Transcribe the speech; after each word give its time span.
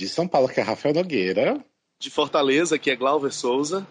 De 0.00 0.08
São 0.08 0.26
Paulo, 0.26 0.48
que 0.48 0.58
é 0.58 0.62
Rafael 0.62 0.94
Nogueira. 0.94 1.62
De 2.00 2.08
Fortaleza, 2.08 2.78
que 2.78 2.90
é 2.90 2.96
Glauber 2.96 3.30
Souza. 3.30 3.86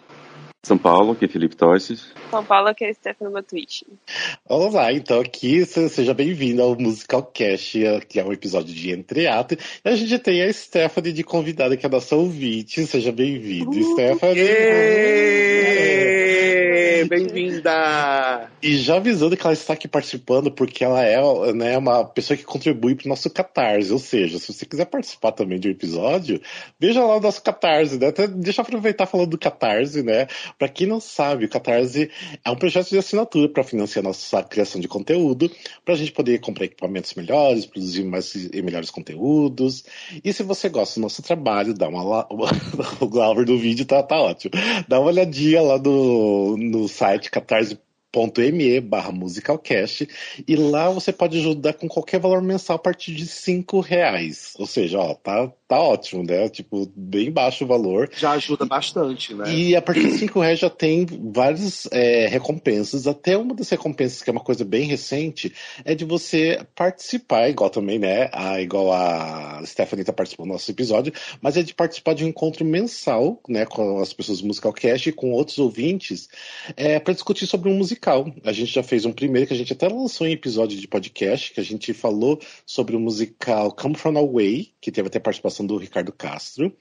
São 0.66 0.76
Paulo, 0.76 1.14
que 1.14 1.26
é 1.26 1.28
Felipe 1.28 1.56
Tostes. 1.56 2.12
São 2.32 2.44
Paulo, 2.44 2.74
que 2.74 2.84
é 2.84 2.92
Stephanie 2.92 3.32
Matwitch. 3.32 3.84
Olá, 4.44 4.92
então 4.92 5.22
aqui 5.22 5.64
seja 5.68 6.12
bem-vindo 6.16 6.64
ao 6.64 6.76
Musical 6.76 7.22
Cast, 7.22 7.78
que 8.08 8.20
é 8.20 8.26
um 8.26 8.34
episódio 8.34 8.74
de 8.74 8.92
entreato. 8.92 9.54
E 9.54 9.88
a 9.88 9.96
gente 9.96 10.18
tem 10.18 10.42
a 10.42 10.52
Stephanie 10.52 11.14
de 11.14 11.24
convidada, 11.24 11.78
que 11.78 11.86
é 11.86 11.88
a 11.88 11.92
nossa 11.92 12.16
ouvinte. 12.16 12.88
Seja 12.88 13.12
bem-vinda, 13.12 13.70
uh, 13.70 13.94
Stephanie. 13.94 15.59
Bem-vinda! 17.10 18.52
E 18.62 18.78
já 18.78 18.98
avisando 18.98 19.36
que 19.36 19.42
ela 19.42 19.52
está 19.52 19.74
aqui 19.74 19.88
participando, 19.88 20.52
porque 20.52 20.84
ela 20.84 21.04
é 21.04 21.18
né, 21.54 21.76
uma 21.76 22.06
pessoa 22.06 22.38
que 22.38 22.44
contribui 22.44 22.94
para 22.94 23.08
o 23.08 23.10
nosso 23.10 23.32
Catarse. 23.32 23.92
Ou 23.92 23.98
seja, 23.98 24.38
se 24.38 24.54
você 24.54 24.64
quiser 24.64 24.86
participar 24.86 25.32
também 25.32 25.60
de 25.60 25.68
um 25.68 25.72
episódio, 25.72 26.40
veja 26.80 27.04
lá 27.04 27.18
o 27.18 27.20
nosso 27.20 27.42
Catarse, 27.42 27.98
né? 27.98 28.10
Até 28.10 28.28
deixa 28.28 28.62
eu 28.62 28.64
aproveitar 28.64 29.08
falando 29.08 29.32
do 29.32 29.40
Catarse, 29.40 30.04
né? 30.04 30.28
Para 30.60 30.70
quem 30.70 30.86
não 30.86 31.00
sabe, 31.00 31.46
o 31.46 31.50
Catarse 31.50 32.12
é 32.46 32.52
um 32.52 32.56
projeto 32.56 32.90
de 32.90 33.00
assinatura 33.00 33.50
para 33.50 33.64
financiar 33.64 34.04
nossa 34.04 34.44
criação 34.44 34.80
de 34.80 34.88
conteúdo, 34.88 35.50
para 35.84 35.96
a 35.96 35.98
gente 35.98 36.12
poder 36.12 36.40
comprar 36.40 36.66
equipamentos 36.66 37.16
melhores, 37.16 37.66
produzir 37.66 38.04
mais 38.04 38.36
e 38.36 38.62
melhores 38.62 38.92
conteúdos. 38.92 39.84
E 40.24 40.32
se 40.32 40.44
você 40.44 40.70
gosta 40.70 41.00
do 41.00 41.02
nosso 41.02 41.24
trabalho, 41.24 41.74
dá 41.74 41.90
uma. 41.90 42.28
o 43.02 43.08
Glauber 43.08 43.46
do 43.46 43.58
vídeo 43.58 43.84
tá, 43.84 44.04
tá 44.04 44.22
ótimo. 44.22 44.52
Dá 44.88 45.00
uma 45.00 45.10
olhadinha 45.10 45.60
lá 45.64 45.80
no, 45.80 46.56
no 46.56 46.88
site 47.00 47.32
catarse.com 47.32 47.90
me 48.52 48.82
barra 48.82 49.12
musicalcast 49.12 50.10
e 50.48 50.56
lá 50.56 50.90
você 50.90 51.14
pode 51.14 51.38
ajudar 51.38 51.74
com 51.74 51.88
qualquer 51.88 52.20
valor 52.20 52.42
mensal 52.42 52.76
a 52.76 52.80
partir 52.80 53.14
de 53.14 53.28
cinco 53.28 53.80
reais. 53.80 54.54
Ou 54.58 54.66
seja, 54.66 55.00
ó, 55.00 55.14
tá, 55.14 55.52
tá 55.70 55.80
ótimo, 55.80 56.24
né? 56.24 56.50
Tipo, 56.50 56.92
bem 56.96 57.32
baixo 57.32 57.64
o 57.64 57.68
valor. 57.68 58.10
Já 58.18 58.32
ajuda 58.32 58.66
bastante, 58.66 59.34
né? 59.34 59.54
E 59.54 59.76
a 59.76 59.82
partir 59.82 60.10
de 60.10 60.18
cinco 60.18 60.40
reais 60.40 60.60
já 60.60 60.70
tem 60.70 61.06
várias 61.06 61.88
é, 61.92 62.28
recompensas. 62.28 63.08
Até 63.08 63.38
uma 63.38 63.54
das 63.54 63.70
recompensas, 63.70 64.22
que 64.22 64.30
é 64.30 64.34
uma 64.34 64.44
coisa 64.44 64.66
bem 64.66 64.88
recente, 64.88 65.54
é 65.86 65.94
de 65.94 66.04
você 66.04 66.60
participar, 66.76 67.50
igual 67.50 67.70
também, 67.70 68.00
né? 68.00 68.30
A, 68.34 68.60
igual 68.62 68.92
a 68.92 69.62
Stephanie 69.66 70.04
tá 70.04 70.12
participando 70.12 70.48
do 70.48 70.54
nosso 70.54 70.70
episódio, 70.72 71.14
mas 71.42 71.56
é 71.56 71.64
de 71.64 71.74
participar 71.74 72.16
de 72.16 72.26
um 72.26 72.28
encontro 72.28 72.66
mensal, 72.66 73.40
né? 73.48 73.66
Com 73.66 74.00
as 74.00 74.12
pessoas 74.12 74.42
do 74.42 74.48
Musicalcast 74.48 75.08
e 75.08 75.14
com 75.14 75.32
outros 75.32 75.60
ouvintes, 75.60 76.28
é, 76.76 77.00
para 77.00 77.14
discutir 77.14 77.46
sobre 77.46 77.70
um 77.70 77.76
musical 77.76 78.00
musical. 78.00 78.32
A 78.44 78.52
gente 78.52 78.72
já 78.72 78.84
fez 78.84 79.06
um 79.06 79.12
primeiro 79.12 79.48
que 79.48 79.54
a 79.54 79.58
gente 79.58 79.74
até 79.74 79.88
lançou 79.88 80.28
em 80.28 80.32
episódio 80.32 80.80
de 80.80 80.88
podcast, 80.88 81.52
que 81.54 81.60
a 81.60 81.64
gente 81.64 81.94
falou 81.94 82.40
sobre 82.66 82.96
o 82.96 83.00
musical 83.00 83.72
Come 83.72 83.96
From 83.96 84.18
Away, 84.18 84.72
que 84.82 84.92
teve 84.92 85.08
até 85.08 85.20
participação 85.20 85.59
do 85.66 85.78
Ricardo 85.78 86.12
Castro. 86.12 86.74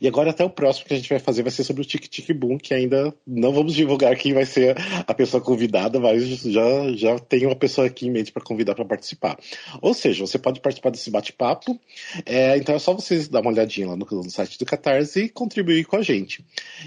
E 0.00 0.06
agora 0.08 0.30
até 0.30 0.44
o 0.44 0.50
próximo 0.50 0.86
que 0.86 0.94
a 0.94 0.96
gente 0.96 1.08
vai 1.08 1.18
fazer 1.18 1.42
vai 1.42 1.50
ser 1.50 1.64
sobre 1.64 1.82
o 1.82 1.84
Tic 1.84 2.06
Tic 2.08 2.32
Boom, 2.32 2.58
que 2.58 2.74
ainda 2.74 3.14
não 3.26 3.52
vamos 3.52 3.74
divulgar 3.74 4.16
quem 4.16 4.32
vai 4.32 4.46
ser 4.46 4.76
a 5.06 5.14
pessoa 5.14 5.42
convidada, 5.42 5.98
mas 6.00 6.24
já, 6.24 6.92
já 6.94 7.18
tem 7.18 7.46
uma 7.46 7.56
pessoa 7.56 7.86
aqui 7.86 8.06
em 8.06 8.10
mente 8.10 8.32
para 8.32 8.42
convidar 8.42 8.74
para 8.74 8.84
participar. 8.84 9.38
Ou 9.80 9.94
seja, 9.94 10.26
você 10.26 10.38
pode 10.38 10.60
participar 10.60 10.90
desse 10.90 11.10
bate-papo. 11.10 11.78
É, 12.24 12.56
então 12.56 12.74
é 12.74 12.78
só 12.78 12.92
vocês 12.92 13.28
dar 13.28 13.40
uma 13.40 13.50
olhadinha 13.50 13.88
lá 13.88 13.96
no, 13.96 14.06
no 14.10 14.30
site 14.30 14.58
do 14.58 14.64
Catarse 14.64 15.22
e 15.22 15.28
contribuir 15.28 15.84
com 15.84 15.96
a 15.96 16.02
gente. 16.02 16.44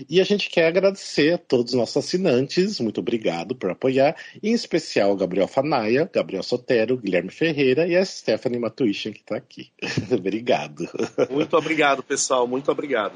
E 0.09 0.19
a 0.19 0.23
gente 0.23 0.49
quer 0.49 0.67
agradecer 0.67 1.33
a 1.33 1.37
todos 1.37 1.73
os 1.73 1.79
nossos 1.79 1.97
assinantes. 1.97 2.79
Muito 2.79 2.99
obrigado 2.99 3.55
por 3.55 3.69
apoiar, 3.69 4.15
em 4.41 4.53
especial 4.53 5.15
Gabriel 5.15 5.47
Fanaia, 5.47 6.09
Gabriel 6.11 6.43
Sotero, 6.43 6.97
Guilherme 6.97 7.31
Ferreira 7.31 7.87
e 7.87 7.95
a 7.95 8.05
Stephanie 8.05 8.59
Matuichan, 8.59 9.11
que 9.11 9.21
está 9.21 9.35
aqui. 9.35 9.69
obrigado. 10.11 10.87
Muito 11.39 11.57
obrigado, 11.57 12.03
pessoal. 12.03 12.47
Muito 12.47 12.71
obrigado. 12.71 13.13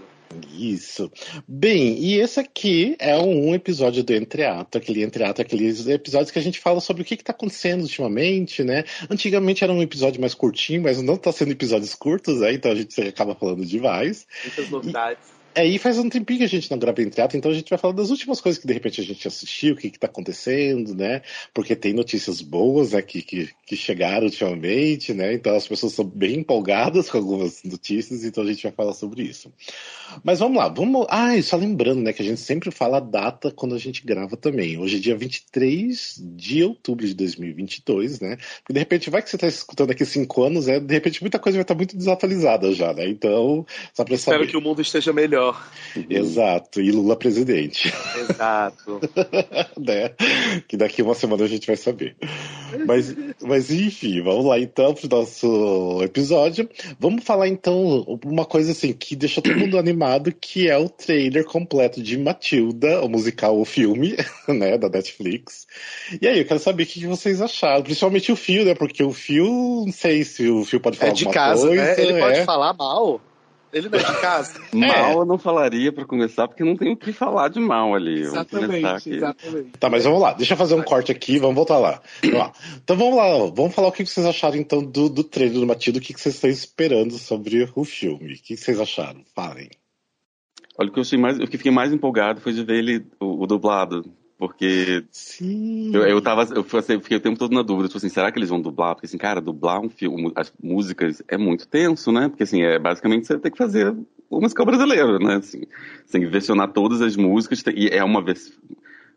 Isso. 0.51 1.11
Bem, 1.47 1.97
e 1.99 2.19
esse 2.19 2.39
aqui 2.39 2.95
é 2.99 3.15
um 3.17 3.53
episódio 3.53 4.03
do 4.03 4.13
Entreato, 4.13 4.77
aquele 4.77 5.03
Entreato, 5.03 5.41
aqueles 5.41 5.85
episódios 5.87 6.31
que 6.31 6.39
a 6.39 6.41
gente 6.41 6.59
fala 6.59 6.79
sobre 6.79 7.03
o 7.03 7.05
que 7.05 7.13
está 7.13 7.31
acontecendo 7.31 7.81
ultimamente, 7.81 8.63
né? 8.63 8.83
Antigamente 9.09 9.63
era 9.63 9.71
um 9.71 9.81
episódio 9.81 10.19
mais 10.19 10.33
curtinho, 10.33 10.81
mas 10.81 11.01
não 11.01 11.15
está 11.15 11.31
sendo 11.31 11.51
episódios 11.51 11.93
curtos, 11.93 12.39
né? 12.39 12.53
Então 12.53 12.71
a 12.71 12.75
gente 12.75 12.99
acaba 13.01 13.35
falando 13.35 13.65
demais. 13.65 14.25
Muitas 14.43 14.69
novidades. 14.69 15.29
E... 15.39 15.42
Aí 15.55 15.77
faz 15.77 15.97
um 15.97 16.09
tempinho 16.09 16.39
que 16.39 16.45
a 16.45 16.49
gente 16.49 16.69
não 16.71 16.77
grava 16.77 17.01
em 17.01 17.09
teatro, 17.09 17.37
então 17.37 17.51
a 17.51 17.53
gente 17.53 17.69
vai 17.69 17.77
falar 17.77 17.93
das 17.93 18.09
últimas 18.09 18.41
coisas 18.41 18.59
que 18.59 18.67
de 18.67 18.73
repente 18.73 18.99
a 18.99 19.03
gente 19.03 19.27
assistiu, 19.27 19.73
o 19.73 19.77
que, 19.77 19.87
está 19.87 20.07
acontecendo, 20.07 20.95
né? 20.95 21.21
Porque 21.53 21.75
tem 21.75 21.93
notícias 21.93 22.41
boas 22.41 22.93
aqui 22.93 23.19
né, 23.19 23.23
que, 23.27 23.49
que 23.65 23.75
chegaram 23.75 24.25
ultimamente, 24.25 25.13
né? 25.13 25.33
Então 25.33 25.55
as 25.55 25.67
pessoas 25.67 25.93
são 25.93 26.05
bem 26.05 26.39
empolgadas 26.39 27.09
com 27.09 27.17
algumas 27.17 27.63
notícias, 27.63 28.23
então 28.23 28.43
a 28.43 28.47
gente 28.47 28.63
vai 28.63 28.71
falar 28.71 28.93
sobre 28.93 29.23
isso. 29.23 29.53
Mas 30.23 30.39
vamos 30.39 30.57
lá, 30.57 30.69
vamos. 30.69 31.05
Ah, 31.09 31.39
só 31.41 31.55
lembrando, 31.55 32.01
né, 32.01 32.13
que 32.13 32.21
a 32.21 32.25
gente 32.25 32.41
sempre 32.41 32.71
fala 32.71 32.97
a 32.97 33.01
data 33.01 33.51
quando 33.51 33.75
a 33.75 33.79
gente 33.79 34.05
grava 34.05 34.35
também. 34.35 34.77
Hoje 34.77 34.97
é 34.97 34.99
dia 34.99 35.15
23 35.15 36.21
de 36.35 36.63
outubro 36.63 37.05
de 37.05 37.13
2022, 37.13 38.19
né? 38.19 38.37
Porque 38.59 38.73
de 38.73 38.79
repente 38.79 39.09
vai 39.09 39.21
que 39.21 39.29
você 39.29 39.35
está 39.35 39.47
escutando 39.47 39.91
aqui 39.91 40.05
cinco 40.05 40.43
anos, 40.43 40.67
né? 40.67 40.79
De 40.79 40.93
repente 40.93 41.21
muita 41.21 41.39
coisa 41.39 41.57
vai 41.57 41.63
estar 41.63 41.75
muito 41.75 41.95
desatualizada 41.95 42.73
já, 42.73 42.93
né? 42.93 43.07
Então, 43.07 43.65
só 43.93 44.03
para 44.03 44.17
saber. 44.17 44.35
Espero 44.35 44.47
que 44.47 44.57
o 44.57 44.61
mundo 44.61 44.81
esteja 44.81 45.13
melhor 45.13 45.42
Exato, 46.09 46.81
e 46.81 46.91
Lula 46.91 47.15
presidente. 47.15 47.93
Exato. 48.17 48.99
né? 49.77 50.11
Que 50.67 50.75
daqui 50.75 51.01
uma 51.01 51.13
semana 51.13 51.43
a 51.43 51.47
gente 51.47 51.67
vai 51.67 51.75
saber. 51.75 52.15
Mas, 52.85 53.15
mas 53.41 53.71
enfim, 53.71 54.21
vamos 54.23 54.45
lá 54.45 54.59
então 54.59 54.93
pro 54.93 55.07
nosso 55.09 55.99
episódio. 56.01 56.67
Vamos 56.99 57.23
falar 57.23 57.47
então 57.47 58.19
uma 58.25 58.45
coisa 58.45 58.71
assim 58.71 58.93
que 58.93 59.15
deixa 59.15 59.41
todo 59.41 59.55
mundo 59.55 59.77
animado, 59.77 60.31
que 60.31 60.67
é 60.67 60.77
o 60.77 60.89
trailer 60.89 61.45
completo 61.45 62.01
de 62.01 62.17
Matilda, 62.17 63.01
o 63.03 63.09
musical, 63.09 63.59
o 63.59 63.65
filme, 63.65 64.15
né, 64.47 64.77
da 64.77 64.89
Netflix. 64.89 65.67
E 66.21 66.27
aí, 66.27 66.39
eu 66.39 66.45
quero 66.45 66.59
saber 66.59 66.83
o 66.83 66.87
que 66.87 67.05
vocês 67.05 67.41
acharam, 67.41 67.83
principalmente 67.83 68.31
o 68.31 68.35
Fio, 68.35 68.65
né, 68.65 68.73
porque 68.73 69.03
o 69.03 69.13
Fio, 69.13 69.83
não 69.85 69.93
sei 69.93 70.23
se 70.23 70.49
o 70.49 70.65
Fio 70.65 70.79
pode 70.79 70.97
falar 70.97 71.11
é 71.11 71.15
de 71.15 71.25
casa, 71.29 71.67
coisa, 71.67 71.83
né? 71.83 71.95
Ele 71.97 72.13
é... 72.13 72.19
pode 72.19 72.45
falar 72.45 72.73
mal. 72.73 73.21
Ele 73.73 73.89
não 73.89 73.99
é 73.99 74.03
de 74.03 74.21
casa? 74.21 74.61
mal 74.71 74.89
é. 74.89 75.13
eu 75.15 75.25
não 75.25 75.37
falaria 75.37 75.91
para 75.91 76.05
começar, 76.05 76.47
porque 76.47 76.63
não 76.63 76.77
tem 76.77 76.93
o 76.93 76.97
que 76.97 77.11
falar 77.11 77.49
de 77.49 77.59
mal 77.59 77.95
ali. 77.95 78.21
Exatamente, 78.21 79.09
exatamente. 79.09 79.71
Tá, 79.79 79.89
mas 79.89 80.03
vamos 80.03 80.21
lá, 80.21 80.33
deixa 80.33 80.53
eu 80.53 80.57
fazer 80.57 80.75
um 80.75 80.83
corte 80.83 81.11
aqui, 81.11 81.39
vamos 81.39 81.55
voltar 81.55 81.79
lá. 81.79 82.01
Vamos 82.21 82.37
lá. 82.37 82.53
Então 82.83 82.95
vamos 82.95 83.15
lá, 83.15 83.51
vamos 83.53 83.73
falar 83.73 83.87
o 83.87 83.91
que 83.91 84.05
vocês 84.05 84.25
acharam 84.25 84.57
então 84.57 84.83
do, 84.83 85.09
do 85.09 85.23
trailer 85.23 85.59
do 85.59 85.67
Matilda, 85.67 85.97
o 85.99 86.01
que 86.01 86.13
vocês 86.13 86.35
estão 86.35 86.49
esperando 86.49 87.17
sobre 87.17 87.67
o 87.75 87.83
filme. 87.83 88.33
O 88.33 88.37
que 88.37 88.55
vocês 88.55 88.79
acharam? 88.79 89.23
Falem. 89.35 89.69
Olha, 90.77 90.89
o 90.89 90.91
que 90.91 90.99
eu 90.99 91.03
achei 91.03 91.19
mais, 91.19 91.39
o 91.39 91.47
que 91.47 91.57
fiquei 91.57 91.71
mais 91.71 91.91
empolgado 91.91 92.41
foi 92.41 92.53
de 92.53 92.63
ver 92.63 92.77
ele, 92.77 93.05
o, 93.19 93.43
o 93.43 93.47
dublado, 93.47 94.03
porque 94.43 95.05
Sim. 95.09 95.95
Eu, 95.95 96.01
eu 96.01 96.21
tava, 96.21 96.45
eu 96.53 96.65
fiquei 96.65 97.15
o 97.15 97.21
tempo 97.21 97.39
todo 97.39 97.55
na 97.55 97.61
dúvida, 97.61 97.87
tipo 97.87 97.97
assim, 97.97 98.09
será 98.09 98.29
que 98.29 98.37
eles 98.37 98.49
vão 98.49 98.59
dublar? 98.59 98.93
Porque 98.93 99.05
assim, 99.05 99.17
cara, 99.17 99.39
dublar 99.39 99.79
um 99.79 99.87
filme, 99.89 100.33
as 100.35 100.51
músicas 100.61 101.23
é 101.29 101.37
muito 101.37 101.65
tenso, 101.65 102.11
né? 102.11 102.27
Porque 102.27 102.43
assim, 102.43 102.61
é 102.61 102.77
basicamente 102.77 103.25
você 103.25 103.39
tem 103.39 103.49
que 103.49 103.57
fazer 103.57 103.95
o 104.29 104.41
musical 104.41 104.65
brasileiro, 104.65 105.17
né? 105.17 105.35
Assim, 105.35 105.61
você 106.05 106.11
tem 106.11 106.21
que 106.21 106.27
versionar 106.27 106.73
todas 106.73 107.01
as 107.01 107.15
músicas, 107.15 107.63
e 107.73 107.87
é 107.87 108.03
uma 108.03 108.21
vez. 108.21 108.51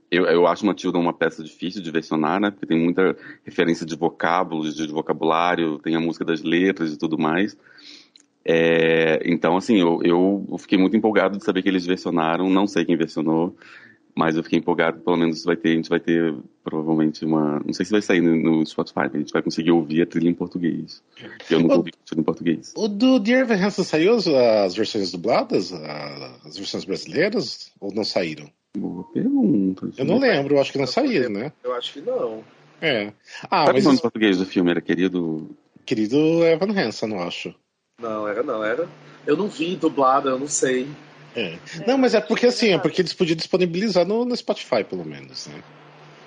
Eu, 0.09 0.26
eu 0.26 0.47
acho 0.47 0.64
Matilda 0.64 0.97
uma 0.97 1.12
peça 1.12 1.43
difícil 1.43 1.82
de 1.82 1.91
versionar, 1.91 2.41
né? 2.41 2.53
Porque 2.53 2.66
tem 2.66 2.78
muita 2.78 3.16
referência 3.44 3.84
de 3.84 3.97
vocábulos, 3.97 4.76
de 4.76 4.87
vocabulário, 4.87 5.81
tem 5.81 5.97
a 5.97 6.00
música 6.00 6.25
das 6.25 6.44
letras 6.44 6.93
e 6.93 6.97
tudo 6.97 7.19
mais. 7.19 7.56
É, 8.44 9.20
então, 9.25 9.56
assim, 9.56 9.81
eu, 9.81 10.00
eu 10.04 10.56
fiquei 10.56 10.78
muito 10.78 10.97
empolgado 10.97 11.37
de 11.37 11.44
saber 11.44 11.62
que 11.62 11.69
eles 11.69 11.84
versionaram, 11.84 12.48
não 12.48 12.69
sei 12.69 12.84
quem 12.84 12.97
versionou, 12.97 13.56
mas 14.16 14.34
eu 14.34 14.43
fiquei 14.43 14.59
empolgado, 14.59 15.00
pelo 15.00 15.19
menos 15.19 15.44
vai 15.44 15.56
ter, 15.56 15.69
a 15.69 15.75
gente 15.75 15.91
vai 15.91 16.00
ter 16.00 16.34
provavelmente 16.65 17.22
uma. 17.22 17.60
Não 17.62 17.75
sei 17.75 17.84
se 17.84 17.93
vai 17.93 18.00
sair 18.00 18.22
no, 18.22 18.34
no 18.34 18.66
Spotify, 18.66 19.00
a 19.12 19.19
gente 19.19 19.31
vai 19.31 19.43
conseguir 19.43 19.72
ouvir 19.72 20.00
a 20.00 20.06
trilha 20.06 20.31
em 20.31 20.34
português. 20.34 21.03
Eu 21.50 21.60
nunca 21.60 21.77
ouvi 21.77 21.91
a 21.91 22.06
trilha 22.06 22.21
em 22.22 22.25
português. 22.25 22.72
O 22.75 22.88
do 22.88 23.19
Dear 23.19 23.43
Evan 23.43 23.66
Hansen 23.66 23.84
saiu 23.84 24.15
as, 24.15 24.26
as, 24.26 24.75
versões 24.75 25.12
dubladas? 25.12 25.70
As 25.70 26.56
versões 26.56 26.87
brasileiras? 26.87 27.70
Ou 27.79 27.93
não 27.93 28.05
saíram? 28.05 28.50
Boa 28.75 29.05
pergunta. 29.05 29.90
Eu 29.99 30.06
não 30.06 30.19
lembro, 30.19 30.55
eu 30.55 30.61
acho 30.62 30.73
que 30.73 30.79
não 30.79 30.87
saíram, 30.87 31.29
né? 31.29 31.52
Eu 31.62 31.75
acho 31.75 31.93
que 31.93 32.00
não. 32.00 32.43
É. 32.81 33.12
Ah, 33.50 33.67
Sabe 33.67 33.73
mas. 33.75 33.85
O 33.85 33.88
nome 33.88 34.00
português 34.00 34.38
do 34.38 34.46
filme 34.46 34.70
era 34.70 34.81
querido. 34.81 35.50
Querido 35.85 36.43
Evan 36.43 36.73
Hansen, 36.73 37.12
eu 37.12 37.20
acho. 37.20 37.55
Não, 38.00 38.26
era 38.26 38.43
não, 38.43 38.64
era. 38.64 38.88
Eu 39.26 39.37
não 39.37 39.49
vi 39.49 39.76
dublada, 39.76 40.31
eu 40.31 40.38
não 40.38 40.49
sei. 40.49 40.88
É. 41.37 41.59
Não, 41.87 41.99
mas 41.99 42.15
é 42.15 42.21
porque 42.21 42.47
assim, 42.47 42.71
é 42.71 42.79
porque 42.79 43.03
eles 43.03 43.12
podiam 43.12 43.37
disponibilizar 43.37 44.06
no, 44.06 44.25
no 44.25 44.35
Spotify, 44.35 44.83
pelo 44.83 45.05
menos, 45.05 45.47
né? 45.49 45.62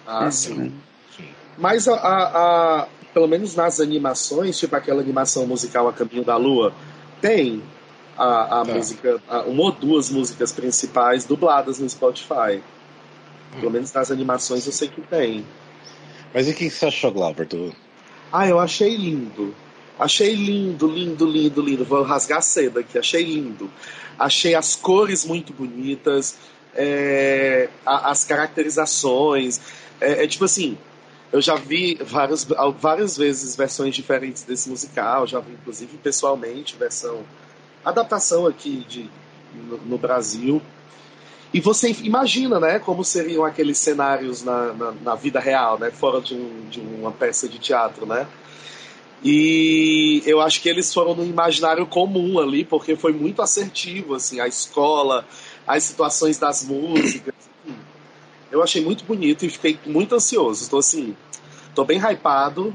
Ah, 0.05 0.29
sim. 0.29 0.71
sim. 1.17 1.27
Mas 1.57 1.87
a, 1.87 1.95
a, 1.95 2.81
a, 2.81 2.87
pelo 3.11 3.27
menos 3.27 3.55
nas 3.55 3.79
animações, 3.79 4.57
tipo 4.59 4.75
aquela 4.75 5.01
animação 5.01 5.47
musical 5.47 5.87
A 5.87 5.93
Caminho 5.93 6.23
da 6.23 6.37
Lua, 6.37 6.73
tem 7.19 7.63
a, 8.15 8.61
a 8.61 8.65
tá. 8.65 8.73
música, 8.73 9.21
a, 9.27 9.41
uma 9.41 9.63
ou 9.63 9.71
duas 9.71 10.11
músicas 10.11 10.51
principais 10.51 11.25
dubladas 11.25 11.79
no 11.79 11.89
Spotify. 11.89 12.61
Pelo 13.53 13.67
hum. 13.67 13.71
menos 13.71 13.91
nas 13.91 14.11
animações 14.11 14.67
eu 14.67 14.71
sei 14.71 14.89
que 14.89 15.01
tem. 15.01 15.43
Mas 16.31 16.47
e 16.47 16.51
o 16.51 16.53
que 16.53 16.69
você 16.69 16.85
achou, 16.85 17.11
Glauber? 17.11 17.47
Do... 17.47 17.73
Ah, 18.31 18.47
eu 18.47 18.59
achei 18.59 18.95
lindo. 18.95 19.55
Achei 19.99 20.33
lindo, 20.33 20.87
lindo, 20.87 21.25
lindo, 21.25 21.61
lindo. 21.61 21.83
Vou 21.83 22.01
rasgar 22.03 22.41
cedo 22.41 22.79
aqui. 22.79 22.97
Achei 22.97 23.21
lindo. 23.21 23.69
Achei 24.17 24.55
as 24.55 24.75
cores 24.75 25.25
muito 25.25 25.53
bonitas, 25.53 26.37
é, 26.73 27.69
as 27.85 28.23
caracterizações. 28.23 29.59
É, 29.99 30.23
é, 30.23 30.27
tipo 30.27 30.45
assim, 30.45 30.77
eu 31.31 31.41
já 31.41 31.55
vi 31.55 31.99
várias, 32.01 32.47
várias 32.79 33.17
vezes 33.17 33.55
versões 33.55 33.93
diferentes 33.93 34.43
desse 34.43 34.69
musical. 34.69 35.27
Já 35.27 35.41
vi, 35.41 35.51
inclusive, 35.51 35.97
pessoalmente, 35.97 36.77
versão. 36.77 37.23
Adaptação 37.83 38.47
aqui 38.47 38.85
de, 38.87 39.09
no, 39.53 39.77
no 39.79 39.97
Brasil. 39.97 40.61
E 41.53 41.59
você 41.59 41.91
imagina, 42.03 42.59
né, 42.59 42.77
como 42.77 43.03
seriam 43.03 43.43
aqueles 43.43 43.77
cenários 43.79 44.43
na, 44.43 44.71
na, 44.73 44.91
na 44.91 45.15
vida 45.15 45.39
real, 45.39 45.79
né, 45.79 45.89
fora 45.89 46.21
de, 46.21 46.35
um, 46.35 46.69
de 46.69 46.79
uma 46.79 47.11
peça 47.11 47.49
de 47.49 47.57
teatro, 47.57 48.05
né? 48.05 48.27
E 49.23 50.23
eu 50.25 50.39
acho 50.39 50.61
que 50.61 50.69
eles 50.69 50.93
foram 50.93 51.13
no 51.13 51.25
imaginário 51.25 51.85
comum 51.85 52.39
ali, 52.39 52.63
porque 52.63 52.95
foi 52.95 53.11
muito 53.11 53.41
assertivo, 53.41 54.15
assim, 54.15 54.39
a 54.39 54.47
escola, 54.47 55.27
as 55.67 55.83
situações 55.83 56.37
das 56.37 56.63
músicas. 56.63 57.33
Eu 58.51 58.63
achei 58.63 58.81
muito 58.81 59.03
bonito 59.03 59.45
e 59.45 59.49
fiquei 59.49 59.77
muito 59.85 60.15
ansioso. 60.15 60.63
Estou 60.63 60.79
assim, 60.79 61.15
estou 61.67 61.85
bem 61.85 61.99
hypado, 61.99 62.73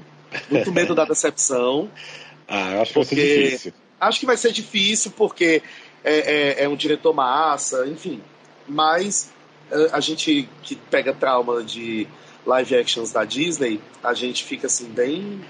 muito 0.51 0.73
medo 0.73 0.95
da 0.95 1.05
decepção. 1.05 1.91
Ah, 2.47 2.73
eu 2.73 2.83
acho 2.83 2.93
que 2.93 2.99
vai 2.99 3.05
ser 3.07 3.17
difícil. 3.17 3.73
Acho 3.99 4.21
que 4.21 4.27
vai 4.27 4.37
ser 4.37 4.53
difícil 4.53 5.11
porque 5.13 5.63
é, 6.05 6.61
é, 6.61 6.65
é 6.65 6.69
um 6.69 6.77
diretor 6.77 7.15
massa, 7.15 7.87
enfim. 7.87 8.21
Mas 8.69 9.33
a 9.91 9.99
gente 9.99 10.47
que 10.63 10.77
pega 10.77 11.15
trauma 11.15 11.65
de 11.65 12.07
live 12.45 12.77
actions 12.77 13.13
da 13.13 13.25
Disney, 13.25 13.81
a 14.03 14.13
gente 14.13 14.45
fica 14.45 14.67
assim 14.67 14.85
bem 14.85 15.41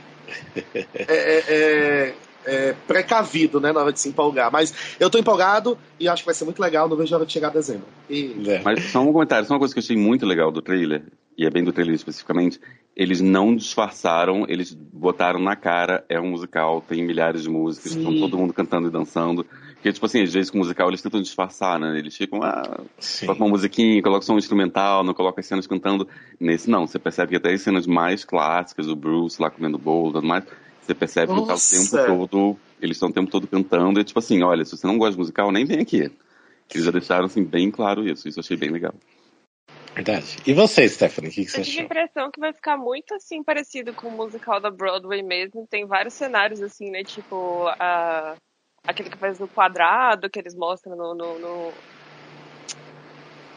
é, 0.54 0.86
é, 0.94 1.44
é, 1.48 2.14
é, 2.46 2.74
precavido, 2.86 3.60
né, 3.60 3.72
na 3.72 3.80
hora 3.80 3.92
de 3.92 4.00
se 4.00 4.08
empolgar. 4.08 4.50
Mas 4.52 4.96
eu 4.98 5.10
tô 5.10 5.18
empolgado 5.18 5.78
e 5.98 6.08
acho 6.08 6.22
que 6.22 6.26
vai 6.26 6.34
ser 6.34 6.44
muito 6.44 6.60
legal, 6.60 6.88
não 6.88 6.96
vejo 6.96 7.14
a 7.14 7.18
hora 7.18 7.26
de 7.26 7.32
chegar 7.32 7.48
a 7.48 7.52
dezembro. 7.52 7.86
E... 8.08 8.34
É. 8.48 8.62
Mas 8.62 8.84
só 8.84 9.00
um 9.00 9.12
comentário, 9.12 9.46
só 9.46 9.54
uma 9.54 9.58
coisa 9.58 9.74
que 9.74 9.80
eu 9.80 9.84
achei 9.84 9.96
muito 9.96 10.26
legal 10.26 10.50
do 10.50 10.62
trailer, 10.62 11.02
e 11.36 11.46
é 11.46 11.50
bem 11.50 11.64
do 11.64 11.72
trailer 11.72 11.94
especificamente, 11.94 12.60
eles 12.96 13.20
não 13.20 13.56
disfarçaram, 13.56 14.44
eles 14.48 14.72
botaram 14.72 15.40
na 15.40 15.56
cara, 15.56 16.04
é 16.08 16.20
um 16.20 16.30
musical, 16.30 16.80
tem 16.80 17.04
milhares 17.04 17.42
de 17.42 17.48
músicas, 17.48 17.92
estão 17.92 18.16
todo 18.18 18.38
mundo 18.38 18.52
cantando 18.52 18.88
e 18.88 18.90
dançando. 18.90 19.44
Porque, 19.84 19.92
tipo 19.92 20.06
assim, 20.06 20.22
às 20.22 20.32
vezes 20.32 20.50
com 20.50 20.56
musical 20.56 20.88
eles 20.88 21.02
tentam 21.02 21.20
disfarçar, 21.20 21.78
né? 21.78 21.98
Eles 21.98 22.16
ficam, 22.16 22.42
ah, 22.42 22.80
colocam 23.20 23.46
uma 23.46 23.50
musiquinha, 23.50 24.02
colocam 24.02 24.22
só 24.22 24.32
um 24.32 24.38
instrumental, 24.38 25.04
não 25.04 25.12
colocam 25.12 25.40
as 25.40 25.46
cenas 25.46 25.66
cantando. 25.66 26.08
Nesse 26.40 26.70
não, 26.70 26.86
você 26.86 26.98
percebe 26.98 27.32
que 27.32 27.36
até 27.36 27.52
as 27.52 27.60
cenas 27.60 27.86
mais 27.86 28.24
clássicas, 28.24 28.88
o 28.88 28.96
Bruce 28.96 29.42
lá 29.42 29.50
comendo 29.50 29.76
bolo 29.76 30.08
e 30.08 30.12
tudo 30.14 30.26
mais, 30.26 30.42
você 30.80 30.94
percebe 30.94 31.34
Nossa. 31.34 31.42
que 31.42 31.48
tá 31.48 31.54
o 31.54 32.06
tempo 32.06 32.16
todo, 32.16 32.58
eles 32.80 32.96
estão 32.96 33.10
o 33.10 33.12
tempo 33.12 33.30
todo 33.30 33.46
cantando. 33.46 34.00
E 34.00 34.04
tipo 34.04 34.18
assim, 34.18 34.42
olha, 34.42 34.64
se 34.64 34.74
você 34.74 34.86
não 34.86 34.96
gosta 34.96 35.12
de 35.12 35.18
musical, 35.18 35.52
nem 35.52 35.66
vem 35.66 35.80
aqui. 35.80 36.10
Eles 36.72 36.86
já 36.86 36.90
deixaram, 36.90 37.26
assim, 37.26 37.44
bem 37.44 37.70
claro 37.70 38.08
isso. 38.08 38.26
Isso 38.26 38.38
eu 38.38 38.42
achei 38.42 38.56
bem 38.56 38.70
legal. 38.70 38.94
Verdade. 39.94 40.38
E 40.46 40.54
você, 40.54 40.88
Stephanie, 40.88 41.28
o 41.28 41.32
que, 41.34 41.44
que 41.44 41.50
você 41.50 41.60
achou? 41.60 41.60
Eu 41.60 41.70
tive 41.70 41.82
a 41.82 41.84
impressão 41.84 42.30
que 42.30 42.40
vai 42.40 42.54
ficar 42.54 42.78
muito, 42.78 43.12
assim, 43.12 43.44
parecido 43.44 43.92
com 43.92 44.08
o 44.08 44.12
musical 44.12 44.62
da 44.62 44.70
Broadway 44.70 45.22
mesmo. 45.22 45.66
Tem 45.66 45.84
vários 45.84 46.14
cenários, 46.14 46.62
assim, 46.62 46.90
né? 46.90 47.04
Tipo, 47.04 47.66
a 47.78 48.34
aquele 48.86 49.10
que 49.10 49.18
faz 49.18 49.38
no 49.38 49.48
quadrado, 49.48 50.30
que 50.30 50.38
eles 50.38 50.54
mostram 50.54 50.96
no. 50.96 51.14
no, 51.14 51.38
no, 51.38 51.84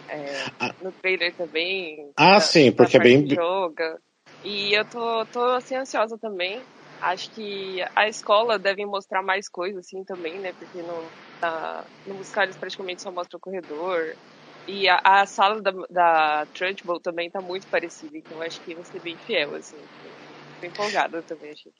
é, 0.09 0.45
ah. 0.59 0.73
no 0.81 0.93
trailer 0.93 1.35
também. 1.35 2.11
Ah, 2.15 2.39
sim, 2.39 2.71
porque 2.71 2.97
é 2.97 2.99
bem. 2.99 3.27
Joga. 3.27 3.99
E 4.43 4.77
eu 4.77 4.85
tô, 4.85 5.25
tô 5.27 5.41
assim, 5.55 5.75
ansiosa 5.75 6.17
também. 6.17 6.65
Acho 7.01 7.31
que 7.33 7.83
a 7.95 8.07
escola 8.07 8.57
deve 8.57 8.85
mostrar 8.85 9.21
mais 9.21 9.47
coisas, 9.49 9.85
assim, 9.85 10.03
também, 10.03 10.39
né? 10.39 10.53
Porque 10.53 10.81
no, 10.81 11.13
na, 11.41 11.85
no 12.05 12.15
musical 12.15 12.43
eles 12.43 12.57
praticamente 12.57 13.01
só 13.01 13.11
mostram 13.11 13.37
o 13.37 13.41
corredor. 13.41 14.15
E 14.67 14.87
a, 14.89 14.99
a 15.03 15.25
sala 15.25 15.61
da, 15.61 15.71
da 15.89 16.47
Trunchbull 16.53 16.99
também 16.99 17.29
tá 17.29 17.41
muito 17.41 17.67
parecida, 17.69 18.17
então 18.17 18.41
acho 18.41 18.61
que 18.63 18.75
vai 18.75 18.83
ser 18.83 18.99
bem 18.99 19.17
fiel, 19.17 19.55
assim. 19.55 19.77
Tô 20.59 20.67
empolgada 20.67 21.23
também, 21.23 21.51
achei. 21.51 21.71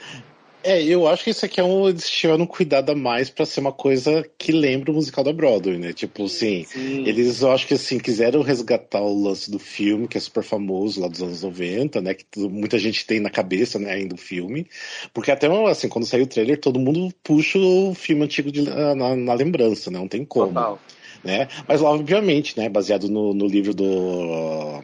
É, 0.63 0.83
eu 0.83 1.07
acho 1.07 1.23
que 1.23 1.29
isso 1.29 1.45
aqui 1.45 1.59
é 1.59 1.63
um. 1.63 1.87
Eles 1.87 2.09
tiveram 2.09 2.45
cuidado 2.45 2.91
a 2.91 2.95
mais 2.95 3.29
pra 3.29 3.45
ser 3.45 3.59
uma 3.59 3.71
coisa 3.71 4.25
que 4.37 4.51
lembra 4.51 4.91
o 4.91 4.95
musical 4.95 5.23
da 5.23 5.31
Broadway, 5.31 5.77
né? 5.77 5.93
Tipo, 5.93 6.25
assim, 6.25 6.65
Sim. 6.65 7.07
eles 7.07 7.41
eu 7.41 7.51
acho 7.51 7.67
que 7.67 7.75
assim, 7.75 7.99
quiseram 7.99 8.41
resgatar 8.41 8.99
o 8.99 9.23
lance 9.23 9.51
do 9.51 9.59
filme, 9.59 10.07
que 10.07 10.17
é 10.17 10.21
super 10.21 10.43
famoso 10.43 10.99
lá 10.99 11.07
dos 11.07 11.21
anos 11.21 11.43
90, 11.43 12.01
né? 12.01 12.13
Que 12.15 12.25
muita 12.39 12.77
gente 12.79 13.05
tem 13.05 13.19
na 13.19 13.29
cabeça, 13.29 13.77
né, 13.79 13.91
ainda 13.93 14.15
o 14.15 14.17
filme. 14.17 14.67
Porque 15.13 15.31
até 15.31 15.47
assim, 15.69 15.87
quando 15.87 16.05
saiu 16.05 16.25
o 16.25 16.27
trailer, 16.27 16.59
todo 16.59 16.79
mundo 16.79 17.13
puxa 17.23 17.59
o 17.59 17.93
filme 17.93 18.23
antigo 18.23 18.51
de, 18.51 18.63
na, 18.63 19.15
na, 19.15 19.33
lembrança, 19.33 19.91
né? 19.91 19.99
Não 19.99 20.07
tem 20.07 20.25
como. 20.25 20.47
Total. 20.47 20.79
Né? 21.23 21.47
Mas 21.67 21.81
obviamente, 21.81 22.57
né, 22.57 22.67
baseado 22.67 23.09
no, 23.09 23.33
no 23.33 23.47
livro 23.47 23.73
do, 23.73 24.81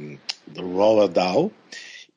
do 0.48 0.62
Roald 0.74 1.14
Dahl, 1.14 1.52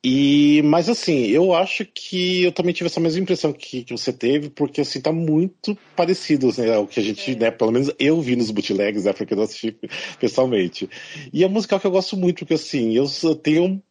e, 0.08 0.62
mas 0.62 0.88
assim, 0.88 1.26
eu 1.26 1.52
acho 1.52 1.84
que 1.84 2.44
eu 2.44 2.52
também 2.52 2.72
tive 2.72 2.86
essa 2.86 3.00
mesma 3.00 3.20
impressão 3.20 3.52
que, 3.52 3.82
que 3.82 3.92
você 3.92 4.12
teve, 4.12 4.48
porque 4.50 4.82
assim, 4.82 5.00
tá 5.00 5.10
muito 5.10 5.76
parecido, 5.96 6.48
né, 6.56 6.78
o 6.78 6.86
que 6.86 7.00
a 7.00 7.02
gente, 7.02 7.32
é. 7.32 7.34
né, 7.34 7.50
pelo 7.50 7.72
menos 7.72 7.90
eu 7.98 8.20
vi 8.20 8.36
nos 8.36 8.52
bootlegs, 8.52 9.02
né, 9.02 9.12
porque 9.12 9.32
eu 9.34 9.36
não 9.36 9.42
assisti 9.42 9.76
pessoalmente. 10.20 10.88
E 11.32 11.42
é 11.42 11.48
um 11.48 11.50
musical 11.50 11.80
que 11.80 11.88
eu 11.88 11.90
gosto 11.90 12.16
muito, 12.16 12.38
porque 12.38 12.54
assim, 12.54 12.94
eu 12.94 13.34
tenho 13.34 13.82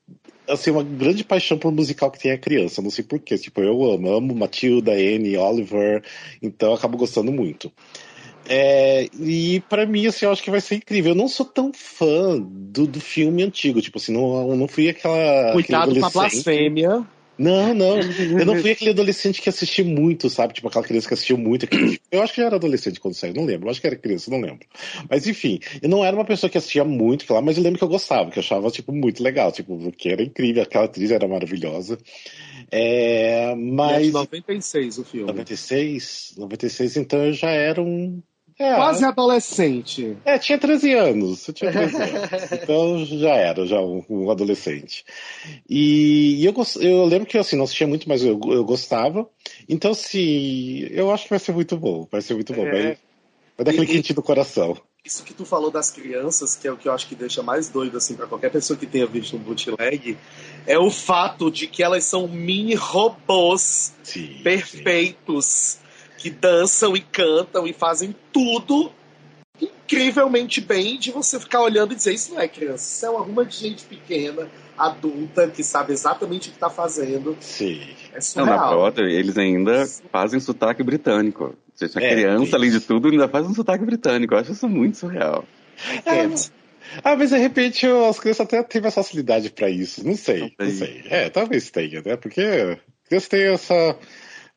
assim, 0.48 0.72
uma 0.72 0.84
grande 0.84 1.22
paixão 1.26 1.58
por 1.58 1.70
musical 1.74 2.10
que 2.10 2.20
tem 2.20 2.32
a 2.32 2.38
criança, 2.38 2.82
não 2.82 2.90
sei 2.90 3.04
porquê, 3.04 3.38
tipo, 3.38 3.60
eu 3.60 3.84
amo, 3.84 4.10
amo 4.10 4.34
Matilda, 4.34 4.94
Anne, 4.94 5.36
Oliver, 5.36 6.02
então 6.42 6.70
eu 6.70 6.76
acabo 6.76 6.98
gostando 6.98 7.30
muito. 7.30 7.70
É, 8.48 9.10
e 9.20 9.60
para 9.62 9.86
mim, 9.86 10.06
assim, 10.06 10.26
eu 10.26 10.32
acho 10.32 10.44
que 10.44 10.52
vai 10.52 10.62
ser 10.62 10.76
incrível. 10.76 11.12
Eu 11.12 11.18
não 11.18 11.28
sou 11.28 11.46
tão 11.46 11.72
fã 11.74 12.40
do, 12.40 12.86
do 12.86 13.00
filme 13.00 13.44
antigo, 13.44 13.82
tipo 13.82 13.98
assim, 13.98 14.14
não, 14.14 14.56
não 14.56 14.68
fui 14.68 14.90
aquela. 14.90 15.52
Cuidado 15.54 16.00
com 16.00 16.06
a 16.06 16.10
blasfêmia. 16.10 17.06
Não, 17.38 17.74
não. 17.74 18.00
Eu 18.00 18.46
não 18.46 18.56
fui 18.58 18.72
aquele 18.72 18.92
adolescente 18.92 19.42
que 19.42 19.50
assistiu 19.50 19.86
muito, 19.86 20.30
sabe? 20.30 20.54
Tipo 20.54 20.70
aquela 20.70 20.86
criança 20.86 21.08
que 21.08 21.14
assistiu 21.14 21.38
muito. 21.38 21.68
Eu 22.12 22.22
acho 22.22 22.34
que 22.34 22.40
já 22.40 22.48
era 22.48 22.56
adolescente 22.56 23.00
quando 23.00 23.14
saiu, 23.14 23.34
não 23.34 23.46
lembro. 23.46 23.68
Eu 23.68 23.72
acho 23.72 23.82
que 23.82 23.88
era 23.88 23.96
criança, 23.96 24.32
não 24.32 24.40
lembro. 24.40 24.66
Mas 25.10 25.28
enfim, 25.28 25.60
eu 25.82 25.90
não 25.90 26.04
era 26.04 26.16
uma 26.16 26.26
pessoa 26.26 26.50
que 26.50 26.58
assistia 26.58 26.86
muito, 26.86 27.26
claro, 27.26 27.46
mas 27.46 27.58
eu 27.58 27.64
lembro 27.64 27.78
que 27.78 27.84
eu 27.84 27.90
gostava, 27.90 28.32
que 28.32 28.40
eu 28.40 28.44
achava, 28.44 28.72
tipo, 28.72 28.94
muito 28.94 29.22
legal. 29.22 29.52
Tipo, 29.52 29.92
que 29.92 30.10
era 30.10 30.24
incrível, 30.24 30.64
aquela 30.64 30.86
atriz 30.86 31.12
era 31.12 31.28
maravilhosa. 31.28 31.98
É, 32.72 33.54
mas. 33.56 34.06
E 34.06 34.10
é 34.10 34.14
96 34.14 34.98
o 34.98 35.04
filme. 35.04 35.28
96? 35.28 36.36
96, 36.38 36.98
então 36.98 37.26
eu 37.26 37.34
já 37.34 37.50
era 37.50 37.82
um 37.82 38.22
é, 38.58 38.76
Quase 38.76 39.04
adolescente. 39.04 40.18
É, 40.24 40.40
tinha 40.40 40.58
13 40.58 40.94
anos. 40.94 41.50
Tinha 41.54 41.72
13 41.72 41.96
anos. 41.96 42.52
então 42.64 43.06
já 43.06 43.36
era, 43.36 43.66
já 43.66 43.82
um, 43.82 44.04
um 44.10 44.32
adolescente. 44.32 45.04
E, 45.70 46.42
e 46.42 46.46
eu, 46.46 46.54
eu 46.80 47.06
lembro 47.06 47.28
que 47.28 47.38
assim, 47.38 47.58
não 47.58 47.66
assistia 47.66 47.86
muito, 47.86 48.08
mas 48.08 48.24
eu, 48.24 48.40
eu 48.46 48.64
gostava. 48.64 49.30
Então, 49.68 49.92
assim, 49.92 50.88
eu 50.92 51.12
acho 51.12 51.24
que 51.24 51.32
vai 51.32 51.40
ser 51.40 51.52
muito 51.52 51.76
bom. 51.76 52.08
Vai 52.10 52.22
ser 52.22 52.34
muito 52.34 52.54
bom. 52.54 52.66
É. 52.66 52.72
Vai, 52.72 52.84
vai 53.58 53.66
dar 53.66 53.72
aquele 53.72 53.88
quentinho 53.88 54.16
do 54.16 54.24
coração. 54.24 54.78
Isso 55.04 55.24
que 55.24 55.34
tu 55.34 55.46
falou 55.46 55.70
das 55.70 55.92
crianças, 55.92 56.56
que 56.56 56.68
é 56.68 56.72
o 56.72 56.78
que 56.78 56.88
eu 56.88 56.94
acho 56.94 57.08
que 57.08 57.14
deixa 57.14 57.44
mais 57.44 57.70
doido 57.70 57.98
assim 57.98 58.16
para 58.16 58.26
qualquer 58.26 58.50
pessoa 58.50 58.80
que 58.80 58.88
tenha 58.88 59.06
visto 59.06 59.36
um 59.36 59.40
bootleg, 59.40 60.18
é 60.66 60.80
o 60.80 60.90
fato 60.90 61.52
de 61.52 61.68
que 61.68 61.84
elas 61.84 62.06
são 62.06 62.28
mini 62.28 62.74
robôs 62.74 63.94
sim, 64.02 64.40
perfeitos. 64.42 65.46
Sim 65.46 65.85
que 66.18 66.30
dançam 66.30 66.96
e 66.96 67.02
cantam 67.02 67.68
e 67.68 67.74
fazem 67.74 68.16
tudo 68.32 68.92
incrivelmente 69.62 70.60
bem 70.60 70.98
de 70.98 71.12
você 71.12 71.40
ficar 71.40 71.62
olhando 71.62 71.94
e 71.94 71.96
dizer 71.96 72.14
isso 72.14 72.34
não 72.34 72.42
é 72.42 72.48
criança, 72.48 72.84
isso 72.84 73.06
é 73.06 73.10
uma 73.10 73.22
ruma 73.22 73.46
de 73.46 73.56
gente 73.56 73.86
pequena, 73.86 74.50
adulta, 74.78 75.48
que 75.48 75.64
sabe 75.64 75.94
exatamente 75.94 76.50
o 76.50 76.52
que 76.52 76.58
está 76.58 76.70
fazendo. 76.70 77.38
Sim. 77.40 77.82
É 78.14 78.20
surreal. 78.20 78.58
Não, 78.58 78.64
na 78.64 78.70
Broadway, 78.70 79.14
eles 79.14 79.38
ainda 79.38 79.86
fazem 80.12 80.40
sotaque 80.40 80.84
britânico. 80.84 81.56
Você 81.74 81.86
é, 81.86 82.10
criança, 82.10 82.56
além 82.56 82.72
de 82.72 82.80
tudo, 82.80 83.10
ainda 83.10 83.28
faz 83.28 83.46
um 83.46 83.54
sotaque 83.54 83.86
britânico. 83.86 84.34
Eu 84.34 84.40
acho 84.40 84.52
isso 84.52 84.68
muito 84.68 84.98
surreal. 84.98 85.46
É, 86.06 86.26
ah, 87.04 87.16
mas 87.16 87.30
de 87.32 87.38
repente 87.38 87.86
as 87.86 88.20
crianças 88.20 88.46
até 88.46 88.64
têm 88.64 88.82
mais 88.82 88.94
facilidade 88.94 89.50
para 89.50 89.70
isso. 89.70 90.06
Não 90.06 90.16
sei, 90.16 90.54
não, 90.58 90.68
não 90.68 90.72
sei. 90.72 91.04
É, 91.10 91.30
talvez 91.30 91.70
tenha, 91.70 92.02
né? 92.06 92.16
Porque 92.16 92.78
crianças 93.08 93.30
têm 93.30 93.44
essa 93.48 93.98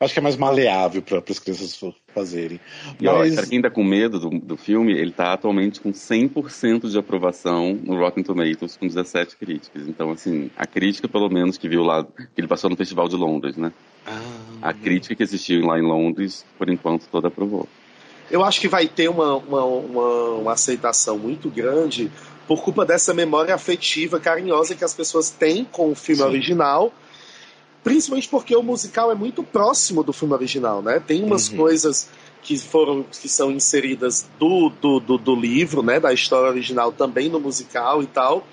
acho 0.00 0.12
que 0.12 0.20
é 0.20 0.22
mais 0.22 0.36
maleável 0.36 1.02
para 1.02 1.18
as 1.28 1.38
crianças 1.38 1.78
fazerem. 2.14 2.60
E 3.00 3.04
Mas... 3.04 3.34
para 3.34 3.46
quem 3.46 3.60
tá 3.60 3.68
com 3.68 3.82
medo 3.82 4.20
do, 4.20 4.30
do 4.30 4.56
filme, 4.56 4.92
ele 4.92 5.10
tá 5.10 5.32
atualmente 5.32 5.80
com 5.80 5.90
100% 5.90 6.88
de 6.88 6.98
aprovação 6.98 7.74
no 7.82 7.98
Rotten 7.98 8.22
Tomatoes, 8.22 8.76
com 8.76 8.86
17 8.86 9.36
críticas. 9.36 9.88
Então, 9.88 10.12
assim, 10.12 10.50
a 10.56 10.66
crítica, 10.66 11.08
pelo 11.08 11.28
menos, 11.28 11.58
que 11.58 11.68
viu 11.68 11.82
lá, 11.82 12.04
que 12.04 12.28
ele 12.40 12.46
passou 12.46 12.70
no 12.70 12.76
Festival 12.76 13.08
de 13.08 13.16
Londres, 13.16 13.56
né? 13.56 13.72
Ah, 14.06 14.68
a 14.70 14.72
crítica 14.72 15.14
que 15.16 15.22
assistiu 15.22 15.66
lá 15.66 15.78
em 15.78 15.82
Londres, 15.82 16.46
por 16.56 16.68
enquanto, 16.70 17.08
toda 17.10 17.28
aprovou. 17.28 17.68
Eu 18.30 18.44
acho 18.44 18.60
que 18.60 18.68
vai 18.68 18.86
ter 18.86 19.08
uma, 19.08 19.36
uma, 19.36 19.64
uma, 19.64 20.30
uma 20.34 20.52
aceitação 20.52 21.18
muito 21.18 21.50
grande 21.50 22.10
por 22.46 22.62
culpa 22.62 22.84
dessa 22.86 23.12
memória 23.12 23.54
afetiva, 23.54 24.20
carinhosa 24.20 24.74
que 24.74 24.84
as 24.84 24.94
pessoas 24.94 25.30
têm 25.30 25.64
com 25.64 25.90
o 25.90 25.94
filme 25.94 26.22
Sim. 26.22 26.28
original 26.28 26.92
principalmente 27.88 28.28
porque 28.28 28.54
o 28.54 28.62
musical 28.62 29.10
é 29.10 29.14
muito 29.14 29.42
próximo 29.42 30.02
do 30.02 30.12
filme 30.12 30.34
original, 30.34 30.82
né? 30.82 31.00
Tem 31.00 31.24
umas 31.24 31.48
uhum. 31.48 31.56
coisas 31.56 32.10
que 32.42 32.58
foram 32.58 33.02
que 33.02 33.30
são 33.30 33.50
inseridas 33.50 34.28
do, 34.38 34.68
do, 34.68 35.00
do, 35.00 35.16
do, 35.16 35.34
livro, 35.34 35.82
né, 35.82 35.98
da 35.98 36.12
história 36.12 36.50
original 36.50 36.92
também 36.92 37.30
no 37.30 37.40
musical 37.40 38.02
e 38.02 38.06
tal 38.06 38.46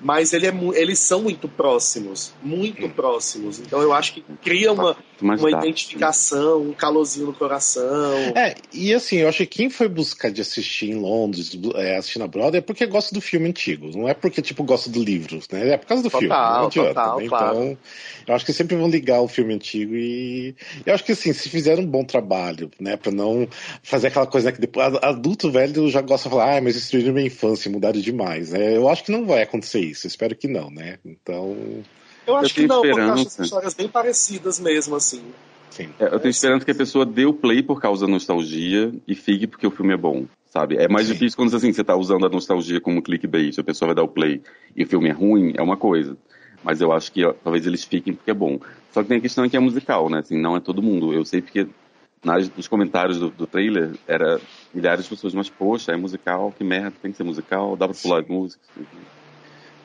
mas 0.00 0.32
ele 0.32 0.46
é, 0.46 0.52
eles 0.74 0.98
são 0.98 1.22
muito 1.22 1.48
próximos, 1.48 2.32
muito 2.42 2.88
próximos. 2.90 3.58
Então 3.58 3.80
eu 3.80 3.92
acho 3.92 4.14
que 4.14 4.24
cria 4.42 4.72
uma, 4.72 4.96
uma 5.20 5.50
identificação, 5.50 6.62
um 6.62 6.72
calorzinho 6.72 7.26
no 7.26 7.32
coração. 7.32 8.14
É, 8.34 8.54
e 8.72 8.92
assim, 8.92 9.16
eu 9.16 9.28
acho 9.28 9.38
que 9.38 9.46
quem 9.46 9.70
foi 9.70 9.88
buscar 9.88 10.30
de 10.30 10.40
assistir 10.40 10.90
em 10.90 10.94
Londres, 10.94 11.58
é, 11.76 11.96
assistir 11.96 12.18
na 12.18 12.26
Broadway, 12.26 12.58
é 12.58 12.62
porque 12.62 12.86
gosta 12.86 13.14
do 13.14 13.20
filme 13.20 13.48
antigo, 13.48 13.90
não 13.96 14.08
é 14.08 14.14
porque, 14.14 14.42
tipo, 14.42 14.62
gosta 14.62 14.90
do 14.90 15.02
livro, 15.02 15.40
né? 15.50 15.70
É 15.70 15.76
por 15.76 15.86
causa 15.86 16.02
do 16.02 16.10
total, 16.10 16.20
filme. 16.20 16.34
Não 16.34 16.66
adianta, 16.66 16.88
total, 16.88 17.18
né? 17.18 17.28
Claro. 17.28 17.56
Então, 17.56 17.78
eu 18.26 18.34
acho 18.34 18.44
que 18.44 18.52
sempre 18.52 18.76
vão 18.76 18.88
ligar 18.88 19.20
o 19.20 19.28
filme 19.28 19.54
antigo 19.54 19.94
e 19.94 20.54
eu 20.84 20.94
acho 20.94 21.04
que 21.04 21.12
assim, 21.12 21.32
se 21.32 21.48
fizeram 21.48 21.82
um 21.82 21.86
bom 21.86 22.04
trabalho, 22.04 22.70
né, 22.80 22.96
pra 22.96 23.12
não 23.12 23.48
fazer 23.82 24.08
aquela 24.08 24.26
coisa 24.26 24.46
né, 24.46 24.52
que 24.52 24.60
depois 24.60 24.94
adulto 25.02 25.50
velho 25.50 25.88
já 25.88 26.00
gosta 26.00 26.28
de 26.28 26.34
falar, 26.34 26.56
ah, 26.56 26.60
mas 26.60 26.74
destruíram 26.74 27.14
minha 27.14 27.26
infância, 27.26 27.70
mudaram 27.70 28.00
demais. 28.00 28.52
É, 28.52 28.76
eu 28.76 28.88
acho 28.88 29.04
que 29.04 29.12
não 29.12 29.26
vai 29.26 29.42
acontecer 29.42 29.80
isso 29.80 29.93
isso. 29.94 30.06
Espero 30.06 30.36
que 30.36 30.46
não, 30.46 30.70
né? 30.70 30.98
Então. 31.04 31.56
Eu 32.26 32.36
acho 32.36 32.50
eu 32.50 32.54
que 32.54 32.66
não, 32.66 32.84
esperança. 32.84 32.98
porque 32.98 33.10
eu 33.10 33.12
acho 33.14 33.26
as 33.26 33.38
histórias 33.38 33.74
bem 33.74 33.88
parecidas 33.88 34.60
mesmo, 34.60 34.96
assim. 34.96 35.22
Sim. 35.70 35.88
É, 35.98 36.04
eu 36.06 36.20
tenho 36.20 36.30
esperança 36.30 36.64
que 36.64 36.70
a 36.70 36.74
pessoa 36.74 37.04
dê 37.04 37.26
o 37.26 37.32
play 37.32 37.62
por 37.62 37.80
causa 37.80 38.06
da 38.06 38.12
nostalgia 38.12 38.92
e 39.08 39.14
fique 39.14 39.46
porque 39.46 39.66
o 39.66 39.70
filme 39.70 39.92
é 39.92 39.96
bom, 39.96 40.24
sabe? 40.48 40.76
É 40.76 40.88
mais 40.88 41.06
Sim. 41.06 41.14
difícil 41.14 41.36
quando 41.36 41.54
assim, 41.54 41.72
você 41.72 41.80
está 41.80 41.96
usando 41.96 42.24
a 42.26 42.28
nostalgia 42.28 42.80
como 42.80 43.02
clickbait, 43.02 43.58
a 43.58 43.64
pessoa 43.64 43.88
vai 43.88 43.96
dar 43.96 44.04
o 44.04 44.08
play 44.08 44.40
e 44.76 44.84
o 44.84 44.86
filme 44.86 45.08
é 45.08 45.12
ruim, 45.12 45.52
é 45.56 45.62
uma 45.62 45.76
coisa. 45.76 46.16
Mas 46.62 46.80
eu 46.80 46.92
acho 46.92 47.10
que 47.10 47.24
ó, 47.24 47.32
talvez 47.32 47.66
eles 47.66 47.84
fiquem 47.84 48.14
porque 48.14 48.30
é 48.30 48.34
bom. 48.34 48.60
Só 48.92 49.02
que 49.02 49.08
tem 49.08 49.18
a 49.18 49.20
questão 49.20 49.48
que 49.48 49.56
é 49.56 49.60
musical, 49.60 50.08
né? 50.08 50.20
Assim, 50.20 50.40
não 50.40 50.56
é 50.56 50.60
todo 50.60 50.80
mundo. 50.80 51.12
Eu 51.12 51.24
sei 51.24 51.42
porque 51.42 51.66
nas, 52.24 52.48
nos 52.56 52.68
comentários 52.68 53.18
do, 53.18 53.28
do 53.30 53.46
trailer 53.46 53.92
era 54.06 54.40
milhares 54.72 55.04
de 55.04 55.10
pessoas, 55.10 55.34
mas 55.34 55.50
poxa, 55.50 55.92
é 55.92 55.96
musical, 55.96 56.52
que 56.56 56.64
merda, 56.64 56.94
tem 57.02 57.10
que 57.10 57.16
ser 57.16 57.24
musical, 57.24 57.76
dá 57.76 57.86
pra 57.86 57.96
pular 58.00 58.20
as 58.20 58.28
músicas. 58.28 58.66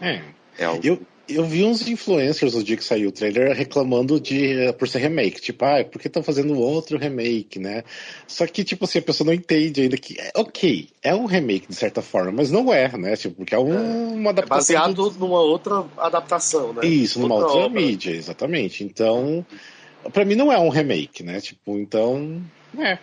É. 0.01 0.22
é 0.58 0.79
eu, 0.84 1.01
eu 1.29 1.46
vi 1.46 1.63
uns 1.63 1.88
influencers 1.88 2.56
no 2.56 2.63
dia 2.63 2.75
que 2.75 2.84
saiu 2.84 3.10
o 3.10 3.12
trailer 3.12 3.56
reclamando 3.56 4.20
de 4.20 4.74
por 4.74 4.88
ser 4.88 5.00
remake. 5.00 5.39
Tipo, 5.39 5.65
ah, 5.65 5.84
por 5.84 6.01
que 6.01 6.08
estão 6.08 6.24
fazendo 6.24 6.58
outro 6.58 6.98
remake, 6.98 7.60
né? 7.60 7.84
Só 8.27 8.48
que, 8.48 8.63
tipo 8.63 8.86
assim, 8.86 9.00
a 9.00 9.01
pessoa 9.01 9.27
não 9.27 9.34
entende 9.34 9.82
ainda 9.82 9.98
que, 9.98 10.20
é, 10.20 10.32
ok, 10.36 10.89
é 11.03 11.13
um 11.13 11.25
remake 11.25 11.68
de 11.68 11.75
certa 11.75 12.01
forma, 12.01 12.32
mas 12.32 12.50
não 12.50 12.74
é, 12.74 12.89
né? 12.98 13.15
Tipo, 13.15 13.36
porque 13.36 13.53
é, 13.53 13.60
um, 13.60 13.74
é 13.74 14.13
uma 14.13 14.29
adaptação. 14.32 14.75
É 14.75 14.79
baseado 14.79 14.96
do... 14.96 15.20
numa 15.20 15.39
outra 15.39 15.86
adaptação, 15.98 16.74
né? 16.74 16.86
Isso, 16.86 17.20
numa 17.20 17.36
outra, 17.36 17.70
mídia, 17.70 18.12
exatamente. 18.12 18.84
Então, 18.84 19.46
para 20.12 20.25
mim 20.25 20.36
não 20.36 20.51
é 20.51 20.58
um 20.58 20.70
remake, 20.70 21.24
né? 21.24 21.39
Tipo, 21.39 21.77
então, 21.77 22.41
é. 22.77 22.98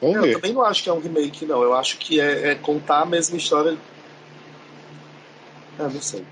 Vamos 0.00 0.16
eu 0.16 0.22
ver. 0.22 0.34
também 0.34 0.52
não 0.54 0.64
acho 0.64 0.82
que 0.82 0.88
é 0.88 0.92
um 0.92 1.00
remake, 1.00 1.44
não. 1.44 1.62
Eu 1.62 1.74
acho 1.74 1.98
que 1.98 2.20
é, 2.20 2.50
é 2.50 2.54
contar 2.54 3.02
a 3.02 3.06
mesma 3.06 3.36
história 3.36 3.76
ah, 5.80 5.88
não 5.88 6.00
sei. 6.00 6.24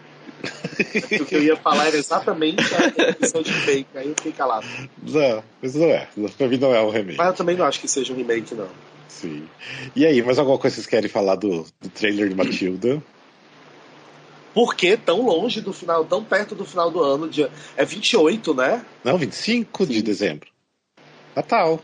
o 1.21 1.25
que 1.25 1.35
eu 1.35 1.43
ia 1.43 1.57
falar 1.57 1.89
era 1.89 1.97
exatamente 1.97 2.63
a 2.75 2.87
definição 2.89 3.43
de 3.43 3.53
fake, 3.53 3.99
aí 3.99 4.09
eu 4.09 4.15
fiquei 4.15 4.33
calado. 4.33 4.67
Não, 5.03 5.43
mas 5.61 5.75
não 5.75 5.87
é. 5.87 6.09
Pra 6.37 6.49
mim 6.49 6.59
não 6.59 6.75
é 6.75 6.81
um 6.81 6.91
remake. 6.91 7.19
Mas 7.19 7.27
eu 7.29 7.35
também 7.35 7.57
não 7.57 7.65
acho 7.65 7.81
que 7.81 7.89
seja 7.89 8.13
um 8.13 8.17
remake, 8.17 8.55
não. 8.55 8.69
Sim. 9.09 9.49
E 9.97 10.07
aí, 10.07 10.23
mais 10.23 10.39
alguma 10.39 10.59
coisa 10.59 10.77
que 10.77 10.83
vocês 10.83 10.87
querem 10.87 11.09
falar 11.09 11.35
do, 11.35 11.67
do 11.81 11.89
trailer 11.89 12.29
de 12.29 12.35
Matilda? 12.35 13.03
Por 14.55 14.75
que 14.75 14.97
tão 14.97 15.23
longe 15.23 15.61
do 15.61 15.73
final, 15.73 16.05
tão 16.05 16.23
perto 16.23 16.55
do 16.55 16.65
final 16.65 16.91
do 16.91 17.03
ano? 17.03 17.29
Dia... 17.29 17.51
É 17.77 17.85
28, 17.85 18.55
né? 18.55 18.85
Não, 19.03 19.19
25 19.19 19.85
Sim. 19.85 19.93
de 19.93 20.03
dezembro. 20.03 20.49
Natal. 21.35 21.81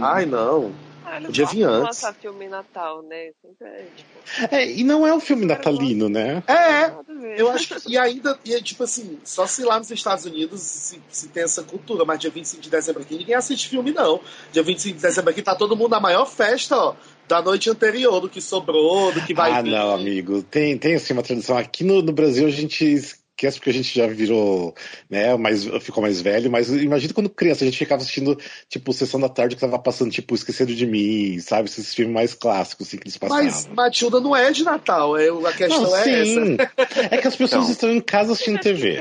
Ai, 0.00 0.26
não. 0.26 0.72
Ah, 1.04 1.20
Podia 1.20 1.46
vir 1.46 1.64
antes. 1.64 1.86
lançar 1.86 2.14
filme 2.14 2.48
Natal, 2.48 3.02
né? 3.02 3.30
É, 3.60 3.84
tipo... 3.96 4.54
é, 4.54 4.70
e 4.72 4.82
não 4.82 5.06
é 5.06 5.14
um 5.14 5.20
filme 5.20 5.44
natalino, 5.44 6.08
né? 6.08 6.42
É, 6.46 7.40
eu 7.40 7.50
acho 7.50 7.80
que. 7.80 7.92
E 7.92 7.98
ainda, 7.98 8.38
e 8.44 8.54
é, 8.54 8.60
tipo 8.60 8.84
assim, 8.84 9.18
só 9.22 9.46
se 9.46 9.62
lá 9.62 9.78
nos 9.78 9.90
Estados 9.90 10.24
Unidos 10.24 10.60
se, 10.60 11.00
se 11.10 11.28
tem 11.28 11.42
essa 11.42 11.62
cultura, 11.62 12.04
mas 12.04 12.18
dia 12.18 12.30
25 12.30 12.62
de 12.62 12.70
dezembro 12.70 13.02
aqui 13.02 13.16
ninguém 13.16 13.34
assiste 13.34 13.68
filme, 13.68 13.92
não. 13.92 14.20
Dia 14.50 14.62
25 14.62 14.96
de 14.96 15.02
dezembro 15.02 15.30
aqui 15.30 15.42
tá 15.42 15.54
todo 15.54 15.76
mundo 15.76 15.90
na 15.90 16.00
maior 16.00 16.26
festa, 16.26 16.76
ó 16.76 16.94
da 17.26 17.40
noite 17.40 17.70
anterior, 17.70 18.20
do 18.20 18.28
que 18.28 18.40
sobrou, 18.40 19.12
do 19.12 19.22
que 19.22 19.32
vai 19.32 19.50
ah, 19.50 19.62
vir. 19.62 19.70
Não, 19.70 19.94
amigo. 19.94 20.42
Tem, 20.42 20.76
tem 20.76 20.94
assim 20.94 21.14
uma 21.14 21.22
tradição. 21.22 21.56
Aqui 21.56 21.82
no, 21.82 22.02
no 22.02 22.12
Brasil 22.12 22.46
a 22.46 22.50
gente 22.50 23.02
que 23.36 23.46
é 23.46 23.50
porque 23.50 23.70
a 23.70 23.72
gente 23.72 23.94
já 23.94 24.06
virou, 24.06 24.74
né, 25.10 25.36
mais, 25.36 25.64
ficou 25.80 26.02
mais 26.02 26.20
velho, 26.20 26.50
mas 26.50 26.68
imagina 26.68 27.12
quando 27.12 27.28
criança 27.28 27.64
a 27.64 27.66
gente 27.66 27.78
ficava 27.78 28.02
assistindo, 28.02 28.38
tipo, 28.68 28.92
Sessão 28.92 29.18
da 29.18 29.28
Tarde 29.28 29.56
que 29.56 29.60
tava 29.60 29.78
passando, 29.78 30.12
tipo, 30.12 30.34
Esquecendo 30.34 30.74
de 30.74 30.86
Mim, 30.86 31.40
sabe? 31.40 31.68
Esses 31.68 31.92
filmes 31.92 32.14
mais 32.14 32.34
clássicos, 32.34 32.86
assim, 32.86 32.96
que 32.96 33.04
eles 33.04 33.18
passavam. 33.18 33.44
Mas 33.44 33.66
Matilda 33.66 34.20
não 34.20 34.36
é 34.36 34.52
de 34.52 34.62
Natal, 34.62 35.16
é, 35.16 35.28
a 35.28 35.52
questão 35.52 35.82
não, 35.82 35.96
é 35.96 36.04
sim. 36.04 36.56
essa. 36.56 36.72
É 37.10 37.18
que 37.18 37.28
as 37.28 37.36
pessoas 37.36 37.64
então, 37.64 37.72
estão 37.72 37.90
em 37.90 38.00
casa 38.00 38.32
assistindo 38.32 38.60
TV. 38.60 39.00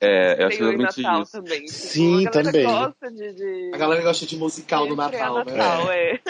É, 0.00 0.42
eu 0.42 0.48
acho 0.48 0.76
Natal 0.76 1.22
isso. 1.22 1.32
também. 1.32 1.64
Tipo, 1.64 1.72
sim, 1.72 2.26
a 2.26 2.30
também. 2.30 2.64
Gosta 2.64 3.10
de, 3.10 3.32
de... 3.32 3.70
A 3.74 3.78
galera 3.78 4.02
gosta 4.02 4.26
de 4.26 4.36
musical 4.36 4.86
no 4.86 4.96
Natal, 4.96 5.44
né? 5.44 5.52
Natal, 5.52 5.90
é. 5.90 6.12
é. 6.12 6.20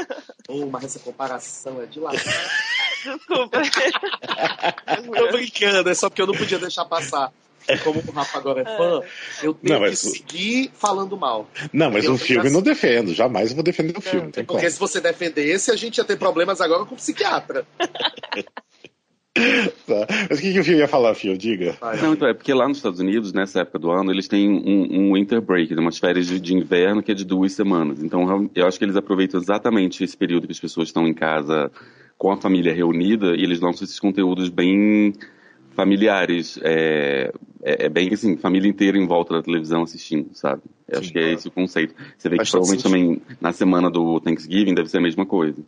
Oh, 0.49 0.67
mas 0.67 0.85
essa 0.85 1.01
comparação 1.01 1.83
é 1.83 1.87
de 1.87 1.99
lá. 1.99 2.13
Desculpa. 3.05 3.63
Tô 5.17 5.33
brincando, 5.33 5.91
é 5.91 5.95
só 5.95 6.09
porque 6.09 6.23
eu 6.23 6.27
não 6.27 6.35
podia 6.35 6.59
deixar 6.59 6.85
passar. 6.85 7.33
Como 7.85 8.03
o 8.07 8.11
Rafa 8.11 8.39
agora 8.39 8.63
é 8.63 8.65
fã, 8.65 9.01
eu 9.43 9.55
tenho 9.55 9.81
não, 9.81 9.89
que 9.89 9.95
seguir 9.95 10.71
falando 10.75 11.17
mal. 11.17 11.49
Não, 11.73 11.93
mas 11.93 12.09
o 12.09 12.19
filme 12.19 12.49
eu 12.49 12.53
não 12.53 12.61
defendo, 12.61 13.15
jamais 13.15 13.53
vou 13.53 13.63
defender 13.63 13.97
o 13.97 14.01
filme. 14.01 14.27
Não, 14.27 14.33
porque 14.33 14.45
como. 14.45 14.71
se 14.71 14.79
você 14.79 15.01
defendesse, 15.01 15.71
a 15.71 15.77
gente 15.77 15.99
ia 15.99 16.05
ter 16.05 16.17
problemas 16.17 16.61
agora 16.61 16.85
com 16.85 16.95
o 16.95 16.99
psiquiatra. 16.99 17.65
Tá. 19.87 20.07
Mas 20.29 20.39
o 20.39 20.43
que, 20.43 20.53
que 20.53 20.61
o 20.61 20.65
Fio 20.65 20.77
ia 20.77 20.87
falar, 20.87 21.15
Fio? 21.15 21.37
Diga. 21.39 21.75
Não, 22.03 22.13
então, 22.13 22.29
é 22.29 22.35
porque 22.35 22.53
lá 22.53 22.69
nos 22.69 22.77
Estados 22.77 23.01
Unidos, 23.01 23.33
nessa 23.33 23.61
época 23.61 23.79
do 23.79 23.91
ano, 23.91 24.13
eles 24.13 24.29
têm 24.29 24.49
um, 24.49 25.09
um 25.09 25.15
winter 25.15 25.41
break, 25.41 25.75
né, 25.75 25.81
umas 25.81 25.99
férias 25.99 26.27
de, 26.27 26.39
de, 26.39 26.55
inverno 26.55 27.03
que 27.03 27.13
é 27.13 27.15
de 27.15 27.25
duas 27.25 27.53
semanas. 27.53 28.03
Então, 28.03 28.51
eu 28.55 28.67
acho 28.67 28.79
que 28.79 28.85
eles 28.85 28.95
aproveitam 28.95 29.41
exatamente 29.41 30.05
esse 30.05 30.17
período 30.17 30.47
que 30.47 30.53
as 30.53 30.61
pessoas 30.61 30.89
estão 30.89 31.07
em 31.07 31.15
casa 31.15 31.71
com 32.19 32.31
a 32.31 32.37
família 32.37 32.75
reunida 32.75 33.35
e 33.37 33.43
eles 33.43 33.61
lançam 33.61 33.85
esses 33.85 33.99
conteúdos 33.99 34.49
bem 34.49 35.13
familiares. 35.75 36.59
É, 36.63 37.33
é, 37.63 37.87
é, 37.87 37.89
bem 37.89 38.13
assim, 38.13 38.37
família 38.37 38.69
inteira 38.69 38.99
em 38.99 39.07
volta 39.07 39.35
da 39.35 39.43
televisão 39.43 39.83
assistindo, 39.83 40.31
sabe? 40.33 40.63
Eu 40.89 40.99
acho 40.99 41.13
que 41.13 41.19
é 41.19 41.33
esse 41.33 41.49
o 41.49 41.51
conceito. 41.51 41.95
Você 42.19 42.29
vê 42.29 42.37
que 42.37 42.51
provavelmente 42.51 42.83
também 42.83 43.23
na 43.41 43.53
semana 43.53 43.89
do 43.89 44.21
Thanksgiving 44.21 44.75
deve 44.75 44.89
ser 44.89 44.99
a 44.99 45.03
mesma 45.03 45.25
coisa. 45.25 45.63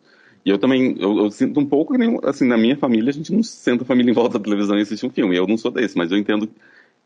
E 0.45 0.51
eu 0.51 0.59
também, 0.59 0.97
eu, 0.99 1.17
eu, 1.19 1.31
sinto 1.31 1.59
um 1.59 1.65
pouco, 1.65 1.95
assim, 2.27 2.47
na 2.47 2.59
minha 2.59 2.77
família 2.77 3.11
a 3.11 3.13
gente 3.13 3.33
não 3.33 3.43
senta 3.43 3.83
a 3.83 3.87
família 3.87 4.11
em 4.11 4.15
volta 4.15 4.39
da 4.39 4.45
televisão 4.45 4.77
e 4.77 4.83
assiste 4.83 5.07
um 5.07 5.11
filme. 5.11 5.37
Eu 5.37 5.47
não 5.47 5.57
sou 5.57 5.71
desse, 5.71 5.97
mas 5.97 6.13
eu 6.13 6.19
entendo, 6.19 6.49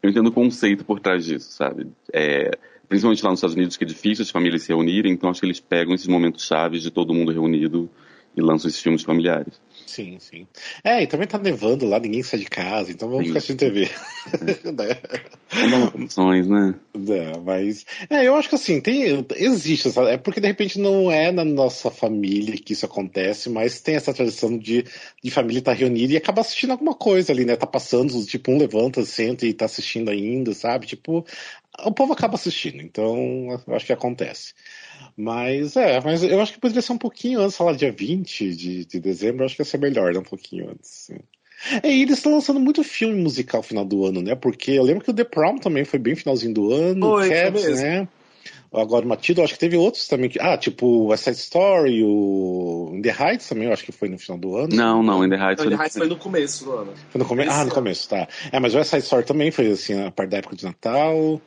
eu 0.02 0.10
entendo 0.10 0.26
o 0.28 0.32
conceito 0.32 0.84
por 0.84 0.98
trás 0.98 1.24
disso, 1.24 1.52
sabe? 1.52 1.86
É, 2.12 2.50
principalmente 2.88 3.22
lá 3.22 3.30
nos 3.30 3.38
Estados 3.38 3.54
Unidos 3.54 3.76
que 3.76 3.84
é 3.84 3.86
difícil 3.86 4.22
as 4.22 4.30
famílias 4.30 4.62
se 4.62 4.70
reunirem, 4.70 5.12
então 5.12 5.30
acho 5.30 5.40
que 5.40 5.46
eles 5.46 5.60
pegam 5.60 5.94
esses 5.94 6.08
momentos 6.08 6.46
chaves 6.46 6.82
de 6.82 6.90
todo 6.90 7.14
mundo 7.14 7.30
reunido 7.30 7.88
e 8.36 8.40
lançam 8.40 8.68
esses 8.68 8.80
filmes 8.80 9.02
familiares. 9.02 9.60
Sim, 9.86 10.18
sim. 10.20 10.46
É, 10.84 11.02
e 11.02 11.06
também 11.06 11.26
tá 11.26 11.38
nevando 11.38 11.86
lá, 11.86 11.98
ninguém 11.98 12.22
sai 12.22 12.38
de 12.40 12.46
casa, 12.46 12.92
então 12.92 13.08
vamos 13.08 13.26
ficar 13.26 13.38
assistindo 13.38 13.58
TV. 13.72 13.90
Opções, 15.94 16.46
né? 16.46 16.74
É, 16.94 17.38
mas. 17.38 17.86
É, 18.10 18.26
eu 18.26 18.36
acho 18.36 18.48
que 18.50 18.54
assim, 18.54 18.80
tem, 18.80 19.26
existe, 19.36 19.90
sabe? 19.90 20.10
é 20.10 20.16
porque 20.18 20.40
de 20.40 20.46
repente 20.46 20.78
não 20.78 21.10
é 21.10 21.32
na 21.32 21.44
nossa 21.44 21.90
família 21.90 22.58
que 22.58 22.74
isso 22.74 22.84
acontece, 22.84 23.48
mas 23.48 23.80
tem 23.80 23.96
essa 23.96 24.12
tradição 24.12 24.56
de, 24.58 24.84
de 25.24 25.30
família 25.30 25.60
estar 25.60 25.72
tá 25.72 25.78
reunida 25.78 26.12
e 26.12 26.16
acaba 26.16 26.42
assistindo 26.42 26.72
alguma 26.72 26.94
coisa 26.94 27.32
ali, 27.32 27.44
né? 27.44 27.56
Tá 27.56 27.66
passando, 27.66 28.24
tipo, 28.26 28.52
um 28.52 28.58
levanta, 28.58 29.04
senta 29.04 29.46
e 29.46 29.54
tá 29.54 29.64
assistindo 29.64 30.10
ainda, 30.10 30.52
sabe? 30.52 30.86
Tipo, 30.86 31.24
o 31.84 31.92
povo 31.92 32.12
acaba 32.12 32.34
assistindo, 32.34 32.80
então 32.80 33.60
eu 33.66 33.74
acho 33.74 33.86
que 33.86 33.92
acontece. 33.92 34.54
Mas 35.16 35.76
é, 35.76 36.00
mas 36.00 36.22
eu 36.22 36.40
acho 36.40 36.52
que 36.52 36.60
poderia 36.60 36.82
ser 36.82 36.92
um 36.92 36.98
pouquinho 36.98 37.40
antes, 37.40 37.56
sei 37.56 37.66
lá, 37.66 37.72
dia 37.72 37.92
20 37.92 38.54
de, 38.54 38.84
de 38.84 39.00
dezembro, 39.00 39.42
eu 39.42 39.46
acho 39.46 39.56
que 39.56 39.62
ia 39.62 39.66
ser 39.66 39.78
melhor, 39.78 40.12
né? 40.12 40.20
Um 40.20 40.24
pouquinho 40.24 40.70
antes. 40.70 41.10
É, 41.82 41.90
e 41.90 42.02
eles 42.02 42.18
estão 42.18 42.32
lançando 42.32 42.60
muito 42.60 42.84
filme 42.84 43.20
musical 43.20 43.60
no 43.60 43.66
final 43.66 43.84
do 43.84 44.04
ano, 44.06 44.22
né? 44.22 44.34
Porque 44.34 44.72
eu 44.72 44.82
lembro 44.82 45.04
que 45.04 45.10
o 45.10 45.14
The 45.14 45.24
Prom 45.24 45.58
também 45.58 45.84
foi 45.84 45.98
bem 45.98 46.14
finalzinho 46.14 46.54
do 46.54 46.72
ano, 46.72 47.10
foi, 47.10 47.28
Cats, 47.28 47.64
foi 47.64 47.74
né? 47.74 48.08
Agora 48.72 49.04
o 49.04 49.08
Matido, 49.08 49.42
acho 49.42 49.54
que 49.54 49.58
teve 49.58 49.76
outros 49.76 50.06
também. 50.06 50.28
Que, 50.28 50.38
ah, 50.40 50.56
tipo 50.56 51.06
West 51.06 51.24
Side 51.24 51.38
Story, 51.38 52.04
o 52.04 52.92
In 52.94 53.00
The 53.00 53.16
Heights 53.18 53.48
também, 53.48 53.66
eu 53.66 53.72
acho 53.72 53.82
que 53.82 53.92
foi 53.92 54.08
no 54.08 54.18
final 54.18 54.38
do 54.38 54.56
ano. 54.56 54.76
Não, 54.76 55.02
não, 55.02 55.24
In 55.24 55.30
The 55.30 55.36
Heights, 55.36 55.64
não, 55.64 55.70
foi, 55.70 55.74
no... 55.74 55.82
Heights 55.82 55.98
foi 55.98 56.08
no 56.08 56.16
começo 56.16 56.64
do 56.64 56.72
ano. 56.72 56.92
Foi 57.08 57.18
no 57.18 57.24
começo? 57.24 57.50
Ah, 57.50 57.64
no 57.64 57.70
começo, 57.70 58.08
tá. 58.08 58.28
É, 58.52 58.60
mas 58.60 58.74
o 58.74 58.78
West 58.78 58.90
Side 58.90 59.04
Story 59.04 59.24
também 59.24 59.50
foi 59.50 59.68
assim, 59.68 59.98
a 60.00 60.10
parte 60.10 60.30
da 60.30 60.38
época 60.38 60.54
de 60.54 60.64
Natal. 60.64 61.40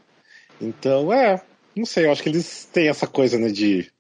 Então, 0.61 1.11
é, 1.11 1.41
não 1.75 1.85
sei, 1.85 2.05
eu 2.05 2.11
acho 2.11 2.21
que 2.21 2.29
eles 2.29 2.65
têm 2.71 2.87
essa 2.87 3.07
coisa, 3.07 3.37
né, 3.37 3.49
de, 3.49 3.91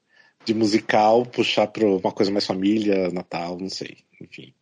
de 0.45 0.53
musical 0.53 1.25
puxar 1.25 1.67
para 1.67 1.85
uma 1.85 2.11
coisa 2.11 2.31
mais 2.31 2.45
família, 2.45 3.09
Natal, 3.11 3.57
não 3.59 3.69
sei. 3.69 3.97
enfim. 4.19 4.53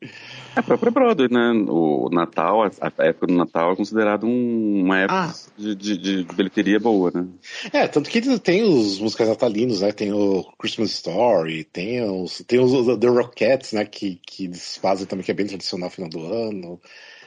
A 0.56 0.64
própria 0.64 0.92
Broadway, 0.92 1.28
né? 1.30 1.52
O 1.68 2.10
Natal, 2.12 2.64
a 2.64 3.06
época 3.06 3.28
do 3.28 3.34
Natal 3.34 3.74
é 3.74 3.76
considerado 3.76 4.26
um, 4.26 4.84
uma 4.84 5.00
época 5.00 5.20
ah. 5.20 5.34
de, 5.58 5.76
de, 5.76 5.98
de, 5.98 6.24
bilheteria 6.34 6.80
boa, 6.80 7.12
né? 7.14 7.28
É, 7.74 7.88
tanto 7.88 8.10
que 8.10 8.22
tem 8.40 8.64
os 8.64 9.00
musicais 9.00 9.30
natalinos, 9.30 9.82
né? 9.82 9.92
Tem 9.92 10.14
o 10.14 10.44
Christmas 10.58 10.92
Story, 10.92 11.64
tem 11.66 12.04
os, 12.04 12.44
tem 12.48 12.60
os 12.60 13.00
The 13.00 13.08
Rockettes, 13.08 13.74
né? 13.74 13.86
Que, 13.86 14.20
que 14.26 14.46
eles 14.46 14.78
fazem 14.78 15.06
também, 15.06 15.26
que 15.26 15.32
é 15.32 15.36
bem 15.36 15.48
tradicional 15.48 15.90
no 15.90 15.96
final 15.96 16.10
do 16.10 16.26
ano. 16.26 16.80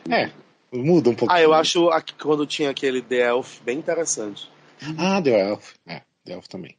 É, 0.09 0.31
muda 0.73 1.11
um 1.11 1.15
pouquinho. 1.15 1.39
Ah, 1.39 1.43
eu 1.43 1.53
acho 1.53 1.89
que 2.05 2.15
quando 2.15 2.47
tinha 2.47 2.71
aquele 2.71 3.03
The 3.03 3.29
Elf 3.29 3.61
bem 3.63 3.79
interessante. 3.79 4.51
Ah, 4.99 5.21
The 5.23 5.31
Elf. 5.31 5.75
É, 5.87 6.03
The 6.25 6.33
Elf 6.35 6.47
também. 6.49 6.79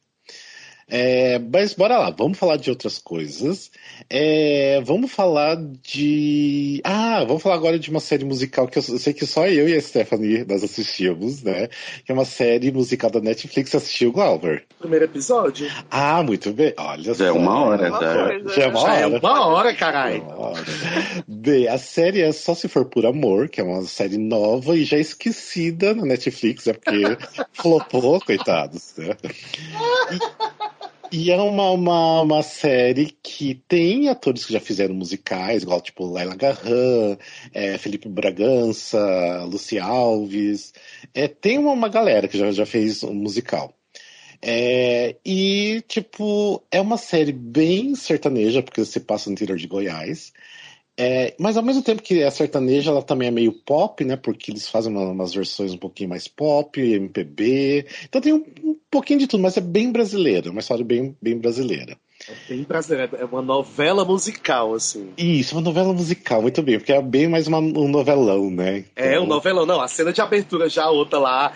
É, 0.88 1.38
mas 1.38 1.74
bora 1.74 1.98
lá, 1.98 2.10
vamos 2.10 2.38
falar 2.38 2.56
de 2.56 2.70
outras 2.70 2.98
coisas. 2.98 3.70
É, 4.08 4.80
vamos 4.84 5.10
falar 5.10 5.56
de. 5.56 6.80
Ah, 6.84 7.24
vamos 7.26 7.42
falar 7.42 7.54
agora 7.54 7.78
de 7.78 7.90
uma 7.90 8.00
série 8.00 8.24
musical 8.24 8.68
que 8.68 8.78
eu 8.78 8.82
sei 8.82 9.12
que 9.12 9.26
só 9.26 9.46
eu 9.46 9.68
e 9.68 9.74
a 9.74 9.80
Stephanie 9.80 10.44
nós 10.44 10.62
assistimos, 10.62 11.42
né? 11.42 11.68
Que 12.04 12.12
é 12.12 12.14
uma 12.14 12.24
série 12.24 12.70
musical 12.70 13.10
da 13.10 13.20
Netflix. 13.20 13.74
Assistiu, 13.74 14.12
Glauber? 14.12 14.64
Primeiro 14.78 15.06
episódio. 15.06 15.70
Ah, 15.90 16.22
muito 16.22 16.52
bem. 16.52 16.74
Olha 16.76 17.02
já 17.02 17.14
só. 17.14 17.24
É 17.24 17.32
uma 17.32 17.64
hora, 17.64 17.90
já. 17.90 18.54
já 18.54 18.62
é 18.64 18.68
uma 18.68 18.80
hora. 18.80 19.10
Já 19.10 19.16
é 19.16 19.18
uma 19.18 19.46
hora, 19.46 19.74
caralho. 19.74 20.24
Bem, 21.26 21.68
a 21.68 21.78
série 21.78 22.20
é 22.20 22.32
Só 22.32 22.54
Se 22.54 22.68
For 22.68 22.84
Por 22.84 23.06
Amor, 23.06 23.48
que 23.48 23.60
é 23.60 23.64
uma 23.64 23.82
série 23.82 24.18
nova 24.18 24.76
e 24.76 24.84
já 24.84 24.98
esquecida 24.98 25.94
na 25.94 26.04
Netflix, 26.04 26.66
é 26.66 26.72
porque 26.72 27.02
flopou, 27.52 28.20
coitados. 28.20 28.94
Né? 28.96 29.16
E... 30.12 30.53
E 31.16 31.30
é 31.30 31.36
uma, 31.36 31.70
uma, 31.70 32.22
uma 32.22 32.42
série 32.42 33.16
que 33.22 33.54
tem 33.68 34.08
atores 34.08 34.44
que 34.44 34.52
já 34.52 34.58
fizeram 34.58 34.96
musicais, 34.96 35.62
igual 35.62 35.80
tipo 35.80 36.04
Laila 36.06 36.34
Garran, 36.34 37.16
é, 37.52 37.78
Felipe 37.78 38.08
Bragança, 38.08 39.44
Luci 39.44 39.78
Alves. 39.78 40.72
É, 41.14 41.28
tem 41.28 41.56
uma, 41.56 41.70
uma 41.70 41.88
galera 41.88 42.26
que 42.26 42.36
já, 42.36 42.50
já 42.50 42.66
fez 42.66 43.04
um 43.04 43.14
musical. 43.14 43.72
É, 44.42 45.14
e, 45.24 45.84
tipo, 45.86 46.60
é 46.68 46.80
uma 46.80 46.98
série 46.98 47.32
bem 47.32 47.94
sertaneja, 47.94 48.60
porque 48.60 48.84
você 48.84 48.98
passa 48.98 49.30
no 49.30 49.34
interior 49.34 49.56
de 49.56 49.68
Goiás. 49.68 50.32
É, 50.96 51.34
mas 51.38 51.56
ao 51.56 51.62
mesmo 51.62 51.82
tempo 51.82 52.02
que 52.02 52.22
a 52.22 52.30
sertaneja 52.30 52.90
ela 52.90 53.02
também 53.02 53.28
é 53.28 53.30
meio 53.30 53.52
pop, 53.52 54.04
né? 54.04 54.16
Porque 54.16 54.50
eles 54.50 54.68
fazem 54.68 54.92
uma, 54.92 55.10
umas 55.10 55.34
versões 55.34 55.72
um 55.72 55.78
pouquinho 55.78 56.10
mais 56.10 56.28
pop, 56.28 56.80
MPB. 56.80 57.86
Então 58.04 58.20
tem 58.20 58.32
um, 58.32 58.44
um 58.62 58.76
pouquinho 58.90 59.18
de 59.18 59.26
tudo, 59.26 59.42
mas 59.42 59.56
é 59.56 59.60
bem 59.60 59.90
brasileira, 59.90 60.50
uma 60.50 60.60
história 60.60 60.84
bem, 60.84 61.16
bem 61.20 61.36
brasileira. 61.36 61.96
É 62.28 62.32
bem 62.48 62.62
brasileira, 62.62 63.18
é 63.18 63.24
uma 63.24 63.42
novela 63.42 64.04
musical, 64.04 64.72
assim. 64.72 65.10
Isso, 65.18 65.54
uma 65.56 65.60
novela 65.60 65.92
musical, 65.92 66.40
muito 66.40 66.62
bem, 66.62 66.78
porque 66.78 66.92
é 66.92 67.02
bem 67.02 67.28
mais 67.28 67.48
uma, 67.48 67.58
um 67.58 67.88
novelão, 67.88 68.50
né? 68.50 68.84
Então... 68.92 69.04
É, 69.04 69.20
um 69.20 69.26
novelão, 69.26 69.66
não. 69.66 69.80
A 69.80 69.88
cena 69.88 70.12
de 70.12 70.20
abertura 70.20 70.68
já 70.68 70.84
a 70.84 70.90
outra 70.90 71.18
lá, 71.18 71.52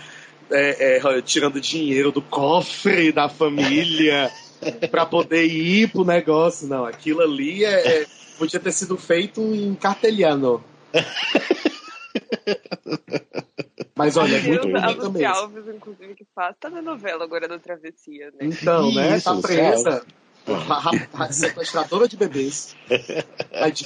é, 0.50 0.96
é, 0.96 1.22
tirando 1.22 1.60
dinheiro 1.60 2.10
do 2.10 2.20
cofre 2.20 3.12
da 3.12 3.28
família 3.28 4.30
para 4.90 5.06
poder 5.06 5.44
ir 5.44 5.90
pro 5.90 6.04
negócio. 6.04 6.66
Não, 6.68 6.84
aquilo 6.84 7.22
ali 7.22 7.64
é, 7.64 8.02
é 8.02 8.06
podia 8.38 8.60
ter 8.60 8.72
sido 8.72 8.96
feito 8.96 9.40
em 9.40 9.74
carteliano. 9.74 10.62
Mas 13.94 14.16
olha, 14.16 14.36
é 14.36 14.40
muito 14.40 14.68
bonito 14.68 15.10
mesmo. 15.10 15.28
Alves, 15.28 15.66
inclusive, 15.74 16.14
que 16.14 16.24
faz, 16.32 16.54
tá 16.60 16.70
na 16.70 16.80
novela 16.80 17.24
agora 17.24 17.48
da 17.48 17.58
Travessia, 17.58 18.30
né? 18.30 18.38
Então, 18.42 18.94
né? 18.94 19.16
Isso, 19.16 19.24
tá 19.24 19.40
presa. 19.40 20.06
A 21.14 21.32
sequestradora 21.32 22.08
de 22.08 22.16
bebês. 22.16 22.74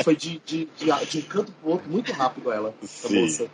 foi 0.02 0.16
de, 0.16 0.40
de, 0.45 0.69
de, 0.76 1.07
de 1.11 1.19
um 1.19 1.23
canto 1.23 1.52
pro 1.52 1.71
outro 1.73 1.90
muito 1.90 2.12
rápido 2.12 2.52
ela, 2.52 2.75
moça. 3.11 3.47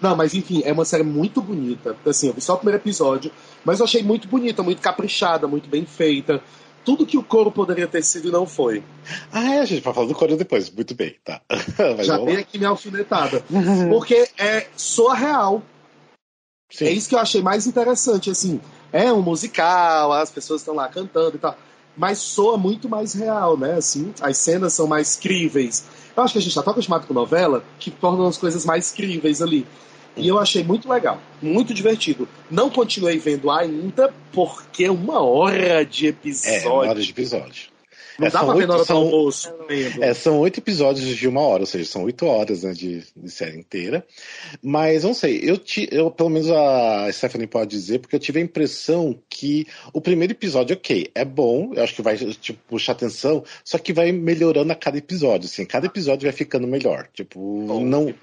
Não, 0.00 0.16
mas 0.16 0.34
enfim, 0.34 0.62
é 0.64 0.72
uma 0.72 0.84
série 0.84 1.02
muito 1.02 1.42
bonita. 1.42 1.96
Assim, 2.06 2.28
eu 2.28 2.34
vi 2.34 2.40
só 2.40 2.54
o 2.54 2.56
primeiro 2.56 2.80
episódio, 2.82 3.30
mas 3.64 3.80
eu 3.80 3.84
achei 3.84 4.02
muito 4.02 4.28
bonita, 4.28 4.62
muito 4.62 4.80
caprichada, 4.80 5.46
muito 5.46 5.68
bem 5.68 5.84
feita 5.84 6.42
tudo 6.84 7.06
que 7.06 7.18
o 7.18 7.22
coro 7.22 7.50
poderia 7.50 7.86
ter 7.86 8.02
sido 8.02 8.32
não 8.32 8.46
foi. 8.46 8.82
Ah, 9.32 9.54
é, 9.54 9.60
a 9.60 9.64
gente 9.64 9.82
vai 9.82 9.92
falar 9.92 10.06
do 10.06 10.14
coro 10.14 10.36
depois. 10.36 10.70
Muito 10.70 10.94
bem, 10.94 11.16
tá. 11.24 11.40
Já 12.02 12.18
dei 12.18 12.36
aqui 12.36 12.58
minha 12.58 12.70
alfinetada. 12.70 13.44
Porque 13.90 14.28
é 14.38 14.66
soa 14.76 15.14
real. 15.14 15.62
Sim. 16.70 16.86
É 16.86 16.90
isso 16.90 17.08
que 17.08 17.14
eu 17.14 17.18
achei 17.18 17.42
mais 17.42 17.66
interessante, 17.66 18.30
assim. 18.30 18.60
É 18.92 19.12
um 19.12 19.22
musical, 19.22 20.12
as 20.12 20.30
pessoas 20.30 20.60
estão 20.60 20.74
lá 20.74 20.88
cantando 20.88 21.36
e 21.36 21.38
tal. 21.38 21.56
Mas 21.96 22.18
soa 22.18 22.56
muito 22.56 22.88
mais 22.88 23.14
real, 23.14 23.56
né? 23.56 23.74
Assim, 23.74 24.12
as 24.20 24.38
cenas 24.38 24.72
são 24.72 24.86
mais 24.86 25.16
críveis. 25.16 25.84
Eu 26.16 26.22
acho 26.22 26.32
que 26.32 26.38
a 26.38 26.42
gente 26.42 26.54
já 26.54 26.62
tá 26.62 26.70
acostumado 26.70 27.06
com 27.06 27.14
novela 27.14 27.64
que 27.78 27.90
tornam 27.90 28.26
as 28.26 28.36
coisas 28.36 28.64
mais 28.64 28.90
críveis 28.90 29.42
ali. 29.42 29.66
E 30.16 30.26
eu 30.26 30.38
achei 30.38 30.62
muito 30.62 30.88
legal, 30.88 31.20
muito 31.40 31.72
divertido. 31.72 32.28
Não 32.50 32.68
continuei 32.68 33.18
vendo 33.18 33.50
ainda, 33.50 34.12
porque 34.32 34.84
é 34.84 34.90
uma 34.90 35.20
hora 35.20 35.84
de 35.84 36.08
episódio. 36.08 36.58
É, 36.58 36.66
uma 36.66 36.74
hora 36.74 37.00
de 37.00 37.10
episódio. 37.10 37.69
Não 38.20 38.26
é, 38.26 38.30
dá 38.30 38.44
pra 38.44 38.54
ver 38.54 38.68
na 38.68 38.74
hora 38.74 38.84
são, 38.84 39.00
do 39.00 39.16
almoço. 39.16 39.54
É, 39.98 40.12
são 40.12 40.38
oito 40.40 40.60
episódios 40.60 41.16
de 41.16 41.26
uma 41.26 41.40
hora, 41.40 41.62
ou 41.62 41.66
seja, 41.66 41.90
são 41.90 42.04
oito 42.04 42.26
horas 42.26 42.64
né, 42.64 42.72
de, 42.72 43.02
de, 43.16 43.30
série 43.30 43.58
inteira. 43.58 44.06
Mas 44.62 45.04
não 45.04 45.14
sei, 45.14 45.40
eu, 45.42 45.56
ti, 45.56 45.88
eu 45.90 46.10
pelo 46.10 46.28
menos 46.28 46.50
a 46.50 47.10
Stephanie 47.10 47.46
pode 47.46 47.70
dizer, 47.70 47.98
porque 47.98 48.14
eu 48.14 48.20
tive 48.20 48.38
a 48.38 48.42
impressão 48.42 49.18
que 49.26 49.66
o 49.94 50.02
primeiro 50.02 50.34
episódio, 50.34 50.76
ok, 50.76 51.10
é 51.14 51.24
bom, 51.24 51.72
eu 51.74 51.82
acho 51.82 51.94
que 51.94 52.02
vai 52.02 52.18
tipo, 52.18 52.58
puxar 52.68 52.92
atenção, 52.92 53.42
só 53.64 53.78
que 53.78 53.94
vai 53.94 54.12
melhorando 54.12 54.70
a 54.70 54.76
cada 54.76 54.98
episódio, 54.98 55.46
assim, 55.46 55.64
cada 55.64 55.86
episódio 55.86 56.28
vai 56.28 56.36
ficando 56.36 56.66
melhor. 56.66 57.08
Tipo, 57.14 57.38
bom, 57.66 57.82
não 57.82 58.14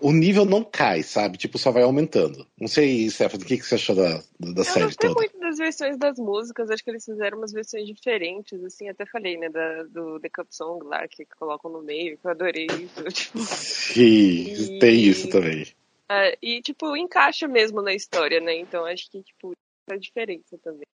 o 0.00 0.12
nível 0.12 0.44
não 0.44 0.62
cai, 0.62 1.02
sabe? 1.02 1.36
Tipo, 1.36 1.58
só 1.58 1.70
vai 1.70 1.82
aumentando. 1.82 2.46
Não 2.58 2.68
sei, 2.68 3.08
Stephanie, 3.10 3.44
o 3.44 3.46
que, 3.48 3.58
que 3.58 3.66
você 3.66 3.74
achou 3.74 3.96
da, 3.96 4.22
da 4.38 4.64
série 4.64 4.94
toda? 4.94 5.12
Eu 5.12 5.14
muito 5.14 5.37
das 5.48 5.58
versões 5.58 5.96
das 5.96 6.18
músicas, 6.18 6.70
acho 6.70 6.84
que 6.84 6.90
eles 6.90 7.04
fizeram 7.04 7.38
umas 7.38 7.52
versões 7.52 7.86
diferentes, 7.86 8.62
assim, 8.62 8.88
até 8.88 9.06
falei, 9.06 9.36
né, 9.38 9.48
da, 9.48 9.84
do 9.84 10.20
The 10.20 10.28
Cup 10.28 10.48
Song 10.50 10.84
lá, 10.86 11.08
que 11.08 11.24
colocam 11.38 11.70
no 11.70 11.82
meio, 11.82 12.18
que 12.18 12.26
eu 12.26 12.30
adorei 12.30 12.66
isso. 12.66 13.02
Tipo... 13.08 13.38
Sim, 13.38 14.74
e... 14.74 14.78
tem 14.78 15.00
isso 15.00 15.28
também. 15.30 15.66
É, 16.10 16.36
e, 16.40 16.60
tipo, 16.60 16.96
encaixa 16.96 17.46
mesmo 17.48 17.82
na 17.82 17.92
história, 17.92 18.40
né? 18.40 18.56
Então 18.56 18.84
acho 18.86 19.10
que, 19.10 19.22
tipo, 19.22 19.52
faz 19.88 20.00
diferença 20.00 20.56
também. 20.62 20.86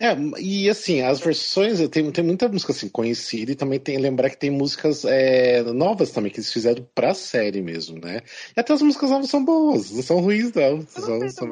É, 0.00 0.40
e 0.40 0.68
assim, 0.68 1.00
as 1.02 1.20
versões, 1.20 1.86
tem, 1.88 2.10
tem 2.10 2.24
muita 2.24 2.48
música 2.48 2.72
assim, 2.72 2.88
conhecida 2.88 3.52
e 3.52 3.54
também 3.54 3.78
tem 3.78 3.98
lembrar 3.98 4.30
que 4.30 4.36
tem 4.36 4.50
músicas 4.50 5.04
é, 5.04 5.62
novas 5.62 6.10
também 6.10 6.32
que 6.32 6.38
eles 6.38 6.52
fizeram 6.52 6.86
pra 6.94 7.14
série 7.14 7.62
mesmo, 7.62 8.00
né? 8.00 8.20
E 8.56 8.60
até 8.60 8.72
as 8.72 8.82
músicas 8.82 9.10
novas 9.10 9.30
são 9.30 9.44
boas, 9.44 9.90
não 9.92 10.02
são 10.02 10.20
ruins, 10.20 10.52
não. 10.52 10.80
São, 10.88 11.28
são, 11.28 11.48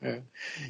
é. 0.00 0.22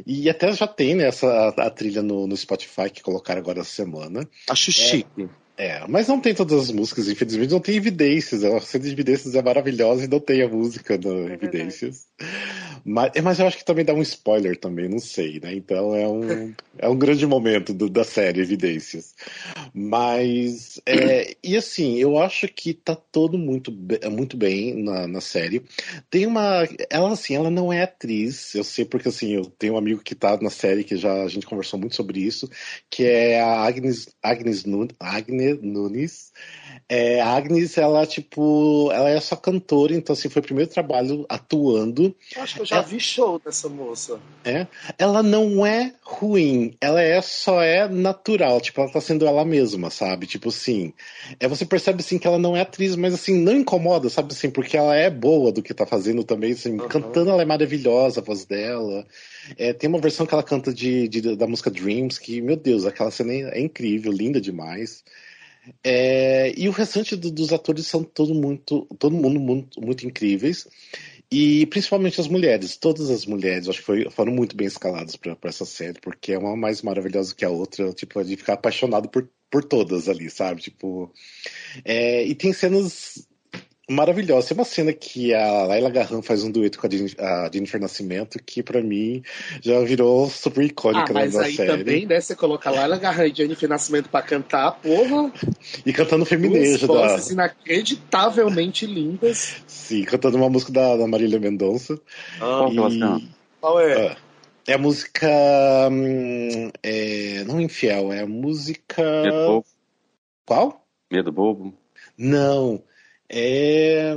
E 0.06 0.28
até 0.30 0.50
já 0.52 0.66
tem 0.66 0.94
né, 0.94 1.04
essa, 1.04 1.26
a, 1.26 1.66
a 1.66 1.70
trilha 1.70 2.02
no, 2.02 2.26
no, 2.26 2.36
Spotify 2.36 2.88
que 2.90 3.02
colocaram 3.02 3.40
agora 3.40 3.60
essa 3.60 3.70
semana. 3.70 4.28
Acho 4.48 4.70
é, 4.70 4.72
chique. 4.72 5.28
É, 5.58 5.84
mas 5.88 6.06
não 6.06 6.20
tem 6.20 6.32
todas 6.32 6.60
as 6.60 6.70
músicas, 6.70 7.08
infelizmente 7.08 7.50
não 7.50 7.58
tem 7.58 7.74
evidências. 7.74 8.44
A 8.44 8.60
cena 8.60 8.84
de 8.84 8.92
evidências 8.92 9.34
é 9.34 9.42
maravilhosa 9.42 10.04
e 10.04 10.08
não 10.08 10.20
tem 10.20 10.40
a 10.40 10.48
música 10.48 10.96
no 10.96 11.28
é 11.28 11.34
Evidências. 11.34 12.06
Mas, 12.84 13.10
é, 13.16 13.20
mas 13.20 13.40
eu 13.40 13.46
acho 13.48 13.58
que 13.58 13.64
também 13.64 13.84
dá 13.84 13.92
um 13.92 14.00
spoiler 14.00 14.56
também, 14.56 14.88
não 14.88 15.00
sei, 15.00 15.40
né? 15.40 15.52
Então 15.52 15.96
é 15.96 16.06
um, 16.06 16.54
é 16.78 16.88
um 16.88 16.96
grande 16.96 17.26
momento 17.26 17.74
do, 17.74 17.88
da 17.88 18.04
série 18.04 18.40
Evidências. 18.40 19.16
Mas, 19.74 20.80
é, 20.86 21.34
e 21.42 21.56
assim, 21.56 21.96
eu 21.98 22.18
acho 22.18 22.46
que 22.46 22.72
tá 22.72 22.94
todo 22.94 23.36
muito, 23.36 23.72
muito 24.12 24.36
bem 24.36 24.80
na, 24.80 25.08
na 25.08 25.20
série. 25.20 25.64
Tem 26.08 26.24
uma. 26.24 26.68
Ela, 26.88 27.10
assim, 27.10 27.34
ela 27.34 27.50
não 27.50 27.72
é 27.72 27.82
atriz, 27.82 28.54
eu 28.54 28.62
sei 28.62 28.84
porque, 28.84 29.08
assim, 29.08 29.34
eu 29.34 29.46
tenho 29.46 29.74
um 29.74 29.78
amigo 29.78 30.02
que 30.04 30.14
tá 30.14 30.38
na 30.40 30.50
série 30.50 30.84
que 30.84 30.96
já 30.96 31.24
a 31.24 31.28
gente 31.28 31.46
conversou 31.46 31.80
muito 31.80 31.96
sobre 31.96 32.20
isso, 32.20 32.48
que 32.88 33.02
é 33.02 33.40
a 33.40 33.62
Agnes, 33.62 34.08
Agnes, 34.22 34.64
Agnes 35.00 35.47
Nunes. 35.54 36.32
É, 36.88 37.20
a 37.20 37.32
Agnes, 37.32 37.76
ela, 37.76 38.06
tipo, 38.06 38.90
ela 38.92 39.10
é 39.10 39.20
só 39.20 39.36
cantora, 39.36 39.94
então, 39.94 40.14
assim, 40.14 40.28
foi 40.28 40.40
o 40.40 40.44
primeiro 40.44 40.70
trabalho 40.70 41.26
atuando. 41.28 42.14
Acho 42.36 42.54
que 42.54 42.60
eu 42.62 42.66
já 42.66 42.78
é, 42.78 42.82
vi 42.82 42.98
show 42.98 43.38
dessa 43.38 43.68
moça. 43.68 44.18
É. 44.44 44.66
Ela 44.98 45.22
não 45.22 45.66
é 45.66 45.92
ruim, 46.02 46.74
ela 46.80 47.02
é 47.02 47.20
só 47.20 47.62
é 47.62 47.86
natural, 47.88 48.60
tipo, 48.60 48.80
ela 48.80 48.90
tá 48.90 49.00
sendo 49.00 49.26
ela 49.26 49.44
mesma, 49.44 49.90
sabe? 49.90 50.26
Tipo 50.26 50.48
assim, 50.48 50.94
é, 51.38 51.46
você 51.46 51.66
percebe, 51.66 52.00
assim, 52.00 52.18
que 52.18 52.26
ela 52.26 52.38
não 52.38 52.56
é 52.56 52.62
atriz, 52.62 52.96
mas, 52.96 53.12
assim, 53.12 53.38
não 53.38 53.52
incomoda, 53.52 54.08
sabe, 54.08 54.32
assim, 54.32 54.50
porque 54.50 54.76
ela 54.76 54.96
é 54.96 55.10
boa 55.10 55.52
do 55.52 55.62
que 55.62 55.74
tá 55.74 55.84
fazendo 55.84 56.24
também, 56.24 56.52
assim, 56.52 56.72
uhum. 56.72 56.88
cantando 56.88 57.30
ela 57.30 57.42
é 57.42 57.46
maravilhosa, 57.46 58.20
a 58.20 58.24
voz 58.24 58.46
dela. 58.46 59.06
É, 59.56 59.72
tem 59.72 59.88
uma 59.88 60.00
versão 60.00 60.26
que 60.26 60.34
ela 60.34 60.42
canta 60.42 60.72
de, 60.72 61.08
de, 61.08 61.36
da 61.36 61.46
música 61.46 61.70
Dreams, 61.70 62.18
que, 62.18 62.40
meu 62.40 62.56
Deus, 62.56 62.86
aquela 62.86 63.10
cena 63.10 63.32
é 63.32 63.60
incrível, 63.60 64.12
linda 64.12 64.40
demais. 64.40 65.04
É, 65.82 66.52
e 66.56 66.68
o 66.68 66.72
restante 66.72 67.16
do, 67.16 67.30
dos 67.30 67.52
atores 67.52 67.86
são 67.86 68.02
todo 68.02 68.34
muito, 68.34 68.86
todo 68.98 69.16
mundo 69.16 69.38
muito, 69.40 69.80
muito 69.80 70.06
incríveis. 70.06 70.66
E 71.30 71.66
principalmente 71.66 72.20
as 72.20 72.28
mulheres, 72.28 72.76
todas 72.76 73.10
as 73.10 73.26
mulheres, 73.26 73.68
acho 73.68 73.80
que 73.80 73.84
foi, 73.84 74.10
foram 74.10 74.32
muito 74.32 74.56
bem 74.56 74.66
escaladas 74.66 75.14
para 75.14 75.36
essa 75.44 75.66
série, 75.66 76.00
porque 76.00 76.32
é 76.32 76.38
uma 76.38 76.56
mais 76.56 76.80
maravilhosa 76.80 77.34
que 77.34 77.44
a 77.44 77.50
outra, 77.50 77.92
tipo, 77.92 78.22
de 78.24 78.36
ficar 78.36 78.54
apaixonado 78.54 79.10
por, 79.10 79.28
por 79.50 79.62
todas 79.62 80.08
ali, 80.08 80.30
sabe? 80.30 80.62
Tipo. 80.62 81.12
É, 81.84 82.24
e 82.24 82.34
tem 82.34 82.52
cenas 82.52 83.27
maravilhosa. 83.88 84.48
Tem 84.48 84.56
uma 84.56 84.64
cena 84.64 84.92
que 84.92 85.34
a 85.34 85.64
Laila 85.64 85.90
Garran 85.90 86.22
faz 86.22 86.44
um 86.44 86.50
dueto 86.50 86.78
com 86.78 86.86
a 86.86 87.50
Jennifer 87.52 87.80
Nascimento 87.80 88.38
que 88.44 88.62
para 88.62 88.82
mim 88.82 89.22
já 89.62 89.80
virou 89.80 90.28
super 90.28 90.64
icônica 90.64 91.10
ah, 91.10 91.14
mas 91.14 91.32
da 91.32 91.42
aí 91.42 91.54
série. 91.54 91.78
também, 91.78 92.06
né, 92.06 92.20
você 92.20 92.34
coloca 92.36 92.70
Laila 92.70 92.98
Garran 92.98 93.26
e 93.26 93.34
Jennifer 93.34 93.68
Nascimento 93.68 94.08
para 94.08 94.24
cantar, 94.24 94.72
porra. 94.72 95.32
E 95.84 95.92
cantando 95.92 96.24
feminejo. 96.24 96.86
Duas 96.86 97.12
vozes 97.12 97.28
da... 97.28 97.32
inacreditavelmente 97.32 98.86
lindas. 98.86 99.62
Sim, 99.66 100.04
cantando 100.04 100.36
uma 100.36 100.50
música 100.50 100.72
da, 100.72 100.96
da 100.96 101.06
Marília 101.06 101.40
Mendonça. 101.40 101.98
Ah, 102.40 102.66
e... 102.70 103.28
Qual 103.60 103.80
é? 103.80 104.08
Ah, 104.08 104.16
é 104.68 104.74
a 104.74 104.78
música. 104.78 105.26
Hum, 105.90 106.70
é, 106.82 107.42
não 107.44 107.58
infiel, 107.58 108.12
é 108.12 108.20
a 108.20 108.26
música. 108.26 109.02
Medo 109.22 109.46
Bobo. 109.46 109.66
Qual? 110.44 110.86
Medo 111.10 111.32
Bobo. 111.32 111.74
Não. 112.18 112.82
É. 113.28 114.14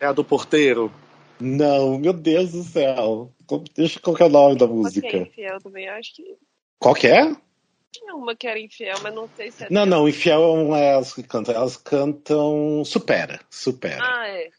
É 0.00 0.06
a 0.06 0.12
do 0.12 0.24
porteiro? 0.24 0.92
Não, 1.40 1.98
meu 1.98 2.12
Deus 2.12 2.52
do 2.52 2.62
céu. 2.62 3.32
Deixa 3.74 4.00
qual 4.00 4.16
que 4.16 4.22
é 4.22 4.26
o 4.26 4.30
nome 4.30 4.56
da 4.56 4.66
música. 4.66 5.08
Que 5.08 5.16
é 5.16 5.22
infiel 5.22 5.60
também, 5.60 5.88
acho 5.88 6.14
que. 6.14 6.36
Qual 6.78 6.94
que 6.94 7.06
é? 7.06 7.34
Tinha 7.92 8.14
uma 8.14 8.34
que 8.34 8.46
era 8.46 8.58
infiel, 8.58 8.96
mas 9.02 9.14
não 9.14 9.28
sei 9.36 9.50
se 9.50 9.64
é. 9.64 9.68
Não, 9.70 9.86
não, 9.86 10.08
infiel 10.08 10.40
não 10.56 10.74
é 10.76 10.92
elas 10.92 11.12
que 11.12 11.22
cantam. 11.22 11.54
Elas 11.54 11.76
cantam 11.76 12.82
Supera. 12.84 13.40
Supera. 13.50 14.02
Ah, 14.02 14.28
é. 14.28 14.50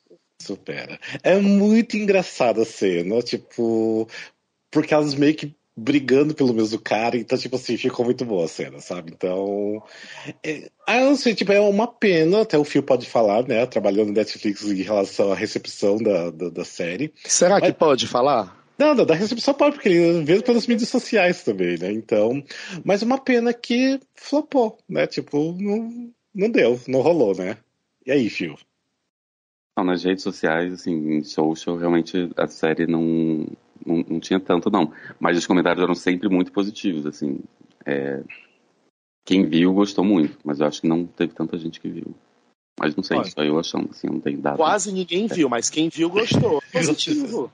Supera. 0.42 1.00
É 1.24 1.36
muito 1.38 1.98
engraçada 1.98 2.62
a 2.62 2.66
cena, 2.66 3.22
tipo. 3.22 4.08
Porque 4.72 4.94
elas 4.94 5.16
meio 5.16 5.36
que 5.36 5.56
brigando 5.78 6.34
pelo 6.34 6.56
mesmo 6.56 6.80
cara, 6.80 7.16
então, 7.16 7.38
tipo 7.38 7.56
assim, 7.56 7.78
ficou 7.78 8.04
muito 8.04 8.26
boa 8.26 8.46
a 8.46 8.48
cena, 8.48 8.80
sabe? 8.80 9.12
Então. 9.14 9.84
É, 10.44 10.72
ah, 10.88 11.02
não 11.02 11.16
sei, 11.16 11.36
tipo, 11.36 11.52
é 11.52 11.60
uma 11.60 11.86
pena, 11.86 12.42
até 12.42 12.58
o 12.58 12.64
Fio 12.64 12.82
pode 12.82 13.06
falar, 13.06 13.48
né? 13.48 13.64
Trabalhando 13.68 14.08
no 14.08 14.14
Netflix 14.14 14.64
em 14.64 14.82
relação 14.82 15.32
à 15.32 15.36
recepção 15.36 15.98
da, 15.98 16.32
da, 16.32 16.50
da 16.50 16.66
série. 16.66 17.14
Será 17.24 17.60
Mas... 17.60 17.70
que 17.70 17.78
pode 17.78 18.08
falar? 18.08 18.58
Não, 18.80 18.94
não, 18.96 19.06
da 19.06 19.14
recepção 19.14 19.54
pode, 19.54 19.76
porque 19.76 19.90
ele 19.90 20.24
vê 20.24 20.42
pelas 20.42 20.66
mídias 20.66 20.90
sociais 20.90 21.44
também, 21.44 21.78
né? 21.78 21.92
Então. 21.92 22.44
Mas 22.84 23.04
uma 23.04 23.20
pena 23.20 23.54
que 23.54 24.00
flopou, 24.16 24.80
né? 24.90 25.06
Tipo, 25.06 25.56
não, 25.60 26.12
não 26.34 26.50
deu, 26.50 26.80
não 26.88 27.02
rolou, 27.02 27.36
né? 27.36 27.58
E 28.06 28.12
aí, 28.12 28.30
Fio? 28.30 28.56
Não, 29.76 29.84
nas 29.84 30.04
redes 30.04 30.24
sociais, 30.24 30.74
assim, 30.74 31.18
em 31.18 31.24
social, 31.24 31.78
realmente 31.78 32.32
a 32.36 32.48
série 32.48 32.88
não, 32.88 33.46
não, 33.86 34.04
não, 34.10 34.20
tinha 34.20 34.40
tanto, 34.40 34.70
não. 34.70 34.92
Mas 35.20 35.38
os 35.38 35.48
comentários 35.48 35.84
eram 35.84 35.96
sempre 35.96 36.30
muito 36.30 36.52
positivos, 36.52 37.06
assim. 37.06 37.40
É... 37.86 38.22
Quem 39.26 39.46
viu 39.46 39.74
gostou 39.74 40.06
muito, 40.06 40.38
mas 40.44 40.60
eu 40.60 40.68
acho 40.68 40.82
que 40.82 40.88
não 40.88 41.06
teve 41.06 41.34
tanta 41.34 41.58
gente 41.58 41.80
que 41.80 41.90
viu. 41.90 42.16
Mas 42.80 42.96
não 42.96 43.04
sei, 43.04 43.18
Olha, 43.18 43.30
só 43.30 43.42
eu 43.44 43.60
achando, 43.60 43.90
assim, 43.90 44.08
não 44.08 44.20
tem 44.20 44.40
dado. 44.40 44.58
Quase 44.58 44.94
ninguém 44.94 45.26
é. 45.26 45.34
viu, 45.34 45.50
mas 45.50 45.70
quem 45.70 45.90
viu 45.90 46.10
gostou. 46.10 46.62
Positivo. 46.72 47.52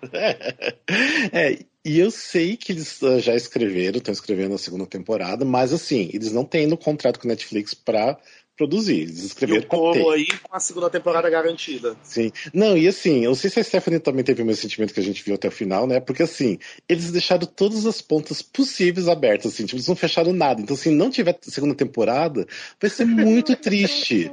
é, 1.32 1.60
e 1.86 1.98
eu 1.98 2.12
sei 2.12 2.58
que 2.58 2.74
eles 2.74 3.02
ah, 3.02 3.20
já 3.20 3.34
escreveram, 3.34 3.98
estão 3.98 4.12
escrevendo 4.12 4.56
a 4.56 4.58
segunda 4.58 4.86
temporada, 4.86 5.46
mas 5.46 5.72
assim, 5.72 6.10
eles 6.14 6.34
não 6.34 6.44
têm 6.44 6.68
no 6.68 6.78
contrato 6.78 7.20
com 7.20 7.28
a 7.28 7.32
Netflix 7.32 7.74
para 7.74 8.20
produzir. 8.56 9.02
Eles 9.02 9.24
escreveram 9.24 9.62
e 9.62 9.66
o 9.66 9.68
como 9.68 10.10
aí 10.12 10.28
com 10.44 10.56
a 10.56 10.60
segunda 10.60 10.90
temporada 10.90 11.30
garantida. 11.30 11.96
Sim. 12.04 12.32
Não, 12.54 12.78
e 12.78 12.88
assim, 12.88 13.24
eu 13.24 13.30
não 13.30 13.36
sei 13.36 13.50
se 13.50 13.60
a 13.60 13.64
Stephanie 13.64 14.00
também 14.00 14.24
teve 14.24 14.42
o 14.42 14.46
mesmo 14.46 14.62
sentimento 14.62 14.94
que 14.94 15.00
a 15.00 15.04
gente 15.04 15.24
viu 15.24 15.36
até 15.36 15.48
o 15.48 15.52
final, 15.52 15.88
né? 15.88 16.00
Porque 16.00 16.24
assim, 16.24 16.58
eles 16.88 17.12
deixaram 17.12 17.46
todas 17.46 17.86
as 17.86 18.02
pontas 18.02 18.42
possíveis 18.42 19.08
abertas, 19.08 19.54
assim, 19.54 19.66
tipo, 19.66 19.78
eles 19.78 19.88
não 19.88 19.96
fecharam 19.96 20.34
nada. 20.34 20.62
Então, 20.62 20.76
se 20.76 20.90
não 20.90 21.10
tiver 21.10 21.38
segunda 21.42 21.76
temporada, 21.76 22.48
vai 22.80 22.90
ser 22.90 23.06
muito 23.06 23.56
triste. 23.58 24.32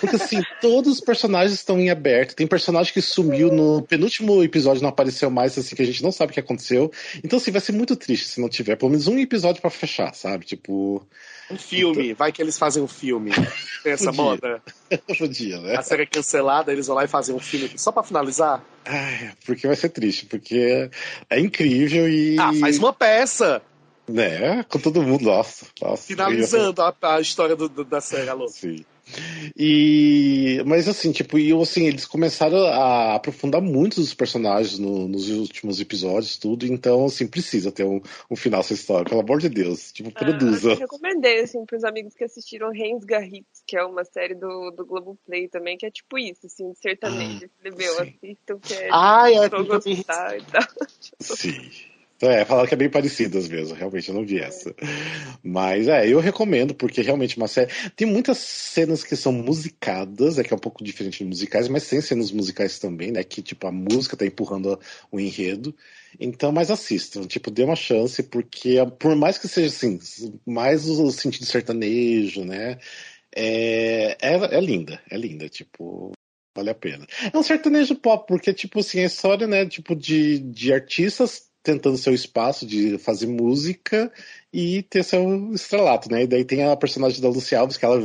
Porque 0.00 0.16
assim, 0.16 0.42
todos 0.60 0.94
os 0.94 1.00
personagens 1.00 1.52
estão 1.52 1.78
em 1.80 1.90
aberto. 1.90 2.34
Tem 2.34 2.46
personagem 2.46 2.92
que 2.92 3.02
sumiu 3.02 3.50
no 3.50 3.82
penúltimo 3.82 4.42
episódio, 4.42 4.82
não 4.82 4.88
apareceu 4.88 5.30
mais, 5.30 5.58
assim, 5.58 5.74
que 5.74 5.82
a 5.82 5.86
gente 5.86 6.02
não 6.02 6.12
sabe 6.12 6.30
o 6.30 6.34
que 6.34 6.40
aconteceu. 6.40 6.92
Então, 7.22 7.38
assim, 7.38 7.50
vai 7.50 7.60
ser 7.60 7.72
muito 7.72 7.96
triste 7.96 8.28
se 8.28 8.40
não 8.40 8.48
tiver 8.48 8.76
pelo 8.76 8.90
menos 8.90 9.08
um 9.08 9.18
episódio 9.18 9.60
para 9.60 9.70
fechar, 9.70 10.14
sabe? 10.14 10.44
Tipo. 10.44 11.04
Um 11.50 11.58
filme, 11.58 12.04
então... 12.06 12.16
vai 12.16 12.32
que 12.32 12.40
eles 12.40 12.56
fazem 12.56 12.82
um 12.82 12.88
filme. 12.88 13.30
Tem 13.82 13.92
essa 13.92 14.06
Podia. 14.06 14.22
moda. 14.22 14.62
Podia, 15.18 15.60
né? 15.60 15.76
A 15.76 15.82
série 15.82 16.04
é 16.04 16.06
cancelada, 16.06 16.72
eles 16.72 16.86
vão 16.86 16.96
lá 16.96 17.04
e 17.04 17.08
fazem 17.08 17.34
um 17.34 17.40
filme 17.40 17.70
só 17.76 17.92
para 17.92 18.02
finalizar. 18.02 18.64
Ai, 18.84 19.32
porque 19.44 19.66
vai 19.66 19.76
ser 19.76 19.90
triste, 19.90 20.26
porque 20.26 20.90
é 21.28 21.40
incrível 21.40 22.08
e. 22.08 22.38
Ah, 22.38 22.52
faz 22.60 22.78
uma 22.78 22.92
peça! 22.92 23.60
Né? 24.06 24.62
Com 24.64 24.78
todo 24.78 25.02
mundo, 25.02 25.24
nossa. 25.24 25.66
nossa 25.80 26.06
Finalizando 26.06 26.82
a, 26.82 26.94
a, 27.02 27.20
história 27.20 27.56
do, 27.56 27.68
do, 27.68 27.84
da 27.84 28.00
série, 28.00 28.28
alô. 28.28 28.48
Sim. 28.48 28.84
E 29.56 30.62
mas 30.66 30.88
assim, 30.88 31.12
tipo, 31.12 31.38
e 31.38 31.52
assim, 31.52 31.86
eles 31.86 32.06
começaram 32.06 32.58
a 32.66 33.16
aprofundar 33.16 33.60
muito 33.60 34.00
os 34.00 34.14
personagens 34.14 34.78
no, 34.78 35.06
nos 35.06 35.28
últimos 35.28 35.78
episódios, 35.80 36.38
tudo, 36.38 36.66
então 36.66 37.04
assim, 37.04 37.26
precisa 37.26 37.70
ter 37.70 37.84
um, 37.84 38.00
um 38.30 38.36
final 38.36 38.60
essa 38.60 38.72
história, 38.72 39.04
pelo 39.04 39.20
amor 39.20 39.40
de 39.40 39.48
Deus, 39.48 39.92
tipo, 39.92 40.10
ah, 40.14 40.18
produza. 40.18 40.70
Eu 40.70 40.78
recomendei 40.78 41.40
assim 41.40 41.64
pros 41.66 41.84
amigos 41.84 42.14
que 42.14 42.24
assistiram 42.24 42.70
Reis 42.70 43.04
Garritz, 43.04 43.62
que 43.66 43.76
é 43.76 43.84
uma 43.84 44.04
série 44.04 44.34
do, 44.34 44.70
do 44.70 44.86
Globoplay 44.86 45.48
também, 45.48 45.76
que 45.76 45.84
é 45.84 45.90
tipo 45.90 46.18
isso, 46.18 46.46
assim, 46.46 46.72
de 46.72 46.78
sertanejo, 46.78 47.50
ah, 47.62 47.70
meu, 47.76 48.00
assistam 48.00 48.58
que 48.58 48.74
é 48.74 48.88
ah, 48.90 49.30
é, 49.30 49.48
gostar 49.48 50.38
e 50.38 50.42
tal. 50.44 50.62
Sim. 51.20 51.70
É, 52.26 52.44
falaram 52.44 52.68
que 52.68 52.74
é 52.74 52.76
bem 52.76 52.90
parecidas 52.90 53.48
mesmo, 53.48 53.74
realmente 53.74 54.08
eu 54.08 54.14
não 54.14 54.24
vi 54.24 54.38
essa. 54.38 54.74
Mas 55.42 55.88
é, 55.88 56.08
eu 56.08 56.20
recomendo, 56.20 56.74
porque 56.74 57.02
realmente 57.02 57.36
uma 57.36 57.48
série. 57.48 57.70
Tem 57.96 58.06
muitas 58.06 58.38
cenas 58.38 59.04
que 59.04 59.16
são 59.16 59.32
musicadas, 59.32 60.38
é 60.38 60.44
que 60.44 60.52
é 60.52 60.56
um 60.56 60.60
pouco 60.60 60.82
diferente 60.84 61.18
de 61.18 61.24
musicais, 61.24 61.68
mas 61.68 61.88
tem 61.88 62.00
cenas 62.00 62.30
musicais 62.30 62.78
também, 62.78 63.12
né? 63.12 63.22
Que 63.24 63.42
tipo, 63.42 63.66
a 63.66 63.72
música 63.72 64.16
tá 64.16 64.26
empurrando 64.26 64.78
o 65.10 65.20
enredo. 65.20 65.74
Então, 66.18 66.52
mas 66.52 66.70
assistam, 66.70 67.26
tipo, 67.26 67.50
dê 67.50 67.64
uma 67.64 67.76
chance, 67.76 68.22
porque 68.22 68.76
por 68.98 69.16
mais 69.16 69.36
que 69.38 69.48
seja 69.48 69.68
assim, 69.68 69.98
mais 70.46 70.88
o 70.88 71.10
sentido 71.10 71.46
sertanejo, 71.46 72.44
né? 72.44 72.78
É, 73.34 74.16
é, 74.20 74.56
é 74.56 74.60
linda, 74.60 75.00
é 75.10 75.16
linda, 75.16 75.48
tipo, 75.48 76.12
vale 76.56 76.70
a 76.70 76.74
pena. 76.74 77.06
É 77.32 77.36
um 77.36 77.42
sertanejo 77.42 77.96
pop, 77.96 78.26
porque, 78.28 78.52
tipo 78.54 78.78
assim, 78.78 79.00
a 79.00 79.06
história, 79.06 79.46
né, 79.46 79.66
tipo, 79.66 79.96
de, 79.96 80.38
de 80.38 80.72
artistas 80.72 81.48
tentando 81.64 81.96
seu 81.96 82.12
espaço 82.12 82.66
de 82.66 82.98
fazer 82.98 83.26
música 83.26 84.12
e 84.52 84.82
ter 84.82 85.02
seu 85.02 85.52
estrelato, 85.54 86.12
né? 86.12 86.22
E 86.22 86.26
daí 86.26 86.44
tem 86.44 86.62
a 86.62 86.76
personagem 86.76 87.20
da 87.22 87.28
Lucy 87.28 87.56
Alves, 87.56 87.78
que 87.78 87.86
ela 87.86 87.98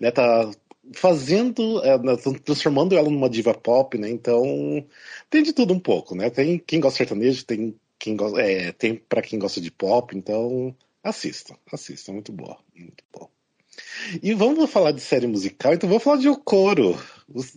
né, 0.00 0.12
tá 0.12 0.48
fazendo, 0.94 1.84
é, 1.84 1.98
né, 1.98 2.16
transformando 2.44 2.96
ela 2.96 3.10
numa 3.10 3.28
diva 3.28 3.52
pop, 3.52 3.98
né? 3.98 4.08
Então 4.08 4.86
tem 5.28 5.42
de 5.42 5.52
tudo 5.52 5.74
um 5.74 5.80
pouco, 5.80 6.14
né? 6.14 6.30
Tem 6.30 6.56
quem 6.56 6.78
gosta 6.78 6.94
de 6.94 7.08
sertanejo, 7.08 7.44
tem 7.44 7.74
quem 7.98 8.16
gosta, 8.16 8.40
é, 8.40 8.70
tem 8.70 8.94
para 8.94 9.22
quem 9.22 9.40
gosta 9.40 9.60
de 9.60 9.72
pop, 9.72 10.16
então 10.16 10.74
assista, 11.02 11.56
assista, 11.72 12.12
muito 12.12 12.30
boa, 12.30 12.58
muito 12.76 13.02
bom. 13.12 13.28
E 14.22 14.32
vamos 14.34 14.70
falar 14.70 14.92
de 14.92 15.00
série 15.00 15.26
musical, 15.26 15.74
então 15.74 15.88
vamos 15.88 16.04
falar 16.04 16.18
de 16.18 16.28
Okoro. 16.28 16.96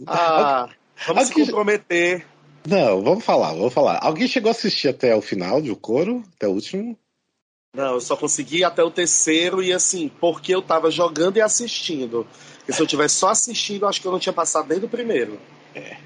Ah, 0.07 0.67
vamos 1.07 1.27
se 1.27 1.33
comprometer. 1.33 2.32
Não, 2.67 3.01
vamos 3.01 3.25
falar, 3.25 3.53
vamos 3.53 3.73
falar. 3.73 3.99
Alguém 4.01 4.27
chegou 4.27 4.49
a 4.49 4.51
assistir 4.51 4.87
até 4.87 5.15
o 5.15 5.21
final 5.21 5.61
de 5.61 5.71
O 5.71 5.75
Coro? 5.75 6.23
Até 6.35 6.47
o 6.47 6.51
último? 6.51 6.97
Não, 7.75 7.93
eu 7.95 8.01
só 8.01 8.15
consegui 8.15 8.63
até 8.63 8.83
o 8.83 8.91
terceiro 8.91 9.61
e 9.61 9.73
assim, 9.73 10.07
porque 10.07 10.53
eu 10.53 10.61
tava 10.61 10.91
jogando 10.91 11.37
e 11.37 11.41
assistindo. 11.41 12.27
Porque 12.57 12.71
se 12.71 12.81
eu 12.81 12.87
tivesse 12.87 13.15
só 13.15 13.29
assistindo, 13.29 13.87
acho 13.87 13.99
que 13.99 14.07
eu 14.07 14.11
não 14.11 14.19
tinha 14.19 14.31
passado 14.31 14.67
desde 14.67 14.85
o 14.85 14.89
primeiro. 14.89 15.39
É. 15.75 15.97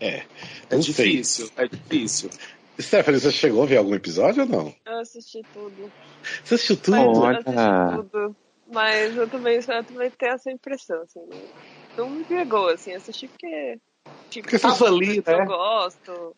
É. 0.00 0.22
É 0.70 0.76
difícil, 0.76 1.50
é 1.56 1.66
difícil. 1.66 2.30
Stephanie, 2.80 3.20
você 3.20 3.32
chegou 3.32 3.62
a 3.62 3.66
ver 3.66 3.78
algum 3.78 3.94
episódio 3.94 4.42
ou 4.42 4.48
não? 4.48 4.74
Eu 4.86 5.00
assisti 5.00 5.40
tudo. 5.52 5.90
Você 6.44 6.54
assistiu 6.54 6.76
tudo? 6.76 6.96
Mas, 6.96 7.16
eu 7.16 7.24
assisti 7.24 7.96
tudo. 7.96 8.36
Mas 8.70 9.16
eu 9.16 9.28
também, 9.28 9.56
eu 9.56 9.84
também 9.84 10.10
tenho 10.10 10.32
essa 10.32 10.50
impressão, 10.52 11.02
assim. 11.02 11.20
Não 11.96 12.10
me 12.10 12.24
pegou, 12.24 12.68
assim, 12.68 12.94
assisti 12.94 13.26
porque 13.28 13.78
Tipo, 14.30 14.44
Porque 14.44 14.58
tava 14.58 14.86
ali, 14.86 15.16
né? 15.16 15.40
Eu 15.40 15.46
gosto. 15.46 16.36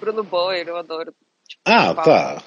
Bruno 0.00 0.22
Boyer, 0.22 0.68
eu 0.68 0.76
adoro. 0.76 1.12
Tipo, 1.46 1.62
ah, 1.64 1.94
tá. 1.94 2.42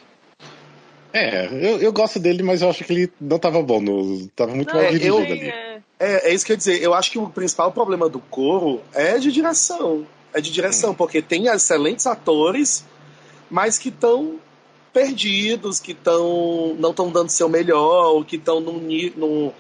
É, 1.14 1.48
eu, 1.48 1.80
eu 1.82 1.92
gosto 1.92 2.20
dele, 2.20 2.42
mas 2.42 2.62
eu 2.62 2.70
acho 2.70 2.84
que 2.84 2.94
ele 2.94 3.14
não 3.20 3.38
tava 3.38 3.62
bom, 3.62 3.82
no, 3.82 4.28
tava 4.30 4.56
muito 4.56 4.74
não, 4.74 4.82
mal 4.82 4.92
dirigido 4.92 5.18
eu, 5.18 5.24
ali. 5.24 5.50
É. 5.50 5.82
é, 6.00 6.30
é 6.30 6.34
isso 6.34 6.46
que 6.46 6.52
eu 6.52 6.54
ia 6.54 6.58
dizer. 6.58 6.82
Eu 6.82 6.94
acho 6.94 7.12
que 7.12 7.20
o 7.20 7.30
principal 7.30 7.72
problema 7.72 8.08
do 8.08 8.20
coro 8.20 8.82
é 8.94 9.18
de 9.18 9.32
direção. 9.32 10.06
É 10.34 10.40
de 10.40 10.50
direção, 10.52 10.92
hum. 10.92 10.96
porque 10.96 11.22
tem 11.22 11.48
excelentes 11.48 12.08
atores, 12.08 12.86
mas 13.50 13.78
que 13.78 13.90
estão 13.90 14.40
perdidos, 14.94 15.80
que 15.80 15.92
estão 15.92 16.76
não 16.80 16.92
estão 16.92 17.12
dando 17.12 17.30
seu 17.30 17.50
melhor, 17.50 18.14
ou 18.14 18.24
que 18.24 18.38
estão 18.38 18.62
num, 18.62 18.80
num, 19.16 19.52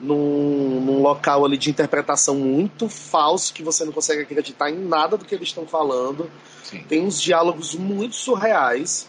num, 0.00 0.80
num, 0.80 1.02
local 1.02 1.44
ali 1.44 1.56
de 1.56 1.70
interpretação 1.70 2.34
muito 2.36 2.88
falso, 2.88 3.52
que 3.52 3.62
você 3.62 3.84
não 3.84 3.92
consegue 3.92 4.22
acreditar 4.22 4.70
em 4.70 4.78
nada 4.78 5.16
do 5.16 5.24
que 5.24 5.34
eles 5.34 5.48
estão 5.48 5.66
falando. 5.66 6.30
Sim. 6.62 6.82
Tem 6.88 7.04
uns 7.04 7.20
diálogos 7.20 7.74
muito 7.74 8.14
surreais. 8.14 9.08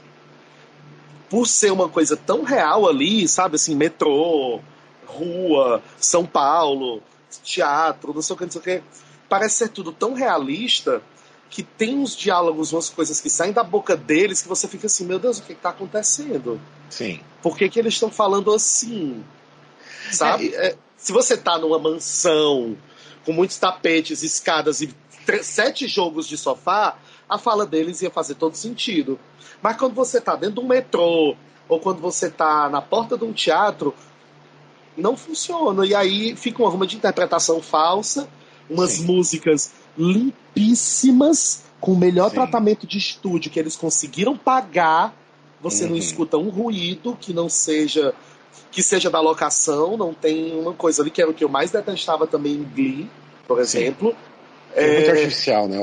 Por 1.30 1.46
ser 1.46 1.72
uma 1.72 1.90
coisa 1.90 2.16
tão 2.16 2.44
real 2.44 2.88
ali, 2.88 3.28
sabe, 3.28 3.56
assim, 3.56 3.76
metrô, 3.76 4.62
rua, 5.06 5.82
São 6.00 6.26
Paulo, 6.26 7.02
teatro, 7.44 8.14
não 8.14 8.22
sei 8.22 8.34
o 8.34 8.38
que, 8.38 8.46
não 8.46 8.52
sei 8.52 8.62
o 8.62 8.64
que. 8.64 8.84
Parece 9.28 9.56
ser 9.56 9.70
tudo 9.70 9.92
tão 9.92 10.14
realista 10.14 11.02
que 11.50 11.64
tem 11.64 11.98
uns 11.98 12.16
diálogos, 12.16 12.74
umas 12.74 12.90
coisas 12.90 13.20
que 13.20 13.30
saem 13.30 13.54
da 13.54 13.64
boca 13.64 13.96
deles 13.96 14.42
que 14.42 14.48
você 14.48 14.68
fica 14.68 14.88
assim, 14.88 15.06
meu 15.06 15.20
Deus, 15.20 15.40
o 15.40 15.44
que 15.44 15.54
está 15.54 15.70
acontecendo? 15.70 16.60
Sim. 16.90 17.20
Por 17.42 17.58
que, 17.58 17.70
que 17.70 17.80
eles 17.80 17.94
estão 17.94 18.10
falando 18.10 18.54
assim? 18.54 19.24
Sabe? 20.12 20.54
É, 20.56 20.76
se 20.96 21.12
você 21.12 21.36
está 21.36 21.58
numa 21.58 21.80
mansão 21.80 22.78
com 23.26 23.32
muitos 23.32 23.58
tapetes, 23.58 24.24
escadas 24.24 24.82
e 24.82 24.94
sete 25.42 25.88
jogos 25.88 26.28
de 26.28 26.38
sofá, 26.38 26.98
a 27.30 27.38
fala 27.38 27.66
deles 27.66 28.02
ia 28.02 28.10
fazer 28.10 28.36
todo 28.36 28.56
sentido. 28.56 29.20
Mas 29.62 29.78
quando 29.78 29.94
você 29.94 30.20
está 30.20 30.36
dentro 30.36 30.56
de 30.56 30.62
um 30.62 30.68
metrô 30.68 31.36
ou 31.68 31.80
quando 31.80 32.00
você 32.00 32.28
está 32.28 32.70
na 32.70 32.82
porta 32.82 33.18
de 33.18 33.26
um 33.26 33.34
teatro, 33.34 33.94
não 34.96 35.16
funciona. 35.16 35.86
E 35.86 35.94
aí 35.94 36.36
fica 36.36 36.62
uma 36.62 36.70
ruma 36.70 36.88
de 36.88 36.96
interpretação 36.96 37.62
falsa, 37.62 38.28
umas 38.70 38.92
Sim. 38.92 39.06
músicas 39.06 39.72
limpíssimas, 39.98 41.64
com 41.80 41.94
o 41.94 41.98
melhor 41.98 42.30
Sim. 42.30 42.36
tratamento 42.36 42.88
de 42.88 42.98
estúdio 42.98 43.52
que 43.52 43.60
eles 43.60 43.76
conseguiram 43.76 44.38
pagar. 44.38 45.16
Você 45.62 45.84
uhum. 45.84 45.92
não 45.92 45.98
escuta 45.98 46.38
um 46.38 46.50
ruído 46.50 47.18
que 47.20 47.34
não 47.34 47.50
seja 47.50 48.14
que 48.72 48.84
seja 48.84 49.10
da 49.10 49.20
locação, 49.20 49.98
não 49.98 50.14
tem 50.14 50.60
uma 50.60 50.74
coisa 50.74 51.02
ali 51.02 51.12
que 51.12 51.22
era 51.22 51.32
o 51.32 51.34
que 51.34 51.44
eu 51.44 51.50
mais 51.50 51.72
detestava 51.72 52.28
também 52.28 52.54
em 52.54 52.64
Glee, 52.64 53.10
por 53.48 53.60
exemplo. 53.60 54.16
É, 54.76 54.86
é 54.86 54.94
muito 54.96 55.12
artificial, 55.12 55.68
né? 55.68 55.78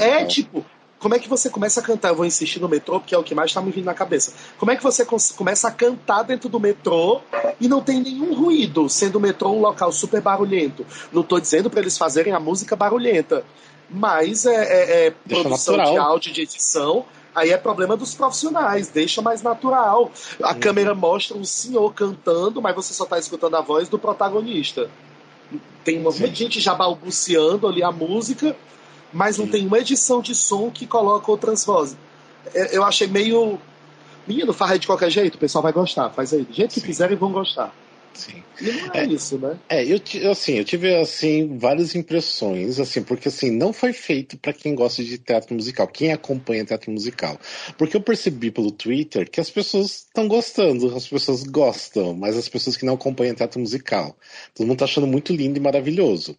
A 0.00 0.04
é 0.04 0.24
tipo, 0.24 0.64
como 1.02 1.16
é 1.16 1.18
que 1.18 1.28
você 1.28 1.50
começa 1.50 1.80
a 1.80 1.82
cantar? 1.82 2.10
Eu 2.10 2.14
vou 2.14 2.24
insistir 2.24 2.60
no 2.60 2.68
metrô, 2.68 3.00
porque 3.00 3.12
é 3.12 3.18
o 3.18 3.24
que 3.24 3.34
mais 3.34 3.50
está 3.50 3.60
me 3.60 3.72
vindo 3.72 3.84
na 3.84 3.92
cabeça. 3.92 4.32
Como 4.56 4.70
é 4.70 4.76
que 4.76 4.82
você 4.82 5.04
começa 5.36 5.66
a 5.66 5.70
cantar 5.70 6.22
dentro 6.22 6.48
do 6.48 6.60
metrô 6.60 7.20
e 7.60 7.66
não 7.66 7.80
tem 7.80 8.00
nenhum 8.00 8.32
ruído, 8.34 8.88
sendo 8.88 9.16
o 9.16 9.20
metrô 9.20 9.50
um 9.50 9.60
local 9.60 9.90
super 9.90 10.20
barulhento? 10.20 10.86
Não 11.12 11.22
estou 11.22 11.40
dizendo 11.40 11.68
para 11.68 11.80
eles 11.80 11.98
fazerem 11.98 12.32
a 12.32 12.38
música 12.38 12.76
barulhenta, 12.76 13.44
mas 13.90 14.46
é, 14.46 14.54
é, 14.54 15.06
é 15.06 15.10
produção 15.10 15.76
natural. 15.76 15.92
de 15.92 15.98
áudio 15.98 16.32
de 16.32 16.42
edição. 16.42 17.04
Aí 17.34 17.50
é 17.50 17.56
problema 17.56 17.96
dos 17.96 18.14
profissionais, 18.14 18.88
deixa 18.88 19.22
mais 19.22 19.42
natural. 19.42 20.12
A 20.42 20.52
uhum. 20.52 20.60
câmera 20.60 20.94
mostra 20.94 21.36
um 21.36 21.44
senhor 21.44 21.92
cantando, 21.94 22.60
mas 22.60 22.74
você 22.74 22.92
só 22.92 23.04
está 23.04 23.18
escutando 23.18 23.56
a 23.56 23.60
voz 23.60 23.88
do 23.88 23.98
protagonista. 23.98 24.90
Tem 25.82 25.98
uma 25.98 26.12
gente 26.12 26.60
já 26.60 26.74
balbuciando 26.74 27.66
ali 27.66 27.82
a 27.82 27.90
música, 27.90 28.54
mas 29.12 29.38
não 29.38 29.46
tem 29.46 29.66
uma 29.66 29.78
edição 29.78 30.20
de 30.20 30.34
som 30.34 30.70
que 30.70 30.86
coloca 30.86 31.30
outras 31.30 31.64
vozes. 31.64 31.96
É, 32.54 32.76
eu 32.76 32.84
achei 32.84 33.06
meio. 33.06 33.58
Menino, 34.26 34.52
farra 34.52 34.78
de 34.78 34.86
qualquer 34.86 35.10
jeito, 35.10 35.34
o 35.34 35.38
pessoal 35.38 35.62
vai 35.62 35.72
gostar, 35.72 36.10
faz 36.10 36.32
aí. 36.32 36.42
Do 36.42 36.52
jeito 36.52 36.74
que 36.74 36.80
Sim. 36.80 36.86
fizerem, 36.86 37.16
vão 37.16 37.32
gostar. 37.32 37.72
Sim. 38.14 38.42
E 38.60 38.70
não 38.70 38.94
é, 38.94 39.00
é, 39.00 39.06
isso, 39.06 39.38
né? 39.38 39.58
É, 39.68 39.84
eu, 39.84 40.00
assim, 40.30 40.54
eu 40.54 40.64
tive 40.64 40.94
assim 40.94 41.56
várias 41.56 41.94
impressões, 41.94 42.78
assim, 42.78 43.02
porque 43.02 43.28
assim 43.28 43.50
não 43.50 43.72
foi 43.72 43.92
feito 43.92 44.36
para 44.38 44.52
quem 44.52 44.74
gosta 44.74 45.02
de 45.02 45.18
teatro 45.18 45.54
musical, 45.54 45.88
quem 45.88 46.12
acompanha 46.12 46.64
teatro 46.64 46.90
musical, 46.90 47.38
porque 47.78 47.96
eu 47.96 48.02
percebi 48.02 48.50
pelo 48.50 48.70
Twitter 48.70 49.30
que 49.30 49.40
as 49.40 49.50
pessoas 49.50 50.06
estão 50.06 50.28
gostando, 50.28 50.94
as 50.94 51.06
pessoas 51.06 51.42
gostam, 51.42 52.14
mas 52.14 52.36
as 52.36 52.48
pessoas 52.48 52.76
que 52.76 52.84
não 52.84 52.94
acompanham 52.94 53.34
teatro 53.34 53.60
musical, 53.60 54.16
todo 54.54 54.66
mundo 54.66 54.78
tá 54.78 54.84
achando 54.84 55.06
muito 55.06 55.32
lindo 55.32 55.58
e 55.58 55.62
maravilhoso. 55.62 56.36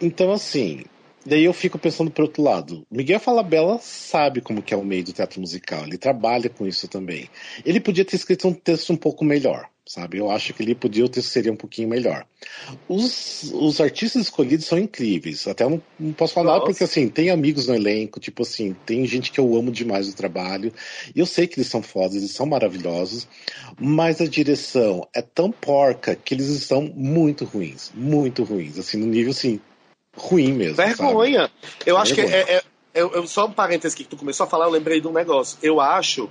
Então, 0.00 0.32
assim, 0.32 0.84
Daí 1.26 1.44
eu 1.44 1.54
fico 1.54 1.78
pensando 1.78 2.10
por 2.10 2.22
outro 2.22 2.42
lado. 2.42 2.86
Miguel 2.90 3.18
Falabella 3.18 3.78
sabe 3.80 4.42
como 4.42 4.62
que 4.62 4.74
é 4.74 4.76
o 4.76 4.84
meio 4.84 5.02
do 5.02 5.12
teatro 5.12 5.40
musical, 5.40 5.84
ele 5.84 5.96
trabalha 5.96 6.50
com 6.50 6.66
isso 6.66 6.86
também. 6.86 7.30
Ele 7.64 7.80
podia 7.80 8.04
ter 8.04 8.16
escrito 8.16 8.46
um 8.46 8.52
texto 8.52 8.92
um 8.92 8.96
pouco 8.96 9.24
melhor, 9.24 9.66
sabe? 9.86 10.18
Eu 10.18 10.30
acho 10.30 10.54
que 10.54 10.62
ele 10.62 10.74
podia, 10.74 11.04
o 11.04 11.08
texto 11.08 11.28
seria 11.28 11.52
um 11.52 11.56
pouquinho 11.56 11.88
melhor. 11.88 12.24
Os, 12.88 13.50
os 13.52 13.80
artistas 13.80 14.22
escolhidos 14.22 14.66
são 14.66 14.78
incríveis, 14.78 15.46
até 15.46 15.68
não, 15.68 15.80
não 15.98 16.12
posso 16.12 16.32
falar 16.32 16.54
Nossa. 16.54 16.66
porque 16.66 16.84
assim, 16.84 17.08
tem 17.08 17.30
amigos 17.30 17.66
no 17.66 17.74
elenco, 17.74 18.18
tipo 18.18 18.42
assim, 18.42 18.74
tem 18.86 19.04
gente 19.06 19.30
que 19.30 19.38
eu 19.38 19.56
amo 19.56 19.70
demais 19.70 20.08
o 20.08 20.16
trabalho, 20.16 20.72
e 21.14 21.20
eu 21.20 21.26
sei 21.26 21.46
que 21.46 21.58
eles 21.58 21.68
são 21.68 21.82
fodas, 21.82 22.16
eles 22.16 22.30
são 22.30 22.46
maravilhosos, 22.46 23.28
mas 23.78 24.20
a 24.20 24.26
direção 24.26 25.06
é 25.14 25.20
tão 25.20 25.50
porca 25.50 26.16
que 26.16 26.34
eles 26.34 26.48
estão 26.48 26.82
muito 26.94 27.44
ruins, 27.44 27.92
muito 27.94 28.42
ruins, 28.42 28.78
assim, 28.78 28.96
no 28.96 29.06
nível 29.06 29.32
assim, 29.32 29.60
ruim 30.16 30.52
mesmo. 30.52 30.76
Vergonha. 30.76 31.40
Sabe? 31.42 31.52
Eu 31.84 31.98
acho 31.98 32.14
Vergonha. 32.14 32.44
que 32.44 32.52
é, 32.52 32.56
é, 32.56 32.62
eu, 32.94 33.12
eu, 33.12 33.26
só 33.26 33.46
um 33.46 33.52
parênteses 33.52 33.94
que 33.94 34.04
tu 34.04 34.16
começou 34.16 34.44
a 34.44 34.48
falar, 34.48 34.66
eu 34.66 34.70
lembrei 34.70 35.00
de 35.00 35.08
um 35.08 35.12
negócio. 35.12 35.58
Eu 35.62 35.80
acho 35.80 36.30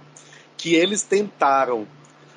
que 0.58 0.76
eles 0.76 1.04
tentaram 1.04 1.86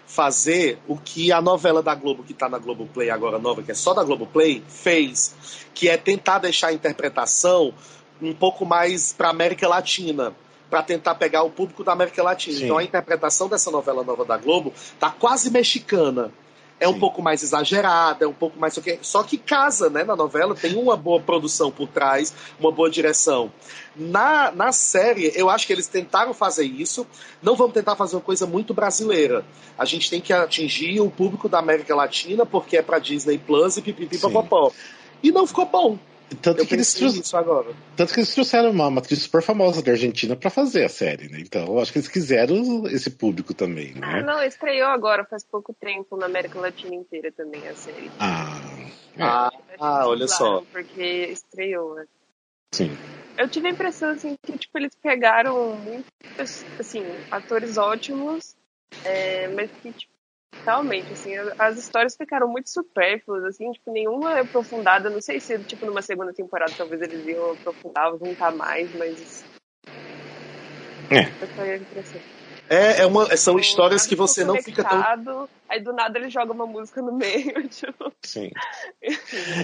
fazer 0.07 0.79
o 0.87 0.97
que 0.97 1.33
a 1.33 1.43
novela 1.43 1.83
da 1.83 1.95
Globo, 1.95 2.23
que 2.23 2.33
está 2.33 2.49
na 2.49 2.59
Globoplay 2.59 3.11
agora 3.11 3.39
nova, 3.39 3.63
que 3.63 3.73
é 3.73 3.75
só 3.75 3.93
da 3.93 4.05
Globoplay, 4.05 4.63
fez, 4.69 5.35
que 5.75 5.89
é 5.89 5.97
tentar 5.97 6.39
deixar 6.39 6.69
a 6.69 6.73
interpretação 6.73 7.75
um 8.23 8.33
pouco 8.33 8.65
mais 8.65 9.13
para 9.13 9.29
América 9.29 9.69
Latina, 9.69 10.35
para 10.71 10.83
tentar 10.83 11.17
pegar 11.17 11.43
o 11.43 11.51
público 11.51 11.85
da 11.85 11.93
América 11.93 12.23
Latina. 12.23 12.57
Sim. 12.57 12.65
Então 12.65 12.79
a 12.79 12.85
interpretação 12.85 13.49
dessa 13.49 13.71
novela 13.71 14.03
nova 14.03 14.25
da 14.25 14.37
Globo 14.37 14.73
tá 14.99 15.11
quase 15.11 15.51
mexicana 15.51 16.33
é 16.79 16.89
um 16.89 16.95
Sim. 16.95 17.01
pouco 17.01 17.23
mais 17.23 17.43
exagerada, 17.43 18.25
é 18.25 18.29
um 18.29 18.35
pouco 18.35 18.59
mais. 18.59 18.79
Só 19.01 19.23
que 19.23 19.39
casa, 19.39 19.89
né? 19.89 20.05
Na 20.05 20.15
novela 20.15 20.55
tem 20.55 20.77
uma 20.77 20.97
boa 20.97 21.21
produção 21.21 21.71
por 21.71 21.89
trás, 21.89 22.35
uma 22.61 22.71
boa 22.71 22.91
direção. 22.91 23.51
Na, 23.95 24.51
na 24.51 24.73
série, 24.73 25.33
eu 25.35 25.49
acho 25.49 25.67
que 25.67 25.73
eles 25.73 25.87
tentaram 25.87 26.35
fazer 26.35 26.65
isso. 26.65 27.07
Não 27.43 27.57
vamos 27.57 27.73
tentar 27.73 27.97
fazer 27.97 28.17
uma 28.17 28.23
coisa 28.23 28.47
muito 28.47 28.75
brasileira. 28.75 29.45
A 29.79 29.85
gente 29.85 30.11
tem 30.11 30.21
que 30.21 30.33
atingir 30.33 31.01
o 31.01 31.11
público 31.11 31.49
da 31.49 31.59
América 31.59 31.95
Latina, 31.95 32.45
porque 32.45 32.77
é 32.77 32.83
pra 32.83 32.99
Disney 32.99 33.39
Plus 33.39 33.79
e 33.79 33.83
pipipipopopó. 33.83 34.71
E 35.23 35.33
não 35.33 35.47
ficou 35.47 35.65
bom. 35.65 35.99
Tanto 36.43 36.63
eu 36.63 36.67
que, 36.67 36.75
eles 36.75 36.93
isso 37.01 37.37
agora. 37.37 37.73
tanto 37.97 38.13
que 38.13 38.19
eles 38.19 38.35
trouxeram 38.35 38.71
uma, 38.71 38.89
uma 38.89 39.01
atriz 39.01 39.23
super 39.23 39.41
famosa 39.41 39.81
da 39.81 39.93
Argentina 39.93 40.35
para 40.35 40.51
fazer 40.51 40.85
a 40.85 40.89
série, 40.89 41.29
né? 41.29 41.39
Então, 41.41 41.67
eu 41.67 41.79
acho 41.79 41.93
que 41.93 41.99
eles 41.99 42.09
quiseram 42.09 42.87
esse 42.89 43.11
público 43.11 43.55
também, 43.55 43.95
né? 43.95 44.01
Ah, 44.03 44.23
não, 44.23 44.43
estreou 44.43 44.89
agora, 44.89 45.25
faz 45.25 45.45
pouco 45.45 45.73
tempo, 45.73 46.17
na 46.17 46.27
América 46.27 46.59
Latina 46.59 46.97
inteira 46.97 47.31
também 47.31 47.67
a 47.69 47.75
série. 47.75 48.11
Ah, 48.19 48.61
é. 49.17 49.23
ah, 49.23 49.51
ah 49.79 50.09
olha 50.09 50.27
só. 50.27 50.63
Porque 50.73 51.29
estreou, 51.31 51.95
né? 51.95 52.07
Sim. 52.73 52.91
Eu 53.39 53.49
tive 53.49 53.69
a 53.69 53.71
impressão, 53.71 54.11
assim, 54.11 54.35
que, 54.43 54.59
tipo, 54.59 54.77
eles 54.79 54.95
pegaram 55.01 55.77
muitos, 55.77 56.65
assim, 56.79 57.05
atores 57.31 57.77
ótimos, 57.77 58.57
é, 59.05 59.47
mas 59.49 59.71
que, 59.81 59.93
tipo, 59.93 60.16
Realmente, 60.67 61.13
assim, 61.13 61.31
as 61.59 61.79
histórias 61.79 62.17
ficaram 62.17 62.49
muito 62.49 62.69
supérfluas, 62.71 63.45
assim, 63.45 63.71
tipo, 63.73 63.93
nenhuma 63.93 64.41
aprofundada. 64.41 65.09
Não 65.09 65.21
sei 65.21 65.41
se, 65.41 65.63
tipo, 65.65 65.87
numa 65.87 66.03
segunda 66.03 66.33
temporada 66.35 66.75
talvez 66.77 67.01
eles 67.03 67.25
iam 67.27 67.53
aprofundar, 67.53 68.17
juntar 68.19 68.51
mais, 68.53 68.93
mas. 68.93 69.45
É. 71.11 71.37
Foi 71.55 71.71
a 71.73 71.77
impressão. 71.77 72.23
É, 72.69 73.03
é 73.03 73.07
uma, 73.07 73.37
são 73.37 73.59
histórias 73.59 74.07
que 74.07 74.17
você 74.17 74.45
não 74.45 74.61
fica 74.63 74.83
tão. 74.83 75.49
Aí 75.69 75.81
do 75.81 75.93
nada 75.93 76.19
ele 76.19 76.31
joga 76.31 76.53
uma 76.53 76.67
música 76.67 77.03
no 77.03 77.13
meio. 77.13 77.67
Tipo... 77.69 78.13
Sim. 78.23 78.51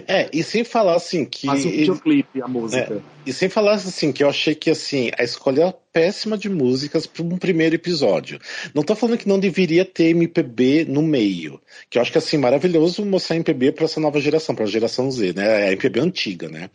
é, 0.08 0.28
e 0.32 0.42
sem 0.42 0.64
falar 0.64 0.96
assim 0.96 1.24
que. 1.24 1.46
Faz 1.46 1.64
um 1.64 1.70
videoclipe 1.70 2.42
a 2.42 2.48
música. 2.48 2.94
É, 2.94 3.00
e 3.24 3.32
sem 3.32 3.48
falar 3.48 3.74
assim 3.74 4.12
que 4.12 4.22
eu 4.22 4.28
achei 4.28 4.54
que 4.54 4.70
assim, 4.70 5.10
a 5.16 5.22
escolha 5.22 5.64
é 5.64 5.74
péssima 5.92 6.36
de 6.36 6.48
músicas 6.48 7.06
para 7.06 7.22
um 7.22 7.36
primeiro 7.36 7.74
episódio. 7.74 8.40
Não 8.74 8.82
tô 8.82 8.94
falando 8.96 9.18
que 9.18 9.28
não 9.28 9.38
deveria 9.38 9.84
ter 9.84 10.10
MPB 10.10 10.86
no 10.88 11.02
meio. 11.02 11.60
Que 11.88 11.98
eu 11.98 12.02
acho 12.02 12.10
que 12.10 12.18
assim, 12.18 12.36
maravilhoso 12.36 13.04
mostrar 13.04 13.36
MPB 13.36 13.72
para 13.72 13.84
essa 13.84 14.00
nova 14.00 14.20
geração, 14.20 14.54
para 14.54 14.64
a 14.64 14.68
geração 14.68 15.10
Z, 15.10 15.34
né? 15.34 15.66
É 15.66 15.68
a 15.68 15.72
MPB 15.72 16.00
antiga, 16.00 16.48
né? 16.48 16.70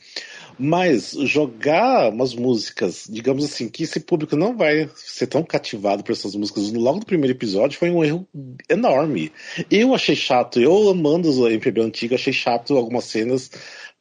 Mas 0.60 1.12
jogar 1.12 2.12
umas 2.12 2.34
músicas, 2.34 3.06
digamos 3.10 3.46
assim, 3.46 3.70
que 3.70 3.84
esse 3.84 4.00
público 4.00 4.36
não 4.36 4.58
vai 4.58 4.90
ser 4.96 5.28
tão 5.28 5.44
cativado 5.44 6.04
por 6.04 6.12
essas 6.12 6.34
músicas 6.36 6.72
logo 6.72 7.00
no 7.00 7.06
primeiro 7.06 7.38
episódio 7.38 7.78
foi 7.78 7.92
um 7.92 8.04
erro 8.04 8.28
enorme. 8.68 9.32
Eu 9.70 9.94
achei 9.94 10.16
chato, 10.16 10.60
eu 10.60 10.90
amando 10.90 11.30
o 11.30 11.48
MPB 11.48 11.82
antigo, 11.82 12.16
achei 12.16 12.34
chato 12.34 12.76
algumas 12.76 13.06
cenas, 13.06 13.52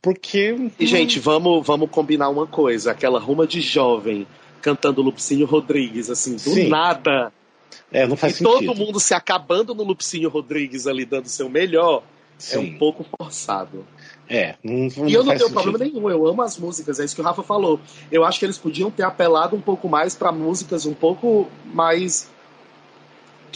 porque. 0.01 0.71
E, 0.79 0.87
gente, 0.87 1.19
vamos, 1.19 1.67
vamos 1.67 1.91
combinar 1.91 2.29
uma 2.29 2.47
coisa: 2.47 2.93
aquela 2.93 3.19
ruma 3.19 3.47
de 3.47 3.61
jovem 3.61 4.27
cantando 4.63 5.03
Lupicínio 5.03 5.47
Rodrigues, 5.47 6.11
assim, 6.11 6.33
do 6.35 6.41
Sim. 6.41 6.69
nada. 6.69 7.33
É, 7.93 8.07
não 8.07 8.17
faz 8.17 8.35
e 8.35 8.37
sentido. 8.39 8.67
todo 8.67 8.75
mundo 8.75 8.99
se 8.99 9.15
acabando 9.15 9.75
no 9.75 9.85
Lupicínio 9.85 10.29
Rodrigues 10.29 10.87
ali 10.87 11.05
dando 11.05 11.29
seu 11.29 11.49
melhor. 11.49 12.03
Sim. 12.39 12.57
É 12.57 12.61
um 12.61 12.79
pouco 12.79 13.05
forçado. 13.19 13.87
É, 14.29 14.57
não, 14.63 14.89
não 14.97 15.09
E 15.09 15.15
eu 15.15 15.23
não 15.23 15.29
tenho 15.29 15.49
sentido. 15.49 15.63
problema 15.63 15.79
nenhum, 15.79 16.11
eu 16.11 16.27
amo 16.27 16.43
as 16.43 16.59
músicas, 16.59 16.99
é 16.99 17.05
isso 17.05 17.15
que 17.15 17.21
o 17.21 17.25
Rafa 17.25 17.43
falou. 17.43 17.81
Eu 18.11 18.25
acho 18.25 18.39
que 18.39 18.45
eles 18.45 18.59
podiam 18.59 18.91
ter 18.91 19.05
apelado 19.05 19.55
um 19.55 19.61
pouco 19.61 19.89
mais 19.89 20.15
para 20.15 20.33
músicas 20.33 20.85
um 20.85 20.95
pouco 20.95 21.49
mais 21.65 22.29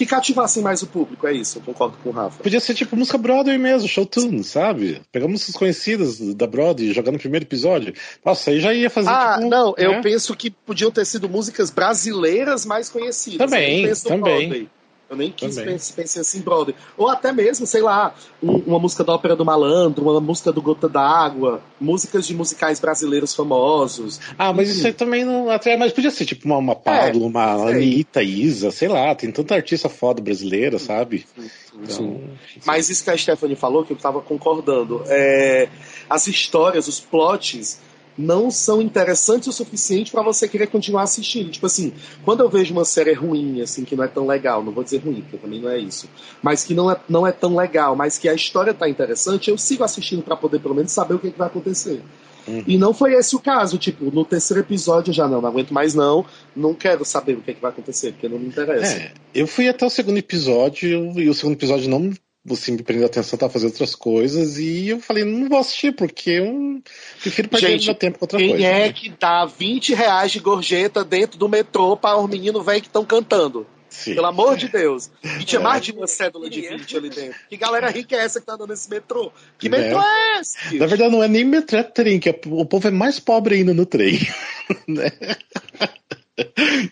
que 0.00 0.06
cativassem 0.06 0.62
mais 0.62 0.82
o 0.82 0.86
público, 0.86 1.26
é 1.26 1.32
isso, 1.34 1.58
eu 1.58 1.62
concordo 1.62 1.98
com 2.02 2.08
o 2.08 2.12
Rafa. 2.12 2.42
Podia 2.42 2.58
ser 2.58 2.72
tipo 2.72 2.96
música 2.96 3.18
Broadway 3.18 3.58
mesmo, 3.58 3.86
show 3.86 4.06
tune, 4.06 4.42
sabe? 4.42 5.02
Pegar 5.12 5.28
músicas 5.28 5.54
conhecidas 5.54 6.18
da 6.34 6.46
Broadway 6.46 6.88
e 6.88 6.92
jogar 6.94 7.12
no 7.12 7.18
primeiro 7.18 7.44
episódio. 7.44 7.92
Nossa, 8.24 8.50
aí 8.50 8.60
já 8.60 8.72
ia 8.72 8.88
fazer. 8.88 9.10
Ah, 9.10 9.34
tipo, 9.36 9.50
não, 9.50 9.66
né? 9.72 9.74
eu 9.76 10.00
penso 10.00 10.34
que 10.34 10.50
podiam 10.50 10.90
ter 10.90 11.04
sido 11.04 11.28
músicas 11.28 11.68
brasileiras 11.68 12.64
mais 12.64 12.88
conhecidas. 12.88 13.50
Também, 13.50 13.92
também. 13.94 14.20
Broadway. 14.20 14.70
Eu 15.10 15.16
nem 15.16 15.32
quis 15.32 15.56
pensar, 15.58 15.94
pensei 15.96 16.20
assim, 16.22 16.40
brother. 16.40 16.72
Ou 16.96 17.08
até 17.08 17.32
mesmo, 17.32 17.66
sei 17.66 17.82
lá, 17.82 18.14
um- 18.40 18.58
uma 18.58 18.78
música 18.78 19.02
da 19.02 19.12
Ópera 19.12 19.34
do 19.34 19.44
Malandro, 19.44 20.08
uma 20.08 20.20
música 20.20 20.52
do 20.52 20.62
Gota 20.62 20.88
d'Água, 20.88 21.60
músicas 21.80 22.24
de 22.28 22.32
musicais 22.32 22.78
brasileiros 22.78 23.34
famosos. 23.34 24.20
Ah, 24.38 24.52
mas 24.52 24.70
isso 24.70 24.86
aí 24.86 24.92
também 24.92 25.24
não 25.24 25.50
atrai, 25.50 25.76
mas 25.76 25.92
podia 25.92 26.12
ser 26.12 26.26
tipo 26.26 26.46
uma, 26.46 26.58
uma 26.58 26.76
Pablo, 26.76 27.26
uma 27.26 27.58
sei. 27.58 27.74
Anitta, 27.74 28.22
Isa, 28.22 28.70
sei 28.70 28.86
lá, 28.86 29.12
tem 29.16 29.32
tanta 29.32 29.56
artista 29.56 29.88
foda 29.88 30.22
brasileira, 30.22 30.78
sabe? 30.78 31.26
Sim. 31.36 31.50
Então, 31.82 32.20
Mas 32.64 32.88
isso 32.88 33.02
que 33.02 33.10
a 33.10 33.16
Stephanie 33.18 33.56
falou, 33.56 33.84
que 33.84 33.92
eu 33.92 33.96
estava 33.96 34.20
concordando, 34.20 35.02
é, 35.08 35.68
as 36.08 36.28
histórias, 36.28 36.86
os 36.86 37.00
plots, 37.00 37.80
não 38.20 38.50
são 38.50 38.82
interessantes 38.82 39.48
o 39.48 39.52
suficiente 39.52 40.10
para 40.12 40.22
você 40.22 40.46
querer 40.46 40.66
continuar 40.66 41.02
assistindo. 41.02 41.50
Tipo 41.50 41.66
assim, 41.66 41.92
quando 42.24 42.40
eu 42.40 42.48
vejo 42.48 42.72
uma 42.72 42.84
série 42.84 43.12
ruim, 43.12 43.62
assim, 43.62 43.84
que 43.84 43.96
não 43.96 44.04
é 44.04 44.08
tão 44.08 44.26
legal, 44.26 44.62
não 44.62 44.72
vou 44.72 44.84
dizer 44.84 44.98
ruim, 44.98 45.22
porque 45.22 45.38
também 45.38 45.60
não 45.60 45.70
é 45.70 45.78
isso, 45.78 46.08
mas 46.42 46.62
que 46.62 46.74
não 46.74 46.90
é, 46.90 47.00
não 47.08 47.26
é 47.26 47.32
tão 47.32 47.56
legal, 47.56 47.96
mas 47.96 48.18
que 48.18 48.28
a 48.28 48.34
história 48.34 48.74
tá 48.74 48.88
interessante, 48.88 49.50
eu 49.50 49.56
sigo 49.56 49.82
assistindo 49.82 50.22
para 50.22 50.36
poder 50.36 50.60
pelo 50.60 50.74
menos 50.74 50.92
saber 50.92 51.14
o 51.14 51.18
que, 51.18 51.30
que 51.30 51.38
vai 51.38 51.48
acontecer. 51.48 52.02
Uhum. 52.46 52.64
E 52.66 52.78
não 52.78 52.92
foi 52.92 53.14
esse 53.14 53.36
o 53.36 53.40
caso, 53.40 53.78
tipo, 53.78 54.10
no 54.10 54.24
terceiro 54.24 54.62
episódio 54.62 55.10
eu 55.10 55.14
já 55.14 55.28
não, 55.28 55.40
não 55.40 55.48
aguento 55.48 55.72
mais 55.72 55.94
não, 55.94 56.24
não 56.54 56.74
quero 56.74 57.04
saber 57.04 57.34
o 57.34 57.40
que, 57.40 57.54
que 57.54 57.60
vai 57.60 57.70
acontecer, 57.70 58.12
porque 58.12 58.28
não 58.28 58.38
me 58.38 58.46
interessa. 58.46 58.96
É, 58.96 59.12
eu 59.34 59.46
fui 59.46 59.68
até 59.68 59.86
o 59.86 59.90
segundo 59.90 60.18
episódio 60.18 61.18
e 61.18 61.28
o 61.28 61.34
segundo 61.34 61.54
episódio 61.54 61.88
não 61.88 62.10
assim, 62.54 62.72
me 62.72 62.82
prendeu 62.82 63.06
atenção, 63.06 63.38
tava 63.38 63.52
fazendo 63.52 63.70
outras 63.70 63.94
coisas 63.94 64.58
e 64.58 64.88
eu 64.88 65.00
falei, 65.00 65.24
não 65.24 65.48
vou 65.48 65.58
assistir 65.58 65.92
porque 65.94 66.30
eu 66.30 66.82
prefiro 67.20 67.48
perder 67.48 67.70
Gente, 67.72 67.86
meu 67.86 67.94
tempo 67.94 68.18
com 68.18 68.24
outra 68.24 68.38
Quem 68.38 68.50
coisa. 68.50 68.64
é 68.66 68.86
né? 68.86 68.92
que 68.92 69.08
dá 69.10 69.44
20 69.46 69.94
reais 69.94 70.32
de 70.32 70.38
gorjeta 70.40 71.04
dentro 71.04 71.38
do 71.38 71.48
metrô 71.48 71.96
para 71.96 72.18
os 72.18 72.28
meninos 72.28 72.64
velhos 72.64 72.82
que 72.82 72.88
estão 72.88 73.04
cantando? 73.04 73.66
Sim. 73.88 74.14
Pelo 74.14 74.26
amor 74.28 74.56
de 74.56 74.68
Deus. 74.68 75.10
E 75.40 75.44
tinha 75.44 75.58
É. 75.60 75.62
mais 75.64 75.84
de 75.84 75.90
uma 75.90 76.06
cédula 76.06 76.48
de 76.48 76.60
20 76.60 76.96
ali 76.96 77.10
dentro. 77.10 77.34
Que 77.48 77.56
galera 77.56 77.90
rica 77.90 78.14
é 78.14 78.20
essa 78.20 78.38
que 78.38 78.46
tá 78.46 78.54
andando 78.54 78.70
nesse 78.70 78.88
metrô? 78.88 79.32
Que 79.58 79.68
Né? 79.68 79.78
metrô 79.78 80.00
é 80.00 80.40
esse? 80.40 80.76
Na 80.78 80.86
verdade, 80.86 81.10
não 81.12 81.22
é 81.24 81.26
nem 81.26 81.44
metrô, 81.44 81.76
é 81.76 81.82
trem, 81.82 82.20
que 82.20 82.28
é- 82.28 82.40
o 82.46 82.64
povo 82.64 82.86
é 82.86 82.90
mais 82.92 83.18
pobre 83.18 83.56
ainda 83.56 83.74
no 83.74 83.84
trem. 83.84 84.16
né? 84.86 85.10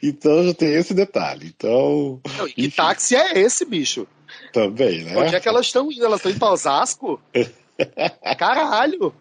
Então 0.02 0.44
já 0.44 0.54
tem 0.54 0.74
esse 0.74 0.92
detalhe. 0.92 1.52
Então, 1.56 2.20
Não, 2.36 2.46
e 2.48 2.52
que 2.52 2.70
táxi 2.70 3.14
é 3.16 3.38
esse, 3.38 3.64
bicho? 3.64 4.06
Também, 4.52 5.04
né? 5.04 5.16
Onde 5.16 5.34
é 5.34 5.40
que 5.40 5.48
elas 5.48 5.66
estão 5.66 5.90
indo? 5.90 6.04
Elas 6.04 6.18
estão 6.18 6.30
indo 6.30 6.38
pra 6.38 6.52
Osasco? 6.52 7.20
Caralho! 8.38 9.14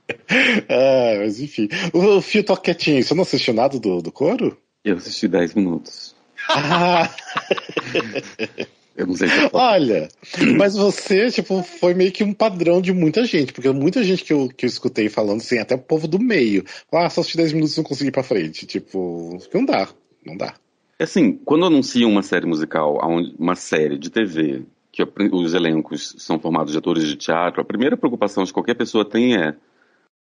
É, 0.68 1.20
mas 1.20 1.40
enfim. 1.40 1.70
O, 1.94 2.18
o 2.18 2.22
Fio 2.22 2.44
toca 2.44 2.62
quietinho. 2.62 3.04
Você 3.04 3.14
não 3.14 3.24
assistiu 3.24 3.54
nada 3.54 3.80
do, 3.80 4.02
do 4.02 4.12
coro? 4.12 4.58
Eu 4.84 4.98
assisti 4.98 5.28
10 5.28 5.54
minutos. 5.54 6.16
Ah, 6.50 7.10
Eu 8.98 9.06
não 9.06 9.14
sei 9.14 9.28
se 9.28 9.44
eu 9.44 9.50
olha, 9.54 10.10
mas 10.58 10.76
você, 10.76 11.30
tipo, 11.30 11.62
foi 11.62 11.94
meio 11.94 12.12
que 12.12 12.24
um 12.24 12.34
padrão 12.34 12.82
de 12.82 12.92
muita 12.92 13.24
gente, 13.26 13.54
porque 13.54 13.70
muita 13.70 14.04
gente 14.04 14.24
que 14.24 14.34
eu, 14.34 14.50
que 14.50 14.66
eu 14.66 14.68
escutei 14.68 15.08
falando, 15.08 15.40
assim, 15.40 15.60
até 15.60 15.76
o 15.76 15.80
povo 15.80 16.08
do 16.08 16.18
meio, 16.18 16.64
ah, 16.92 17.08
só 17.08 17.22
assisti 17.22 17.38
10 17.38 17.54
minutos 17.54 17.76
e 17.76 17.78
não 17.78 17.84
consegui 17.84 18.10
ir 18.10 18.12
pra 18.12 18.24
frente. 18.24 18.66
Tipo, 18.66 19.38
não 19.54 19.66
dá, 19.66 19.88
não 20.26 20.36
dá. 20.36 20.56
Assim, 21.00 21.34
quando 21.46 21.66
anunciam 21.66 22.10
uma 22.10 22.24
série 22.24 22.48
musical, 22.48 22.98
uma 23.38 23.56
série 23.56 24.00
de 24.00 24.10
TV, 24.10 24.64
que 24.98 25.04
o- 25.04 25.36
os 25.36 25.54
elencos 25.54 26.16
são 26.18 26.40
formados 26.40 26.72
de 26.72 26.78
atores 26.80 27.08
de 27.08 27.16
teatro, 27.16 27.62
a 27.62 27.66
primeira 27.66 27.96
preocupação 27.96 28.44
de 28.44 28.52
qualquer 28.52 28.74
pessoa 28.74 29.06
tem 29.06 29.36
é 29.36 29.56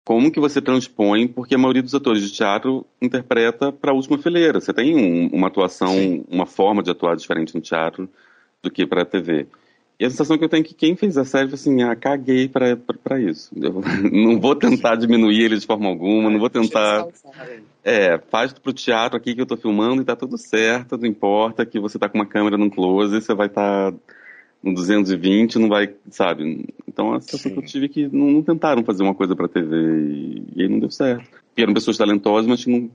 como 0.05 0.33
que 0.33 0.41
você 0.41 0.61
transpõe, 0.61 1.29
porque 1.29 1.55
a 1.55 1.59
maioria 1.59 1.83
dos 1.83 1.95
atores 1.95 2.23
de 2.23 2.33
teatro 2.33 2.85
interpreta 3.01 3.71
para 3.71 3.93
a 3.93 3.95
última 3.95 4.19
fileira. 4.19 4.61
Você 4.61 4.73
tem 4.73 4.97
um- 4.97 5.29
uma 5.29 5.47
atuação, 5.47 5.95
Sim. 5.95 6.25
uma 6.29 6.45
forma 6.45 6.83
de 6.83 6.91
atuar 6.91 7.17
diferente 7.17 7.55
no 7.55 7.61
teatro 7.61 8.09
do 8.63 8.71
que 8.71 8.85
para 8.85 9.03
a 9.03 9.05
TV. 9.07 9.47
E 9.99 10.05
a 10.05 10.11
sensação 10.11 10.37
que 10.37 10.45
eu 10.45 10.49
tenho 10.49 10.63
é 10.63 10.65
que 10.65 10.75
quem 10.75 10.97
fez 10.97 11.17
a 11.17 11.25
série 11.25 11.49
foi 11.49 11.55
assim, 11.55 11.83
ah, 11.83 11.95
caguei 11.95 12.49
para 12.49 13.21
isso. 13.21 13.51
Eu 13.57 13.81
não 14.13 14.41
vou 14.41 14.57
tentar 14.57 14.97
diminuir 14.97 15.41
ele 15.41 15.57
de 15.57 15.65
forma 15.67 15.89
alguma, 15.89 16.29
não 16.29 16.41
vou 16.41 16.51
tentar 16.51 17.07
é, 17.85 18.19
faz 18.29 18.53
pro 18.53 18.73
teatro 18.73 19.17
aqui 19.17 19.37
que 19.37 19.41
eu 19.41 19.47
tô 19.47 19.57
filmando 19.57 20.03
e 20.03 20.05
tá 20.05 20.17
tudo 20.17 20.37
certo, 20.37 20.99
não 20.99 21.07
importa 21.07 21.65
que 21.65 21.79
você 21.79 21.97
tá 21.97 22.09
com 22.09 22.19
uma 22.19 22.27
câmera 22.27 22.59
num 22.59 22.69
close, 22.69 23.21
você 23.21 23.35
vai 23.35 23.47
estar 23.47 23.93
tá 23.93 23.99
no 24.65 24.75
220, 24.75 25.59
não 25.59 25.69
vai, 25.69 25.93
sabe? 26.11 26.67
Então 26.89 27.13
a 27.13 27.21
sensação 27.21 27.51
Sim. 27.51 27.59
que 27.59 27.61
eu 27.61 27.67
tive 27.67 27.87
é 27.87 27.89
que 27.89 28.09
não, 28.09 28.31
não 28.31 28.43
tentaram 28.43 28.83
fazer 28.83 29.03
uma 29.03 29.15
coisa 29.15 29.37
pra 29.37 29.47
TV 29.47 29.77
e, 29.77 30.43
e 30.57 30.63
aí 30.63 30.69
não 30.69 30.79
deu 30.79 30.91
certo. 30.91 31.25
E 31.57 31.63
eram 31.63 31.75
pessoas 31.75 31.99
talentosas, 31.99 32.47
mas 32.47 32.65
que 32.65 32.71
não, 32.71 32.91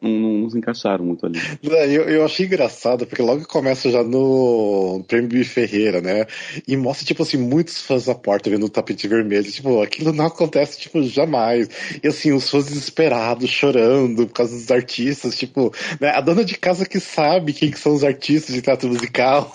não, 0.00 0.10
não, 0.10 0.32
não 0.38 0.50
se 0.50 0.58
encaixaram 0.58 1.04
muito 1.04 1.24
ali. 1.24 1.38
Eu, 1.62 2.02
eu 2.08 2.24
achei 2.24 2.46
engraçado, 2.46 3.06
porque 3.06 3.22
logo 3.22 3.46
começa 3.46 3.90
já 3.90 4.02
no 4.02 5.04
Prêmio 5.06 5.44
Ferreira, 5.44 6.00
né? 6.00 6.26
E 6.66 6.76
mostra, 6.76 7.06
tipo 7.06 7.22
assim, 7.22 7.36
muitos 7.36 7.82
fãs 7.82 8.06
na 8.06 8.14
porta 8.14 8.50
vendo 8.50 8.66
o 8.66 8.70
tapete 8.70 9.06
vermelho. 9.06 9.52
Tipo, 9.52 9.80
aquilo 9.80 10.12
não 10.12 10.26
acontece, 10.26 10.80
tipo, 10.80 11.02
jamais. 11.04 11.68
E 12.02 12.08
assim, 12.08 12.32
os 12.32 12.50
fãs 12.50 12.66
desesperados, 12.66 13.48
chorando 13.48 14.26
por 14.26 14.34
causa 14.34 14.56
dos 14.56 14.70
artistas, 14.70 15.38
tipo, 15.38 15.72
né? 16.00 16.08
A 16.08 16.20
dona 16.20 16.44
de 16.44 16.56
casa 16.58 16.84
que 16.84 16.98
sabe 16.98 17.52
quem 17.52 17.70
que 17.70 17.78
são 17.78 17.94
os 17.94 18.02
artistas 18.02 18.54
de 18.54 18.62
teatro 18.62 18.88
musical. 18.88 19.54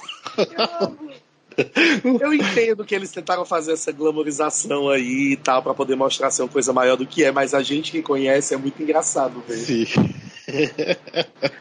Eu 2.22 2.34
entendo 2.34 2.86
que 2.86 2.94
eles 2.94 3.12
tentaram 3.12 3.46
fazer 3.46 3.74
essa 3.74 3.92
glamorização 3.92 4.90
aí 4.90 5.32
e 5.32 5.38
tal, 5.38 5.64
pra 5.64 5.74
poder 5.74 5.96
mostrar 5.96 6.30
ser 6.32 6.44
uma 6.44 6.50
coisa 6.50 6.72
maior 6.72 6.96
do 6.96 7.06
que 7.06 7.24
é, 7.24 7.32
mas 7.32 7.54
a 7.54 7.64
gente 7.64 7.92
que 7.92 8.02
conhece 8.02 8.54
é 8.54 8.58
muito 8.58 8.82
engraçado 8.82 9.44
ver. 9.48 9.58
Sim. 9.58 9.86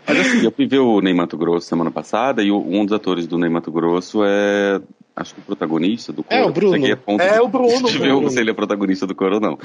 Mas 0.07 0.21
assim, 0.21 0.45
eu 0.45 0.53
fui 0.53 0.67
ver 0.67 0.79
o 0.79 1.01
Ney 1.01 1.13
Mato 1.13 1.37
Grosso 1.37 1.67
semana 1.67 1.91
passada 1.91 2.43
e 2.43 2.53
um 2.53 2.85
dos 2.85 2.93
atores 2.93 3.27
do 3.27 3.39
Ney 3.39 3.51
Mato 3.51 3.73
Grosso 3.73 4.21
é. 4.25 4.81
Acho 5.19 5.35
que 5.35 5.41
o 5.41 5.45
protagonista 5.45 6.13
do 6.13 6.23
coro. 6.23 6.37
É, 6.39 6.45
o 6.45 6.53
Bruno. 6.53 6.75
Cheguei 6.75 6.93
a 6.93 6.97
ponto 6.97 7.23
É 7.23 7.33
de- 7.33 7.41
o 7.41 7.49
Bruno, 7.49 7.89
de 7.89 7.99
ver 7.99 8.09
Bruno. 8.09 8.31
se 8.31 8.39
ele 8.39 8.51
é 8.51 8.53
protagonista 8.53 9.07
do 9.07 9.15
coro 9.15 9.37
ou 9.37 9.41
não. 9.41 9.59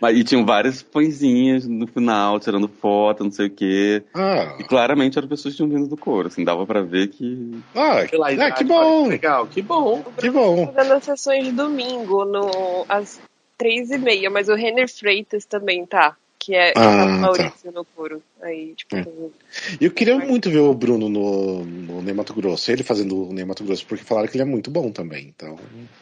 Mas, 0.00 0.16
e 0.16 0.24
tinham 0.24 0.46
várias 0.46 0.82
pãezinhas 0.82 1.68
no 1.68 1.86
final, 1.86 2.40
tirando 2.40 2.66
foto, 2.68 3.22
não 3.22 3.30
sei 3.30 3.48
o 3.48 3.50
quê. 3.50 4.02
Ah, 4.14 4.56
E 4.58 4.64
claramente 4.64 5.18
eram 5.18 5.28
pessoas 5.28 5.52
que 5.52 5.58
tinham 5.58 5.68
vindo 5.68 5.86
do 5.90 5.96
coro, 5.98 6.28
assim, 6.28 6.42
dava 6.42 6.64
pra 6.66 6.80
ver 6.80 7.08
que. 7.08 7.60
ah, 7.76 8.06
Pela 8.10 8.28
ah, 8.28 8.32
idade, 8.32 8.54
que 8.56 8.64
bom, 8.64 9.08
Legal, 9.08 9.46
que 9.46 9.60
bom. 9.60 10.02
que 10.18 10.30
bom. 10.30 10.72
Fazendo 10.72 10.94
as 10.94 11.04
sessões 11.04 11.44
de 11.44 11.52
domingo, 11.52 12.24
no, 12.24 12.86
às 12.88 13.20
três 13.58 13.90
e 13.90 13.98
meia, 13.98 14.30
mas 14.30 14.48
o 14.48 14.54
Renner 14.54 14.88
Freitas 14.90 15.44
também 15.44 15.84
tá. 15.84 16.16
Que 16.44 16.54
é 16.54 16.70
Ah, 16.70 16.72
tá 16.74 16.82
tá. 16.82 17.04
o 17.04 17.20
Maurício 17.20 17.72
no 17.72 17.84
coro. 17.86 18.22
Aí, 18.42 18.74
tipo, 18.74 18.94
É. 18.96 19.06
Eu 19.80 19.90
queria 19.90 20.18
muito 20.18 20.50
ver 20.50 20.58
o 20.58 20.74
Bruno 20.74 21.08
no, 21.08 21.64
no 21.64 22.02
Ney 22.02 22.12
Mato 22.12 22.34
Grosso, 22.34 22.70
ele 22.70 22.82
fazendo 22.82 23.30
o 23.30 23.32
Ney 23.32 23.46
Mato 23.46 23.64
Grosso, 23.64 23.86
porque 23.86 24.04
falaram 24.04 24.28
que 24.28 24.36
ele 24.36 24.42
é 24.42 24.46
muito 24.46 24.70
bom 24.70 24.92
também. 24.92 25.32
Então, 25.34 25.58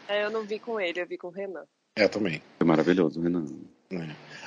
é, 0.09 0.25
eu 0.25 0.29
não 0.29 0.43
vi 0.43 0.59
com 0.59 0.77
ele, 0.81 0.99
eu 0.99 1.07
vi 1.07 1.17
com 1.17 1.27
o 1.27 1.31
Renan. 1.31 1.63
é 1.95 2.09
também. 2.09 2.41
Foi 2.57 2.67
maravilhoso, 2.67 3.21
Renan. 3.21 3.45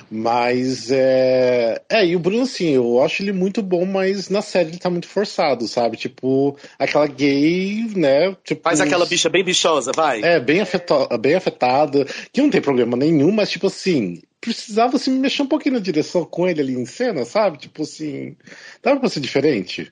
Mas 0.09 0.89
é. 0.89 1.81
É, 1.89 2.05
e 2.05 2.15
o 2.15 2.19
Bruno, 2.19 2.43
assim, 2.43 2.69
eu 2.69 3.03
acho 3.03 3.21
ele 3.21 3.33
muito 3.33 3.61
bom, 3.61 3.85
mas 3.85 4.29
na 4.29 4.41
série 4.41 4.69
ele 4.69 4.77
tá 4.77 4.89
muito 4.89 5.07
forçado, 5.07 5.67
sabe? 5.67 5.97
Tipo, 5.97 6.57
aquela 6.79 7.07
gay, 7.07 7.85
né? 7.95 8.35
Tipo, 8.43 8.61
Faz 8.63 8.79
aquela 8.79 9.05
bicha 9.05 9.29
bem 9.29 9.43
bichosa, 9.43 9.91
vai. 9.93 10.21
É, 10.23 10.39
bem, 10.39 10.61
afeto... 10.61 11.09
bem 11.19 11.35
afetada, 11.35 12.05
que 12.31 12.41
não 12.41 12.49
tem 12.49 12.61
problema 12.61 12.95
nenhum, 12.95 13.31
mas 13.31 13.49
tipo 13.49 13.67
assim, 13.67 14.21
precisava 14.39 14.95
assim, 14.95 15.11
mexer 15.11 15.41
um 15.41 15.47
pouquinho 15.47 15.75
na 15.75 15.81
direção 15.81 16.23
com 16.23 16.47
ele 16.47 16.61
ali 16.61 16.73
em 16.73 16.85
cena, 16.85 17.25
sabe? 17.25 17.57
Tipo 17.57 17.83
assim, 17.83 18.37
dava 18.81 18.99
pra 18.99 19.09
ser 19.09 19.19
diferente. 19.19 19.91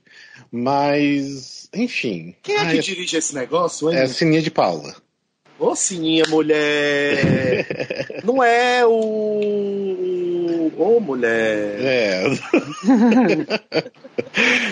Mas, 0.49 1.69
enfim. 1.73 2.33
Quem 2.41 2.55
é 2.55 2.59
Ai, 2.59 2.75
que 2.75 2.81
dirige 2.81 3.17
esse 3.17 3.35
negócio, 3.35 3.91
hein? 3.91 3.97
é 3.97 4.07
Sininha 4.07 4.41
de 4.41 4.51
Paula. 4.51 4.95
Ô, 5.57 5.73
sininha, 5.75 6.25
mulher! 6.27 7.65
Não 8.23 8.43
é 8.43 8.85
o. 8.85 10.71
Ô, 10.77 10.99
mulher! 10.99 11.79
É. 11.79 12.23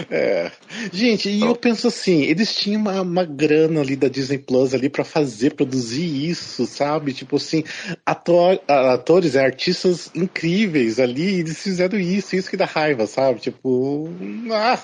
É. 0.09 0.51
Gente, 0.91 1.29
e 1.29 1.41
eu 1.41 1.55
penso 1.55 1.87
assim, 1.87 2.21
eles 2.23 2.55
tinham 2.55 2.81
uma, 2.81 3.01
uma 3.01 3.23
grana 3.23 3.81
ali 3.81 3.95
da 3.95 4.07
Disney 4.07 4.37
Plus 4.37 4.73
ali 4.73 4.89
para 4.89 5.03
fazer, 5.03 5.53
produzir 5.53 6.29
isso, 6.29 6.65
sabe? 6.65 7.13
Tipo 7.13 7.37
assim, 7.37 7.63
ator, 8.05 8.59
atores, 8.67 9.35
é, 9.35 9.43
artistas 9.43 10.11
incríveis 10.13 10.99
ali, 10.99 11.39
eles 11.39 11.61
fizeram 11.61 11.99
isso, 11.99 12.35
isso 12.35 12.49
que 12.49 12.57
dá 12.57 12.65
raiva, 12.65 13.07
sabe? 13.07 13.39
Tipo, 13.39 14.09
ah, 14.51 14.79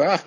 ah. 0.00 0.20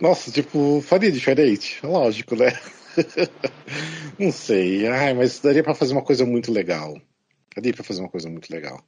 Nossa, 0.00 0.30
tipo, 0.30 0.82
faria 0.86 1.12
diferente, 1.12 1.78
lógico, 1.82 2.36
né? 2.36 2.52
Não 4.18 4.30
sei, 4.32 4.86
ai, 4.86 5.14
mas 5.14 5.38
daria 5.40 5.62
para 5.62 5.74
fazer 5.74 5.92
uma 5.92 6.02
coisa 6.02 6.24
muito 6.24 6.52
legal. 6.52 6.94
Daria 7.54 7.72
para 7.72 7.84
fazer 7.84 8.00
uma 8.00 8.08
coisa 8.08 8.28
muito 8.28 8.50
legal. 8.50 8.82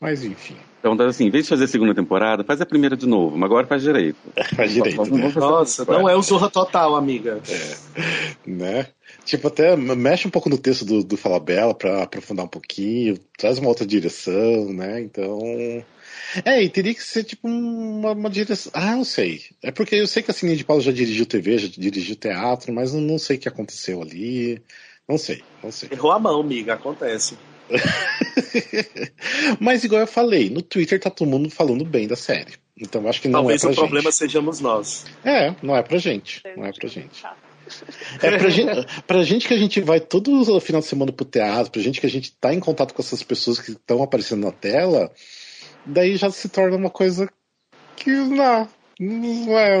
Mas 0.00 0.24
enfim. 0.24 0.56
Então, 0.80 0.96
assim, 1.06 1.26
em 1.26 1.30
vez 1.30 1.44
de 1.44 1.50
fazer 1.50 1.64
a 1.64 1.68
segunda 1.68 1.94
temporada, 1.94 2.42
faz 2.42 2.60
a 2.60 2.66
primeira 2.66 2.96
de 2.96 3.06
novo, 3.06 3.36
mas 3.36 3.46
agora 3.46 3.68
faz 3.68 3.82
direito. 3.82 4.18
faz 4.56 4.72
direito. 4.72 5.04
Né? 5.14 5.32
Nossa, 5.36 5.84
não 5.84 6.08
é 6.08 6.16
o 6.16 6.22
Zorra 6.22 6.50
Total, 6.50 6.96
amiga. 6.96 7.40
É. 7.48 8.50
Né? 8.50 8.88
Tipo, 9.24 9.48
até 9.48 9.76
mexe 9.76 10.26
um 10.26 10.30
pouco 10.30 10.48
no 10.48 10.58
texto 10.58 10.84
do, 10.84 11.04
do 11.04 11.16
Falabella 11.16 11.74
para 11.74 12.02
aprofundar 12.02 12.44
um 12.44 12.48
pouquinho, 12.48 13.18
traz 13.38 13.58
uma 13.58 13.68
outra 13.68 13.86
direção, 13.86 14.72
né? 14.72 15.00
Então. 15.00 15.38
É, 16.44 16.62
e 16.62 16.68
teria 16.68 16.94
que 16.94 17.02
ser 17.02 17.24
tipo 17.24 17.46
uma, 17.46 18.12
uma 18.12 18.30
direção. 18.30 18.72
Ah, 18.74 18.96
não 18.96 19.04
sei. 19.04 19.42
É 19.62 19.70
porque 19.70 19.94
eu 19.94 20.06
sei 20.06 20.22
que 20.22 20.30
a 20.30 20.34
Cine 20.34 20.56
de 20.56 20.64
Paulo 20.64 20.82
já 20.82 20.90
dirigiu 20.90 21.24
TV, 21.24 21.58
já 21.58 21.68
dirigiu 21.68 22.16
teatro, 22.16 22.72
mas 22.72 22.92
não, 22.92 23.00
não 23.00 23.18
sei 23.18 23.36
o 23.36 23.40
que 23.40 23.48
aconteceu 23.48 24.02
ali. 24.02 24.60
Não 25.08 25.18
sei, 25.18 25.42
não 25.62 25.70
sei. 25.70 25.88
Errou 25.92 26.12
a 26.12 26.18
mão, 26.18 26.40
amiga, 26.40 26.74
acontece. 26.74 27.36
Mas 29.58 29.84
igual 29.84 30.02
eu 30.02 30.06
falei, 30.06 30.50
no 30.50 30.62
Twitter 30.62 31.00
tá 31.00 31.10
todo 31.10 31.28
mundo 31.28 31.50
falando 31.50 31.84
bem 31.84 32.06
da 32.06 32.16
série. 32.16 32.52
Então 32.76 33.06
acho 33.08 33.20
que 33.20 33.28
não 33.28 33.40
Talvez 33.40 33.62
é 33.62 33.66
pra 33.66 33.72
o 33.72 33.76
problema 33.76 34.12
sejamos 34.12 34.60
nós. 34.60 35.04
É, 35.24 35.54
não 35.62 35.76
é 35.76 35.82
pra 35.82 35.98
gente. 35.98 36.42
Não 36.56 36.64
é 36.64 36.72
pra 36.72 36.88
gente. 36.88 37.22
É 38.22 38.38
pra 38.38 38.48
gente, 38.50 39.02
pra 39.06 39.22
gente 39.22 39.48
que 39.48 39.54
a 39.54 39.58
gente 39.58 39.80
vai 39.80 40.00
todo 40.00 40.60
final 40.60 40.80
de 40.80 40.86
semana 40.86 41.12
pro 41.12 41.24
teatro, 41.24 41.72
pra 41.72 41.82
gente 41.82 42.00
que 42.00 42.06
a 42.06 42.10
gente 42.10 42.32
tá 42.32 42.52
em 42.52 42.60
contato 42.60 42.94
com 42.94 43.02
essas 43.02 43.22
pessoas 43.22 43.58
que 43.58 43.72
estão 43.72 44.02
aparecendo 44.02 44.44
na 44.44 44.52
tela, 44.52 45.10
daí 45.84 46.16
já 46.16 46.30
se 46.30 46.48
torna 46.48 46.76
uma 46.76 46.90
coisa 46.90 47.28
que 47.96 48.10
não, 48.10 48.68
não 48.98 49.58
é, 49.58 49.78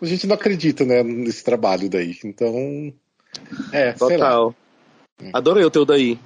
a 0.00 0.06
gente 0.06 0.26
não 0.26 0.34
acredita 0.34 0.84
né, 0.84 1.02
nesse 1.02 1.44
trabalho 1.44 1.88
daí. 1.88 2.16
Então, 2.24 2.92
é, 3.72 3.92
Total. 3.92 4.54
Adorei 5.32 5.64
o 5.64 5.70
teu 5.70 5.84
daí. 5.84 6.18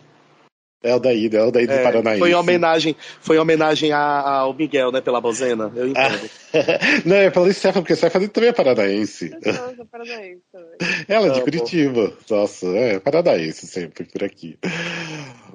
É 0.82 0.94
o 0.94 0.98
daí, 0.98 1.30
é 1.32 1.42
o 1.42 1.50
daí 1.50 1.66
do 1.66 1.72
é, 1.72 1.82
Paranaense. 1.82 2.18
Foi 2.18 2.30
em 2.30 2.34
homenagem, 2.34 2.96
foi 3.20 3.36
em 3.36 3.38
homenagem 3.38 3.92
ao 3.92 4.52
Miguel, 4.52 4.90
né, 4.90 5.00
pela 5.00 5.20
bozena. 5.20 5.72
Eu 5.74 5.88
entendo. 5.88 6.30
não, 7.06 7.16
é 7.16 7.30
pela 7.30 7.52
Stephanie, 7.52 7.82
porque 7.82 7.92
a 7.92 7.96
Stephanie 7.96 8.28
também 8.28 8.50
é 8.50 8.52
paranaense. 8.52 9.30
Eu 9.42 9.54
sou 9.54 9.86
paranaense 9.86 10.42
também. 10.50 11.04
Ela 11.08 11.28
é 11.28 11.30
de 11.30 11.40
Curitiba. 11.42 12.12
Nossa, 12.28 12.66
é 12.66 12.98
paranaense 12.98 13.66
sempre 13.66 14.04
por 14.04 14.24
aqui. 14.24 14.58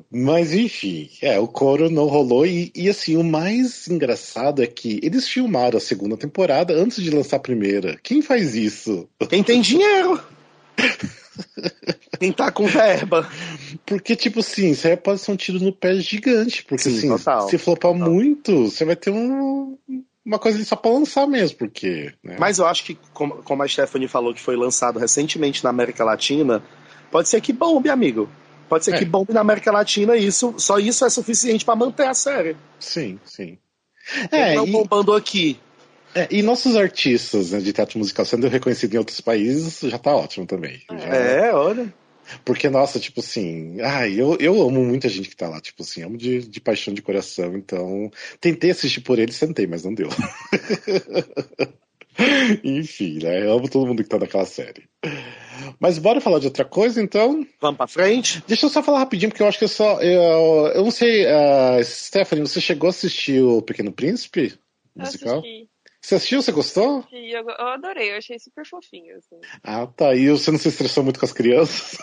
Mas 0.09 0.53
enfim, 0.53 1.09
é, 1.21 1.37
o 1.37 1.47
coro 1.47 1.89
não 1.89 2.05
rolou 2.05 2.45
e, 2.45 2.71
e 2.73 2.89
assim, 2.89 3.17
o 3.17 3.23
mais 3.23 3.87
engraçado 3.87 4.63
é 4.63 4.67
que 4.67 4.99
eles 5.03 5.27
filmaram 5.27 5.77
a 5.77 5.81
segunda 5.81 6.15
temporada 6.15 6.73
antes 6.73 7.03
de 7.03 7.09
lançar 7.09 7.37
a 7.37 7.41
primeira. 7.41 7.97
Quem 8.01 8.21
faz 8.21 8.55
isso? 8.55 9.09
Quem 9.29 9.43
tem 9.43 9.59
dinheiro. 9.59 10.19
Quem 12.19 12.31
tá 12.31 12.51
com 12.51 12.65
verba. 12.65 13.29
Porque, 13.85 14.15
tipo 14.15 14.39
assim, 14.39 14.71
isso 14.71 14.87
aí 14.87 14.97
pode 14.97 15.19
ser 15.21 15.31
um 15.31 15.35
tiro 15.35 15.59
no 15.59 15.71
pé 15.71 15.95
gigante. 15.95 16.63
Porque, 16.63 16.83
Sim, 16.83 16.97
assim, 16.97 17.09
total, 17.09 17.49
se 17.49 17.57
flopar 17.57 17.93
total. 17.93 18.09
muito, 18.09 18.69
você 18.69 18.85
vai 18.85 18.95
ter 18.95 19.11
um, 19.11 19.77
uma 20.25 20.39
coisa 20.39 20.63
só 20.65 20.75
pra 20.75 20.91
lançar 20.91 21.27
mesmo, 21.27 21.57
porque. 21.57 22.13
Né? 22.23 22.37
Mas 22.39 22.59
eu 22.59 22.65
acho 22.65 22.83
que, 22.83 22.97
como, 23.13 23.63
a 23.63 23.67
Stephanie 23.67 24.07
falou 24.07 24.33
que 24.33 24.41
foi 24.41 24.55
lançado 24.55 24.99
recentemente 24.99 25.63
na 25.63 25.69
América 25.69 26.03
Latina, 26.03 26.63
pode 27.11 27.29
ser 27.29 27.39
que 27.41 27.53
bombe, 27.53 27.89
amigo. 27.89 28.29
Pode 28.67 28.83
ser 28.83 28.95
é. 28.95 28.97
que 28.97 29.05
bombe 29.05 29.31
na 29.33 29.41
América 29.41 29.71
Latina 29.71 30.17
isso, 30.17 30.53
só 30.57 30.77
isso 30.77 31.05
é 31.05 31.09
suficiente 31.09 31.63
para 31.63 31.75
manter 31.75 32.07
a 32.07 32.13
série. 32.13 32.57
Sim, 32.79 33.19
sim. 33.23 33.57
É, 34.31 34.55
não 34.55 34.67
e... 34.67 34.71
bombando 34.71 35.13
aqui. 35.13 35.59
É, 36.17 36.27
e 36.31 36.41
nossos 36.41 36.75
artistas 36.75 37.51
né, 37.51 37.59
de 37.59 37.71
teatro 37.71 37.99
musical 37.99 38.25
sendo 38.25 38.47
reconhecidos 38.47 38.95
em 38.95 38.97
outros 38.97 39.21
países 39.21 39.81
já 39.81 39.99
tá 39.99 40.15
ótimo 40.15 40.47
também. 40.47 40.81
Já... 40.89 40.97
É, 40.97 41.53
olha. 41.53 41.93
Porque, 42.43 42.67
nossa, 42.69 42.99
tipo 42.99 43.19
assim, 43.19 43.79
ai, 43.81 44.19
eu, 44.19 44.35
eu 44.39 44.59
amo 44.61 44.83
muita 44.83 45.07
gente 45.07 45.29
que 45.29 45.35
tá 45.35 45.47
lá, 45.47 45.61
tipo 45.61 45.83
assim, 45.83 46.01
amo 46.01 46.17
de, 46.17 46.39
de 46.39 46.59
paixão 46.59 46.91
de 46.91 47.03
coração, 47.03 47.55
então 47.55 48.11
tentei 48.41 48.71
assistir 48.71 49.01
por 49.01 49.19
ele, 49.19 49.31
sentei, 49.31 49.67
mas 49.67 49.83
não 49.83 49.93
deu. 49.93 50.09
Enfim, 52.63 53.19
né? 53.21 53.45
Eu 53.45 53.53
amo 53.53 53.69
todo 53.69 53.85
mundo 53.85 54.01
que 54.01 54.09
tá 54.09 54.17
naquela 54.17 54.45
série. 54.45 54.89
Mas 55.79 55.99
bora 55.99 56.19
falar 56.19 56.39
de 56.39 56.47
outra 56.47 56.65
coisa, 56.65 56.99
então? 56.99 57.45
Vamos 57.61 57.77
pra 57.77 57.85
frente? 57.85 58.43
Deixa 58.47 58.65
eu 58.65 58.69
só 58.71 58.81
falar 58.81 58.99
rapidinho, 58.99 59.29
porque 59.29 59.43
eu 59.43 59.47
acho 59.47 59.59
que 59.59 59.65
eu 59.65 59.69
só. 59.69 60.01
Eu, 60.01 60.71
eu 60.73 60.83
não 60.83 60.91
sei, 60.91 61.25
uh, 61.27 61.83
Stephanie, 61.83 62.45
você 62.45 62.59
chegou 62.59 62.87
a 62.87 62.89
assistir 62.89 63.43
o 63.43 63.61
Pequeno 63.61 63.91
Príncipe? 63.91 64.55
Musical? 64.95 65.39
Assisti. 65.39 65.69
Você 66.07 66.15
assistiu? 66.15 66.41
Você 66.41 66.53
gostou? 66.53 67.05
Eu, 67.11 67.49
eu 67.49 67.67
adorei, 67.67 68.13
eu 68.13 68.17
achei 68.17 68.39
super 68.39 68.65
fofinho. 68.65 69.17
Assim. 69.17 69.41
Ah, 69.61 69.85
tá. 69.87 70.15
E 70.15 70.29
você 70.29 70.49
não 70.51 70.57
se 70.57 70.69
estressou 70.69 71.03
muito 71.03 71.19
com 71.19 71.25
as 71.25 71.33
crianças? 71.33 71.97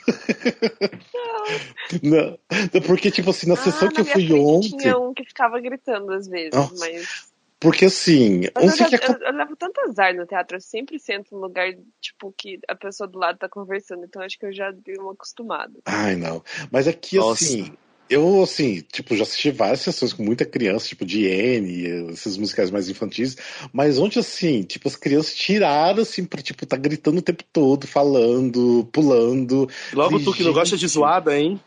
Não. 2.02 2.10
não. 2.20 2.38
Porque, 2.86 3.10
tipo 3.10 3.30
assim, 3.30 3.48
na 3.48 3.54
ah, 3.54 3.56
sessão 3.56 3.88
que 3.88 4.02
eu 4.02 4.04
fui 4.04 4.30
ontem. 4.34 4.76
Tinha 4.76 4.98
um 4.98 5.14
que 5.14 5.24
ficava 5.24 5.58
gritando 5.58 6.12
às 6.12 6.28
vezes, 6.28 6.52
Nossa. 6.52 6.74
mas. 6.78 7.32
Porque 7.58 7.86
assim. 7.86 8.42
Mas 8.54 8.78
eu, 8.78 8.90
já, 8.90 8.98
que... 8.98 9.10
eu, 9.10 9.16
eu, 9.22 9.32
levo 9.32 9.56
tanto 9.56 9.80
azar 9.80 10.14
no 10.14 10.26
teatro, 10.26 10.58
eu 10.58 10.60
sempre 10.60 10.98
sento 10.98 11.34
num 11.34 11.40
lugar, 11.40 11.72
tipo, 11.98 12.30
que 12.36 12.60
a 12.68 12.74
pessoa 12.74 13.08
do 13.08 13.18
lado 13.18 13.38
tá 13.38 13.48
conversando, 13.48 14.04
então 14.04 14.20
acho 14.20 14.38
que 14.38 14.44
eu 14.44 14.52
já 14.52 14.70
dei 14.70 14.96
uma 14.98 15.12
acostumada. 15.12 15.72
Ai, 15.86 16.14
não. 16.14 16.44
Mas 16.70 16.86
aqui, 16.86 17.16
Nossa. 17.16 17.42
assim, 17.42 17.74
eu, 18.14 18.42
assim, 18.42 18.82
tipo, 18.92 19.16
já 19.16 19.24
assisti 19.24 19.50
várias 19.50 19.80
sessões 19.80 20.12
com 20.12 20.22
muita 20.22 20.44
criança, 20.44 20.86
tipo, 20.86 21.04
de 21.04 21.24
N, 21.24 22.12
esses 22.12 22.36
musicais 22.36 22.70
mais 22.70 22.88
infantis, 22.88 23.36
mas 23.72 23.98
onde, 23.98 24.18
assim, 24.18 24.62
tipo, 24.62 24.86
as 24.86 24.94
crianças 24.94 25.34
tiraram, 25.34 26.02
assim, 26.02 26.24
pra, 26.24 26.40
tipo, 26.40 26.64
tá 26.64 26.76
gritando 26.76 27.18
o 27.18 27.22
tempo 27.22 27.42
todo, 27.52 27.86
falando, 27.86 28.88
pulando. 28.92 29.68
Logo 29.92 30.20
tu 30.20 30.32
que 30.32 30.44
não 30.44 30.52
gosta 30.52 30.76
de 30.76 30.86
zoada, 30.86 31.36
hein? 31.36 31.60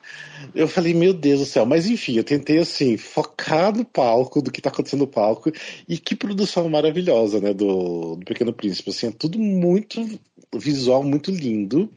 Eu 0.56 0.68
falei, 0.68 0.93
meu 0.93 1.14
Deus 1.14 1.39
do 1.39 1.45
céu, 1.45 1.66
mas 1.66 1.88
enfim, 1.88 2.16
eu 2.16 2.24
tentei, 2.24 2.60
assim, 2.60 2.95
focar 2.95 3.76
no 3.76 3.84
palco, 3.84 4.41
do 4.41 4.52
que 4.52 4.62
tá 4.62 4.70
acontecendo 4.70 5.02
no 5.02 5.08
palco, 5.08 5.52
e 5.88 5.98
que 5.98 6.16
produção 6.16 6.70
maravilhosa, 6.70 7.41
né, 7.41 7.54
do, 7.54 8.16
do 8.16 8.26
Pequeno 8.26 8.54
Príncipe, 8.54 8.91
assim, 8.91 9.08
é 9.08 9.12
tudo 9.12 9.38
muito 9.38 10.20
visual, 10.56 11.04
muito 11.04 11.30
lindo. 11.30 11.89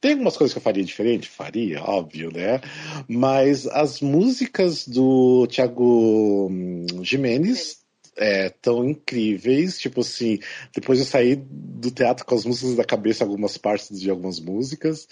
Tem 0.00 0.12
algumas 0.12 0.36
coisas 0.36 0.52
que 0.52 0.58
eu 0.58 0.62
faria 0.62 0.84
diferente? 0.84 1.28
Faria, 1.28 1.82
óbvio, 1.82 2.30
né? 2.32 2.60
Mas 3.08 3.66
as 3.66 4.00
músicas 4.00 4.86
do 4.86 5.46
Thiago 5.46 6.48
hum, 6.50 6.86
Jimenez 7.02 7.78
é, 8.16 8.50
tão 8.50 8.84
incríveis. 8.84 9.78
Tipo 9.78 10.00
assim, 10.00 10.38
depois 10.74 10.98
eu 10.98 11.04
saí 11.04 11.36
do 11.36 11.90
teatro 11.90 12.24
com 12.24 12.34
as 12.34 12.44
músicas 12.44 12.74
da 12.74 12.84
cabeça, 12.84 13.24
algumas 13.24 13.56
partes 13.56 13.98
de 13.98 14.10
algumas 14.10 14.40
músicas. 14.40 15.08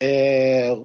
É, 0.00 0.76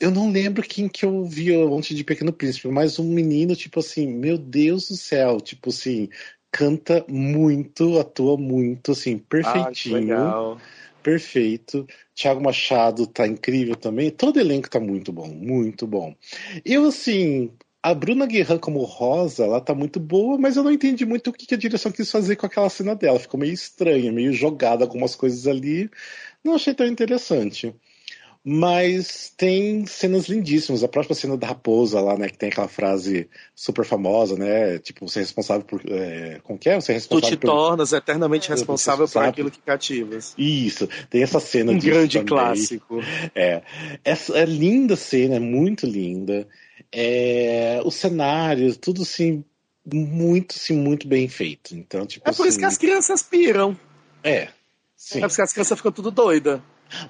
eu 0.00 0.10
não 0.10 0.30
lembro 0.30 0.62
quem 0.62 0.88
que 0.88 1.04
eu 1.04 1.24
vi 1.24 1.56
ontem 1.56 1.94
de 1.94 2.04
Pequeno 2.04 2.32
Príncipe, 2.32 2.68
mas 2.68 2.98
um 2.98 3.04
menino, 3.04 3.56
tipo 3.56 3.80
assim, 3.80 4.06
meu 4.06 4.36
Deus 4.36 4.88
do 4.88 4.96
céu, 4.96 5.40
tipo 5.40 5.70
assim, 5.70 6.08
canta 6.50 7.04
muito, 7.08 7.98
atua 7.98 8.36
muito, 8.36 8.92
assim, 8.92 9.16
perfeitinho. 9.18 10.16
Ah, 10.16 10.56
perfeito. 11.04 11.86
Thiago 12.14 12.42
Machado 12.42 13.06
tá 13.06 13.26
incrível 13.28 13.76
também. 13.76 14.10
Todo 14.10 14.40
elenco 14.40 14.68
tá 14.70 14.80
muito 14.80 15.12
bom, 15.12 15.28
muito 15.28 15.86
bom. 15.86 16.16
Eu, 16.64 16.86
assim, 16.86 17.52
a 17.82 17.94
Bruna 17.94 18.26
Guerra 18.26 18.58
como 18.58 18.82
Rosa, 18.82 19.44
ela 19.44 19.60
tá 19.60 19.74
muito 19.74 20.00
boa, 20.00 20.38
mas 20.38 20.56
eu 20.56 20.64
não 20.64 20.72
entendi 20.72 21.04
muito 21.04 21.28
o 21.28 21.32
que 21.32 21.54
a 21.54 21.58
direção 21.58 21.92
quis 21.92 22.10
fazer 22.10 22.36
com 22.36 22.46
aquela 22.46 22.70
cena 22.70 22.94
dela. 22.96 23.20
Ficou 23.20 23.38
meio 23.38 23.52
estranha, 23.52 24.10
meio 24.10 24.32
jogada 24.32 24.84
algumas 24.84 25.14
coisas 25.14 25.46
ali. 25.46 25.90
Não 26.42 26.54
achei 26.54 26.74
tão 26.74 26.86
interessante. 26.86 27.74
Mas 28.46 29.32
tem 29.38 29.86
cenas 29.86 30.26
lindíssimas. 30.26 30.84
A 30.84 30.88
própria 30.88 31.14
cena 31.14 31.34
da 31.34 31.46
raposa 31.46 31.98
lá, 31.98 32.14
né? 32.14 32.28
Que 32.28 32.36
tem 32.36 32.50
aquela 32.50 32.68
frase 32.68 33.26
super 33.54 33.86
famosa, 33.86 34.36
né? 34.36 34.78
Tipo, 34.80 35.08
você 35.08 35.20
é 35.20 35.22
responsável 35.22 35.64
por. 35.64 35.80
É, 35.86 36.40
como 36.42 36.58
que 36.58 36.68
é? 36.68 36.78
Você 36.78 36.92
é 36.92 36.94
responsável 36.96 37.30
Tu 37.30 37.40
te 37.40 37.40
por... 37.40 37.46
tornas 37.50 37.94
eternamente 37.94 38.50
responsável 38.50 39.08
por 39.08 39.24
aquilo 39.24 39.50
que 39.50 39.62
cativas. 39.62 40.34
Isso. 40.36 40.86
Tem 41.08 41.22
essa 41.22 41.40
cena 41.40 41.72
Um 41.72 41.78
grande 41.78 42.18
também. 42.18 42.28
clássico. 42.28 43.00
É. 43.34 43.62
Essa, 44.04 44.36
é 44.36 44.44
linda 44.44 44.94
cena, 44.94 45.36
é 45.36 45.40
muito 45.40 45.86
linda. 45.86 46.46
É, 46.92 47.80
o 47.82 47.90
cenário, 47.90 48.76
tudo 48.76 49.02
assim, 49.02 49.42
muito, 49.90 50.56
assim, 50.56 50.76
muito 50.76 51.08
bem 51.08 51.28
feito. 51.28 51.74
Então, 51.74 52.04
tipo, 52.04 52.28
é 52.28 52.32
por 52.32 52.42
assim... 52.42 52.48
isso 52.50 52.58
que 52.58 52.64
as 52.66 52.76
crianças 52.76 53.22
piram. 53.22 53.74
É. 54.22 54.48
Sim. 54.94 55.24
É 55.24 55.28
porque 55.28 55.40
as 55.40 55.52
crianças 55.52 55.78
ficam 55.78 55.92
tudo 55.92 56.10
doidas. 56.10 56.60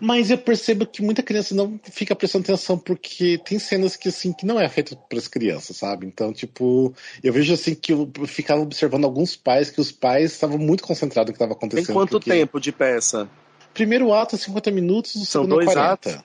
Mas 0.01 0.31
eu 0.31 0.39
percebo 0.39 0.87
que 0.87 1.03
muita 1.03 1.23
criança 1.23 1.55
não 1.55 1.79
fica 1.85 2.15
prestando 2.15 2.45
atenção 2.45 2.79
porque 2.79 3.39
tem 3.45 3.59
cenas 3.59 3.97
que 3.97 4.09
assim 4.09 4.33
que 4.33 4.47
não 4.47 4.61
é 4.61 4.69
feito 4.69 4.97
para 4.97 5.19
as 5.19 5.29
crianças, 5.29 5.77
sabe? 5.77 6.07
Então, 6.07 6.33
tipo, 6.33 6.95
eu 7.23 7.33
vejo 7.33 7.53
assim 7.53 7.75
que 7.75 7.93
eu 7.93 8.11
ficava 8.27 8.61
observando 8.61 9.05
alguns 9.05 9.37
pais 9.37 9.71
que 9.71 9.81
os 9.81 9.93
pais 9.93 10.33
estavam 10.33 10.59
muito 10.59 10.83
concentrados 10.85 11.29
no 11.29 11.33
que 11.33 11.37
estava 11.37 11.53
acontecendo. 11.53 11.87
Tem 11.87 11.95
quanto 11.95 12.11
porque... 12.11 12.31
tempo 12.31 12.61
de 12.61 12.73
peça? 12.73 13.29
Primeiro 13.73 14.13
ato 14.13 14.37
50 14.37 14.71
minutos, 14.71 15.15
o 15.17 15.27
São 15.27 15.47
dois 15.47 15.67
40. 15.67 15.93
atos. 15.93 16.25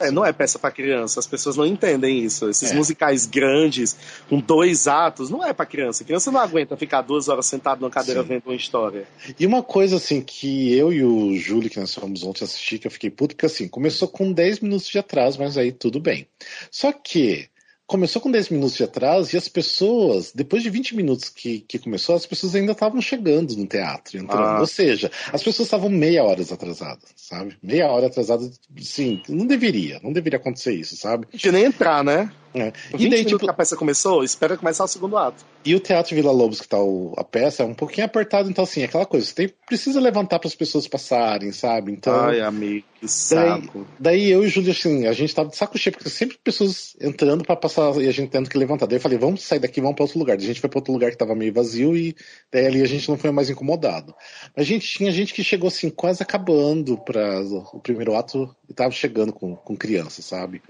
É. 0.00 0.10
Não 0.10 0.24
é 0.24 0.32
peça 0.32 0.58
para 0.58 0.70
criança, 0.70 1.20
as 1.20 1.26
pessoas 1.26 1.56
não 1.56 1.66
entendem 1.66 2.24
isso. 2.24 2.48
Esses 2.48 2.70
é. 2.70 2.74
musicais 2.74 3.26
grandes, 3.26 3.96
com 4.28 4.40
dois 4.40 4.88
atos, 4.88 5.28
não 5.28 5.44
é 5.44 5.52
para 5.52 5.66
criança. 5.66 6.02
A 6.02 6.06
criança 6.06 6.30
não 6.32 6.40
aguenta 6.40 6.76
ficar 6.76 7.02
duas 7.02 7.28
horas 7.28 7.44
sentado 7.46 7.80
numa 7.80 7.90
cadeira 7.90 8.22
Sim. 8.22 8.28
vendo 8.28 8.42
uma 8.46 8.54
história. 8.54 9.06
E 9.38 9.46
uma 9.46 9.62
coisa, 9.62 9.96
assim, 9.96 10.22
que 10.22 10.74
eu 10.74 10.90
e 10.92 11.04
o 11.04 11.36
Júlio, 11.36 11.68
que 11.68 11.78
nós 11.78 11.94
fomos 11.94 12.24
ontem 12.24 12.44
assistir, 12.44 12.78
que 12.78 12.86
eu 12.86 12.90
fiquei 12.90 13.10
puto, 13.10 13.34
porque 13.34 13.46
assim, 13.46 13.68
começou 13.68 14.08
com 14.08 14.32
10 14.32 14.60
minutos 14.60 14.88
de 14.88 14.98
atraso, 14.98 15.38
mas 15.38 15.58
aí 15.58 15.70
tudo 15.70 16.00
bem. 16.00 16.26
Só 16.70 16.92
que 16.92 17.49
começou 17.90 18.22
com 18.22 18.30
10 18.30 18.50
minutos 18.50 18.76
de 18.76 18.84
atraso 18.84 19.34
e 19.34 19.36
as 19.36 19.48
pessoas, 19.48 20.30
depois 20.32 20.62
de 20.62 20.70
20 20.70 20.94
minutos 20.94 21.28
que, 21.28 21.58
que 21.66 21.76
começou, 21.76 22.14
as 22.14 22.24
pessoas 22.24 22.54
ainda 22.54 22.70
estavam 22.70 23.00
chegando 23.00 23.56
no 23.56 23.66
teatro, 23.66 24.16
entrando. 24.16 24.42
Ah. 24.42 24.60
Ou 24.60 24.66
seja, 24.66 25.10
as 25.32 25.42
pessoas 25.42 25.66
estavam 25.66 25.90
meia 25.90 26.22
hora 26.22 26.40
atrasadas, 26.40 27.10
sabe? 27.16 27.56
Meia 27.60 27.88
hora 27.88 28.06
atrasada, 28.06 28.48
sim, 28.78 29.20
não 29.28 29.44
deveria, 29.44 29.98
não 30.04 30.12
deveria 30.12 30.38
acontecer 30.38 30.72
isso, 30.72 30.96
sabe? 30.96 31.26
De 31.34 31.50
nem 31.50 31.64
entrar, 31.64 32.04
né? 32.04 32.30
É. 32.54 32.72
E 32.98 33.08
daí, 33.08 33.24
tipo, 33.24 33.38
que 33.38 33.48
a 33.48 33.52
peça 33.52 33.76
começou, 33.76 34.24
espera 34.24 34.56
começar 34.56 34.84
o 34.84 34.88
segundo 34.88 35.16
ato. 35.16 35.44
E 35.64 35.74
o 35.74 35.80
Teatro 35.80 36.14
Vila 36.14 36.32
Lobos, 36.32 36.60
que 36.60 36.68
tá 36.68 36.78
o, 36.80 37.14
a 37.16 37.22
peça, 37.22 37.62
é 37.62 37.66
um 37.66 37.74
pouquinho 37.74 38.06
apertado, 38.06 38.50
então 38.50 38.64
assim, 38.64 38.82
aquela 38.82 39.06
coisa, 39.06 39.26
você 39.26 39.34
tem, 39.34 39.54
precisa 39.66 40.00
levantar 40.00 40.38
para 40.38 40.48
as 40.48 40.54
pessoas 40.54 40.88
passarem, 40.88 41.52
sabe? 41.52 41.92
Então, 41.92 42.18
Ai, 42.18 42.40
amigo, 42.40 42.84
que 42.98 43.06
saco. 43.06 43.86
Daí, 43.98 44.20
daí 44.20 44.30
eu 44.30 44.42
e 44.42 44.46
o 44.46 44.48
Júlio, 44.48 44.72
assim, 44.72 45.06
a 45.06 45.12
gente 45.12 45.34
tava 45.34 45.50
de 45.50 45.56
saco 45.56 45.78
cheio, 45.78 45.94
porque 45.94 46.10
sempre 46.10 46.38
pessoas 46.42 46.96
entrando 47.00 47.44
para 47.44 47.54
passar 47.54 47.94
e 47.96 48.08
a 48.08 48.12
gente 48.12 48.30
tendo 48.30 48.48
que 48.48 48.58
levantar. 48.58 48.86
Daí 48.86 48.96
eu 48.96 49.02
falei, 49.02 49.18
vamos 49.18 49.42
sair 49.42 49.60
daqui, 49.60 49.80
vamos 49.80 49.94
para 49.94 50.04
outro 50.04 50.18
lugar. 50.18 50.36
Daí 50.36 50.46
a 50.46 50.48
gente 50.48 50.60
foi 50.60 50.70
para 50.70 50.78
outro 50.78 50.92
lugar 50.92 51.10
que 51.10 51.18
tava 51.18 51.34
meio 51.34 51.52
vazio 51.52 51.96
e 51.96 52.16
daí 52.50 52.66
ali 52.66 52.82
a 52.82 52.86
gente 52.86 53.08
não 53.08 53.18
foi 53.18 53.30
mais 53.30 53.48
incomodado. 53.48 54.14
A 54.56 54.62
gente 54.62 54.88
tinha 54.88 55.12
gente 55.12 55.32
que 55.34 55.44
chegou 55.44 55.68
assim, 55.68 55.90
quase 55.90 56.22
acabando 56.22 56.96
para 56.98 57.42
o 57.72 57.80
primeiro 57.80 58.16
ato 58.16 58.54
e 58.68 58.72
tava 58.72 58.90
chegando 58.90 59.32
com, 59.32 59.54
com 59.54 59.76
criança, 59.76 60.20
sabe? 60.22 60.62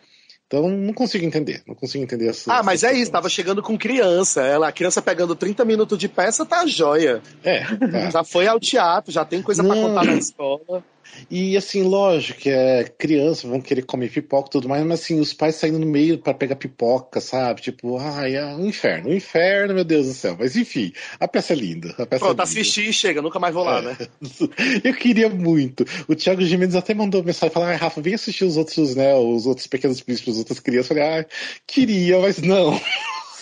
Então 0.51 0.68
não 0.68 0.92
consigo 0.92 1.24
entender, 1.24 1.62
não 1.64 1.76
consigo 1.76 2.03
entender 2.03 2.26
essa. 2.26 2.53
Ah, 2.53 2.61
mas 2.61 2.82
é 2.82 2.92
isso, 2.92 3.09
tava 3.09 3.28
chegando 3.28 3.62
com 3.62 3.78
criança. 3.78 4.42
Ela, 4.42 4.66
a 4.66 4.72
criança 4.72 5.01
pegando 5.01 5.36
30 5.36 5.64
minutos 5.64 5.96
de 5.96 6.09
peça, 6.09 6.44
tá 6.44 6.66
joia. 6.66 7.22
É. 7.44 7.61
Tá. 7.62 8.11
Já 8.11 8.24
foi 8.24 8.48
ao 8.48 8.59
teatro, 8.59 9.12
já 9.12 9.24
tem 9.24 9.40
coisa 9.42 9.62
para 9.62 9.76
contar 9.76 10.05
na 10.05 10.14
escola. 10.14 10.82
E 11.30 11.56
assim, 11.56 11.82
lógico 11.82 12.40
que 12.40 12.50
é 12.50 12.84
criança, 12.84 13.46
vão 13.46 13.61
querer 13.61 13.82
comer 13.82 14.11
pipoca 14.11 14.48
e 14.48 14.52
tudo 14.52 14.68
mais, 14.68 14.84
mas 14.84 15.00
assim, 15.00 15.20
os 15.20 15.32
pais 15.32 15.56
saindo 15.56 15.78
no 15.78 15.86
meio 15.86 16.18
para 16.18 16.34
pegar 16.34 16.56
pipoca, 16.56 17.20
sabe? 17.20 17.62
Tipo, 17.62 17.98
ai, 17.98 18.36
é 18.36 18.44
um 18.46 18.66
inferno, 18.66 19.11
um 19.11 19.14
inferno, 19.14 19.74
meu 19.74 19.84
Deus 19.84 20.06
do 20.06 20.14
céu. 20.14 20.36
Mas 20.38 20.56
enfim, 20.56 20.92
a 21.18 21.28
peça 21.28 21.52
é 21.52 21.56
linda. 21.56 21.90
A 21.98 22.06
peça 22.06 22.24
Pronto, 22.24 22.40
é 22.40 22.42
assisti 22.42 22.88
e 22.88 22.92
chega, 22.92 23.22
nunca 23.22 23.38
mais 23.38 23.54
vou 23.54 23.64
lá, 23.64 23.78
é. 23.78 23.82
né? 23.82 23.96
Eu 24.84 24.94
queria 24.94 25.28
muito. 25.28 25.84
O 26.08 26.14
Thiago 26.14 26.42
Gimenez 26.42 26.74
até 26.74 26.94
mandou 26.94 27.22
mensagem 27.22 27.52
falar, 27.52 27.70
ai, 27.70 27.76
Rafa, 27.76 28.00
vem 28.00 28.14
assistir 28.14 28.44
os 28.44 28.56
outros, 28.56 28.94
né? 28.94 29.14
Os 29.14 29.46
outros 29.46 29.66
pequenos 29.66 30.00
príncipes, 30.00 30.34
as 30.34 30.38
outras 30.38 30.61
crianças. 30.61 30.90
Eu 30.90 30.96
falei, 30.96 31.12
ai, 31.18 31.26
queria, 31.66 32.18
mas 32.20 32.38
não. 32.38 32.80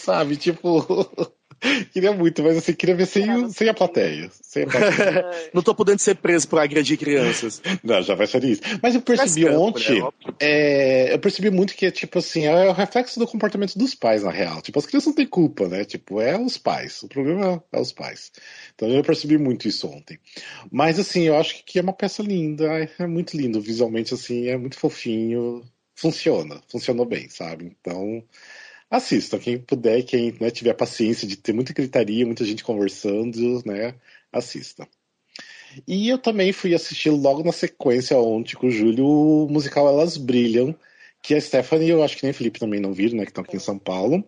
sabe, 0.09 0.37
tipo. 0.37 0.87
queria 1.93 2.13
muito, 2.13 2.43
mas 2.43 2.57
assim, 2.57 2.73
queria 2.73 2.95
ver 2.95 3.07
sem, 3.07 3.49
sem 3.51 3.69
a 3.69 3.75
plateia. 3.75 4.31
Sem 4.43 4.65
a 4.65 4.67
plateia. 4.67 5.31
não 5.53 5.63
tô 5.63 5.75
podendo 5.75 5.99
ser 5.99 6.17
preso 6.17 6.49
por 6.49 6.59
agredir 6.59 6.99
crianças. 6.99 7.61
Não, 7.83 8.03
já 8.03 8.15
vai 8.15 8.27
ser 8.27 8.45
isso. 8.45 8.63
Mas 8.83 8.95
eu 8.95 9.01
percebi 9.01 9.45
mas 9.45 9.57
ontem, 9.57 10.03
é, 10.41 11.13
eu 11.13 11.19
percebi 11.19 11.51
muito 11.51 11.75
que, 11.75 11.91
tipo 11.91 12.19
assim, 12.19 12.47
é 12.47 12.69
o 12.69 12.73
reflexo 12.73 13.19
do 13.19 13.27
comportamento 13.27 13.79
dos 13.79 13.95
pais, 13.95 14.23
na 14.23 14.31
real. 14.31 14.61
Tipo, 14.63 14.79
as 14.79 14.87
crianças 14.87 15.07
não 15.09 15.15
têm 15.15 15.27
culpa, 15.27 15.69
né? 15.69 15.85
Tipo, 15.85 16.21
é 16.21 16.39
os 16.39 16.59
pais. 16.59 17.03
O 17.03 17.09
problema 17.09 17.63
é 17.73 17.81
os 17.81 17.93
pais. 17.93 18.33
Então 18.75 18.89
eu 18.89 19.03
percebi 19.03 19.39
muito 19.39 19.69
isso 19.69 19.89
ontem. 19.89 20.19
Mas 20.71 20.99
assim, 20.99 21.23
eu 21.23 21.37
acho 21.37 21.65
que 21.65 21.79
é 21.79 21.83
uma 21.83 21.93
peça 21.93 22.23
linda, 22.23 22.67
é 22.99 23.07
muito 23.07 23.37
lindo 23.37 23.61
visualmente, 23.61 24.15
assim, 24.15 24.49
é 24.49 24.57
muito 24.57 24.79
fofinho. 24.79 25.63
Funciona, 25.95 26.63
funcionou 26.71 27.05
bem, 27.05 27.29
sabe? 27.29 27.77
Então, 27.81 28.23
assistam. 28.91 29.39
Quem 29.39 29.59
puder, 29.59 30.03
quem 30.03 30.35
né, 30.41 30.51
tiver 30.51 30.75
paciência 30.75 31.27
de 31.27 31.37
ter 31.37 31.53
muita 31.53 31.73
gritaria, 31.73 32.27
muita 32.27 32.45
gente 32.45 32.65
conversando, 32.65 33.63
né, 33.65 33.95
assista. 34.33 34.89
E 35.87 36.09
eu 36.09 36.19
também 36.19 36.53
fui 36.53 36.75
assistir 36.75 37.11
logo 37.11 37.45
na 37.45 37.53
sequência 37.53 38.19
ontem 38.19 38.57
com 38.57 38.69
o 38.69 38.71
Júlio 38.71 39.07
o 39.07 39.49
musical 39.51 39.87
Elas 39.87 40.17
Brilham, 40.17 40.75
que 41.23 41.35
a 41.35 41.41
Stephanie 41.41 41.91
eu 41.91 42.03
acho 42.03 42.17
que 42.17 42.23
nem 42.23 42.31
o 42.31 42.35
Felipe 42.35 42.59
também 42.59 42.81
não 42.81 42.93
viram, 42.93 43.19
né, 43.19 43.25
que 43.25 43.31
estão 43.31 43.45
aqui 43.45 43.57
em 43.57 43.61
São 43.61 43.79
Paulo, 43.79 44.25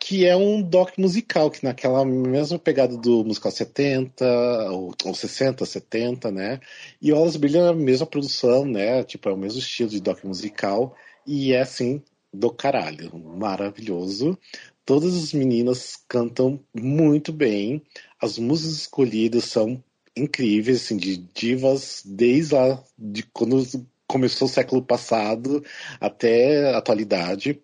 que 0.00 0.26
é 0.26 0.36
um 0.36 0.60
doc 0.60 0.98
musical, 0.98 1.50
que 1.50 1.64
naquela 1.64 2.04
mesma 2.04 2.58
pegada 2.58 2.96
do 2.96 3.24
musical 3.24 3.50
70, 3.50 4.24
ou, 4.70 4.94
ou 5.04 5.14
60, 5.14 5.64
70, 5.64 6.30
né, 6.30 6.60
e 7.00 7.10
Elas 7.10 7.36
Brilham 7.36 7.66
é 7.66 7.70
a 7.70 7.74
mesma 7.74 8.06
produção, 8.06 8.64
né, 8.66 9.02
tipo, 9.04 9.28
é 9.28 9.32
o 9.32 9.36
mesmo 9.36 9.58
estilo 9.60 9.88
de 9.88 10.00
doc 10.00 10.22
musical, 10.24 10.94
e 11.26 11.52
é, 11.52 11.60
assim, 11.62 12.02
do 12.38 12.50
caralho, 12.50 13.18
maravilhoso. 13.18 14.38
Todas 14.84 15.16
as 15.16 15.32
meninas 15.32 15.96
cantam 16.08 16.60
muito 16.74 17.32
bem. 17.32 17.82
As 18.20 18.38
músicas 18.38 18.76
escolhidas 18.76 19.44
são 19.44 19.82
incríveis, 20.16 20.82
assim, 20.84 20.96
de 20.96 21.16
divas 21.16 22.02
desde 22.04 22.54
lá 22.54 22.82
de 22.98 23.22
quando 23.24 23.62
começou 24.06 24.46
o 24.46 24.50
século 24.50 24.82
passado 24.82 25.64
até 26.00 26.70
a 26.70 26.78
atualidade. 26.78 27.60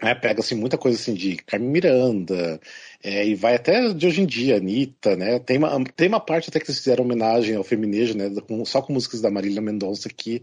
É, 0.00 0.14
pega 0.16 0.40
assim, 0.40 0.56
muita 0.56 0.76
coisa 0.76 0.98
assim 0.98 1.14
de 1.14 1.36
Carmen 1.36 1.70
Miranda, 1.70 2.60
é, 3.04 3.24
e 3.24 3.36
vai 3.36 3.54
até 3.54 3.92
de 3.94 4.04
hoje 4.04 4.20
em 4.20 4.26
dia, 4.26 4.56
Anitta, 4.56 5.14
né? 5.14 5.38
Tem 5.38 5.58
uma, 5.58 5.84
tem 5.84 6.08
uma 6.08 6.18
parte 6.18 6.50
até 6.50 6.58
que 6.58 6.66
eles 6.66 6.78
fizeram 6.78 7.04
homenagem 7.04 7.54
ao 7.54 7.62
feminejo, 7.62 8.16
né? 8.18 8.28
Com, 8.48 8.64
só 8.64 8.82
com 8.82 8.92
músicas 8.92 9.20
da 9.20 9.30
Marília 9.30 9.62
Mendonça 9.62 10.08
que 10.08 10.42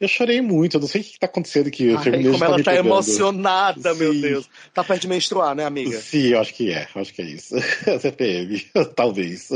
eu 0.00 0.08
chorei 0.08 0.40
muito, 0.40 0.76
eu 0.76 0.80
não 0.80 0.88
sei 0.88 1.00
o 1.00 1.04
que 1.04 1.10
está 1.10 1.26
acontecendo 1.26 1.68
aqui. 1.68 1.94
Ai, 1.94 2.22
como 2.22 2.38
tá 2.38 2.44
ela 2.44 2.62
tá 2.62 2.74
emocionada, 2.74 3.92
Sim. 3.92 3.98
meu 3.98 4.14
Deus. 4.20 4.48
Tá 4.74 4.82
perto 4.82 5.02
de 5.02 5.08
menstruar, 5.08 5.54
né, 5.54 5.64
amiga? 5.64 6.00
Sim, 6.00 6.28
eu 6.28 6.40
acho 6.40 6.54
que 6.54 6.70
é, 6.70 6.88
acho 6.94 7.12
que 7.14 7.22
é 7.22 7.24
isso. 7.24 7.54
CPM, 8.00 8.60
talvez. 8.96 9.48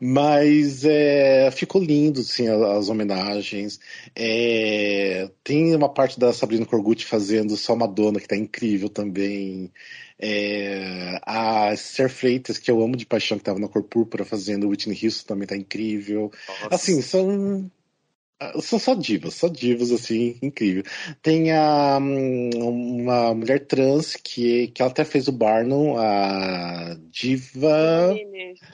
Mas 0.00 0.84
é, 0.84 1.50
ficou 1.50 1.82
lindo, 1.82 2.22
sim, 2.22 2.48
as, 2.48 2.60
as 2.60 2.88
homenagens. 2.88 3.80
É, 4.14 5.30
tem 5.42 5.74
uma 5.74 5.88
parte 5.88 6.18
da 6.18 6.32
Sabrina 6.32 6.66
Corgucci 6.66 7.04
fazendo 7.04 7.56
só 7.56 7.74
Madonna, 7.74 8.20
que 8.20 8.28
tá 8.28 8.36
incrível 8.36 8.88
também. 8.88 9.72
É, 10.22 11.18
a 11.24 11.74
Ser 11.76 12.10
Freitas, 12.10 12.58
que 12.58 12.70
eu 12.70 12.82
amo 12.82 12.94
de 12.94 13.06
paixão, 13.06 13.38
que 13.38 13.42
estava 13.42 13.58
na 13.58 13.68
Cor 13.68 13.82
Púrpura 13.82 14.22
fazendo 14.22 14.68
Whitney 14.68 14.98
Houston, 15.02 15.26
também 15.26 15.48
tá 15.48 15.56
incrível. 15.56 16.30
Nossa. 16.46 16.74
Assim, 16.74 17.00
são 17.00 17.70
ah, 18.40 18.58
são 18.62 18.78
só 18.78 18.94
divas, 18.94 19.34
só 19.34 19.48
divas, 19.48 19.92
assim, 19.92 20.38
incrível. 20.40 20.82
Tem 21.22 21.52
a, 21.52 21.98
uma 21.98 23.34
mulher 23.34 23.66
trans 23.66 24.16
que, 24.16 24.68
que 24.68 24.80
ela 24.80 24.90
até 24.90 25.04
fez 25.04 25.28
o 25.28 25.32
Barnum, 25.32 25.98
a 25.98 26.96
Diva. 27.10 28.16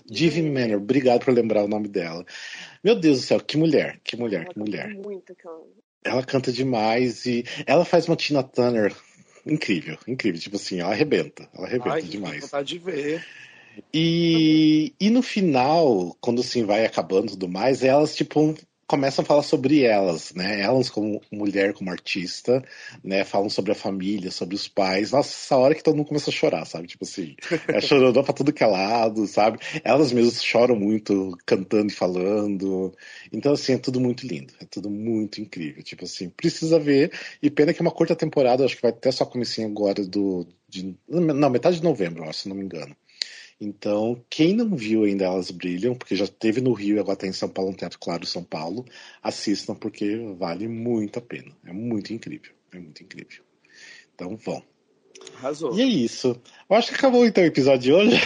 Diva 0.07 0.43
Manor. 0.43 0.77
Obrigado 0.77 1.25
por 1.25 1.35
lembrar 1.35 1.65
o 1.65 1.69
nome 1.69 1.89
dela. 1.89 2.25
Meu 2.83 2.95
Deus 2.95 3.19
do 3.19 3.27
céu, 3.27 3.41
que 3.41 3.57
mulher, 3.57 3.99
que 4.05 4.17
mulher, 4.17 4.43
ela 4.43 4.53
que 4.53 4.59
mulher. 4.59 4.95
Muito, 4.95 5.35
ela 6.05 6.23
canta 6.23 6.53
demais 6.53 7.27
e 7.27 7.45
ela 7.67 7.85
faz 7.85 8.07
uma 8.07 8.15
Tina 8.15 8.45
Turner 8.45 8.95
incrível, 9.45 9.99
incrível. 10.07 10.41
Tipo 10.41 10.57
assim, 10.57 10.79
ela 10.79 10.93
arrebenta, 10.93 11.49
ela 11.53 11.67
arrebenta 11.67 11.97
Ai, 11.97 12.03
demais. 12.03 12.43
vontade 12.43 12.69
de 12.69 12.79
ver. 12.79 13.25
E, 13.93 14.95
e 15.01 15.11
no 15.11 15.23
final, 15.23 16.17
quando 16.21 16.41
assim 16.41 16.65
vai 16.65 16.87
acabando 16.87 17.27
e 17.27 17.31
tudo 17.31 17.49
mais, 17.49 17.83
elas, 17.83 18.15
tipo, 18.15 18.55
começam 18.87 19.23
a 19.23 19.27
falar 19.27 19.43
sobre 19.43 19.83
elas, 19.83 20.33
né? 20.35 20.61
Elas 20.61 20.89
como 20.89 21.21
mulher, 21.31 21.73
como 21.73 21.91
artista, 21.91 22.65
né? 23.03 23.25
Falam 23.25 23.51
sobre 23.51 23.73
a 23.73 23.75
família, 23.75 24.31
sobre 24.31 24.55
os 24.55 24.69
pais. 24.69 25.11
Nossa, 25.11 25.31
essa 25.31 25.57
hora 25.57 25.75
que 25.75 25.83
todo 25.83 25.97
mundo 25.97 26.07
começa 26.07 26.31
a 26.31 26.33
chorar, 26.33 26.65
sabe? 26.65 26.87
Tipo 26.87 27.05
assim, 27.05 27.35
é 27.69 27.81
chorando 27.81 28.23
pra 28.23 28.33
tudo 28.33 28.53
que 28.53 28.63
é 28.63 28.67
lado, 28.67 29.27
sabe? 29.27 29.59
Elas 29.83 30.13
mesmas 30.13 30.43
choram 30.43 30.77
muito, 30.77 31.37
cantando 31.45 31.91
e 31.91 31.95
falando. 31.95 32.95
Então, 33.33 33.53
assim, 33.53 33.75
é 33.75 33.79
tudo 33.79 34.01
muito 34.01 34.27
lindo. 34.27 34.55
É 34.61 34.65
tudo 34.65 34.89
muito 34.89 35.41
incrível. 35.41 35.83
Tipo 35.83 36.05
assim, 36.05 36.29
precisa 36.29 36.79
ver. 36.79 37.13
E 37.43 37.51
pena 37.51 37.75
que 37.75 37.81
é 37.81 37.85
uma 37.85 37.91
curta 37.91 38.15
temporada, 38.15 38.65
acho 38.65 38.77
que 38.77 38.83
vai 38.83 38.91
até 38.93 39.11
só 39.11 39.25
comecinho 39.25 39.69
agora 39.69 40.05
do... 40.05 40.47
De, 40.69 40.97
não, 41.09 41.49
metade 41.49 41.77
de 41.77 41.85
novembro, 41.85 42.25
acho, 42.25 42.41
se 42.41 42.49
não 42.49 42.57
me 42.57 42.65
engano. 42.65 42.97
Então, 43.61 44.23
quem 44.29 44.55
não 44.55 44.77
viu 44.77 45.05
ainda 45.05 45.25
Elas 45.25 45.51
Brilham, 45.51 45.95
porque 45.95 46.15
já 46.15 46.27
teve 46.27 46.61
no 46.61 46.73
Rio 46.73 46.97
e 46.97 46.99
agora 46.99 47.15
está 47.15 47.27
em 47.27 47.33
São 47.33 47.49
Paulo, 47.49 47.71
no 47.71 47.77
Teatro 47.77 47.99
Claro 47.99 48.27
São 48.27 48.45
Paulo, 48.45 48.85
assistam 49.23 49.75
porque 49.75 50.17
vale 50.39 50.69
muito 50.69 51.19
a 51.19 51.23
pena. 51.23 51.57
É 51.65 51.73
muito 51.73 52.13
incrível. 52.13 52.53
É 52.73 52.79
muito 52.79 53.03
incrível. 53.03 53.43
Então, 54.15 54.37
vão. 54.37 54.63
Arrasou. 55.37 55.75
E 55.77 55.81
é 55.81 55.87
isso. 55.87 56.41
Eu 56.69 56.77
acho 56.77 56.89
que 56.89 56.97
acabou 56.97 57.25
então 57.25 57.45
o 57.45 57.47
episódio 57.47 57.81
de 57.81 57.93
hoje. 57.93 58.21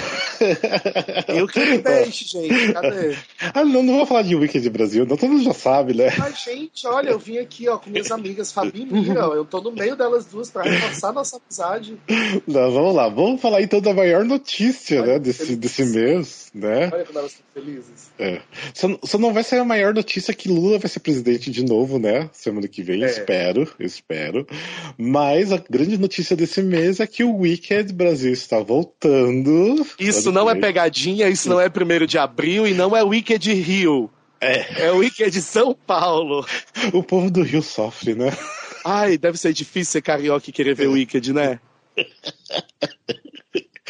Eu 1.29 1.47
queria 1.47 1.79
peixe, 1.85 2.25
gente. 2.25 2.73
Cadê? 2.73 3.15
Ah, 3.53 3.63
não, 3.63 3.83
não 3.83 3.97
vou 3.99 4.07
falar 4.07 4.23
de 4.23 4.35
Wicked 4.35 4.71
Brasil, 4.71 5.05
não, 5.05 5.15
todo 5.15 5.31
mundo 5.31 5.45
já 5.45 5.53
sabe, 5.53 5.93
né? 5.93 6.11
Mas, 6.17 6.43
gente, 6.43 6.87
olha, 6.87 7.11
eu 7.11 7.19
vim 7.19 7.37
aqui, 7.37 7.69
ó, 7.69 7.77
com 7.77 7.91
minhas 7.91 8.11
amigas 8.11 8.51
Fabi 8.51 8.81
e 8.81 8.87
Mira, 8.87 9.21
eu 9.21 9.45
tô 9.45 9.61
no 9.61 9.71
meio 9.73 9.95
delas 9.95 10.25
duas 10.25 10.51
pra 10.51 10.63
reforçar 10.63 11.13
nossa 11.13 11.37
amizade. 11.37 11.99
Não, 12.47 12.71
vamos 12.73 12.95
lá, 12.95 13.11
vamos 13.11 13.43
falar 13.43 13.61
então 13.61 13.79
da 13.79 13.93
maior 13.93 14.25
notícia, 14.25 15.03
olha, 15.03 15.13
né, 15.15 15.19
desse, 15.19 15.55
desse 15.55 15.85
mês, 15.85 16.51
né? 16.55 16.89
Olha 16.91 17.05
como 17.05 17.19
elas 17.19 17.33
estão 17.33 17.45
felizes. 17.53 18.11
É. 18.19 18.41
Só, 18.73 18.99
só, 19.05 19.19
não 19.19 19.35
vai 19.35 19.43
ser 19.43 19.57
a 19.57 19.65
maior 19.65 19.93
notícia 19.93 20.33
que 20.33 20.49
Lula 20.49 20.79
vai 20.79 20.89
ser 20.89 21.01
presidente 21.01 21.51
de 21.51 21.63
novo, 21.63 21.99
né? 21.99 22.31
Semana 22.33 22.67
que 22.67 22.83
vem, 22.83 23.05
é. 23.05 23.07
espero, 23.07 23.71
espero. 23.79 24.47
Mas 24.97 25.53
a 25.53 25.59
grande 25.59 25.99
notícia 25.99 26.35
desse 26.35 26.63
mês 26.63 27.01
é 27.01 27.07
que 27.07 27.23
o 27.23 27.37
Wicked 27.37 27.93
Brasil 27.93 28.30
está 28.33 28.61
voltando. 28.61 29.87
Isso 29.99 30.33
não 30.33 30.49
é 30.49 30.55
pegadinha, 30.55 31.29
isso 31.29 31.49
não 31.49 31.61
é 31.61 31.69
primeiro 31.69 32.07
de 32.07 32.19
abril 32.19 32.67
e 32.67 32.75
não 32.75 32.97
é 32.97 33.03
Wicked 33.03 33.53
Rio. 33.53 34.11
É. 34.41 34.87
É 34.87 34.91
Wicked 34.93 35.41
São 35.43 35.75
Paulo. 35.75 36.47
O 36.93 37.03
povo 37.03 37.31
do 37.31 37.43
Rio 37.43 37.63
sofre, 37.63 38.15
né? 38.15 38.37
Ai, 38.85 39.19
deve 39.19 39.37
ser 39.37 39.53
difícil 39.53 39.93
ser 39.93 40.03
carioca 40.03 40.49
e 40.49 40.53
querer 40.53 40.75
ver 40.75 40.87
é. 40.87 40.89
Wicked, 40.89 41.33
né? 41.33 41.61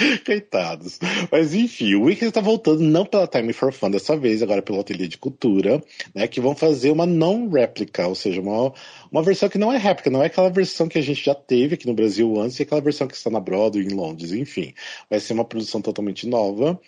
Coitados. 0.25 0.99
Mas 1.31 1.55
enfim, 1.55 1.95
o 1.95 2.05
Wicked 2.05 2.29
está 2.29 2.41
voltando 2.41 2.81
não 2.81 3.05
pela 3.05 3.27
Time 3.27 3.53
for 3.53 3.73
Fun 3.73 3.91
dessa 3.91 4.17
vez, 4.17 4.43
agora 4.43 4.63
pelo 4.63 4.81
Ateliê 4.81 5.07
de 5.07 5.19
Cultura, 5.19 5.83
né? 6.15 6.27
Que 6.27 6.41
vão 6.41 6.55
fazer 6.55 6.91
uma 6.91 7.07
não 7.07 7.49
réplica, 7.49 8.07
ou 8.07 8.15
seja, 8.15 8.41
uma, 8.41 8.73
uma 9.11 9.23
versão 9.23 9.49
que 9.49 9.59
não 9.59 9.73
é 9.73 9.77
réplica, 9.77 10.11
não 10.11 10.23
é 10.23 10.27
aquela 10.27 10.51
versão 10.51 10.89
que 10.89 10.99
a 10.99 11.03
gente 11.03 11.25
já 11.25 11.35
teve 11.35 11.75
aqui 11.75 11.87
no 11.87 11.95
Brasil 11.95 12.41
antes 12.41 12.59
e 12.59 12.63
aquela 12.63 12.81
versão 12.81 13.07
que 13.07 13.15
está 13.15 13.31
na 13.31 13.41
Broadway 13.41 13.85
em 13.85 13.95
Londres, 13.95 14.33
enfim. 14.33 14.73
Vai 15.09 15.21
ser 15.21 15.33
uma 15.33 15.45
produção 15.45 15.81
totalmente 15.81 16.27
nova. 16.27 16.81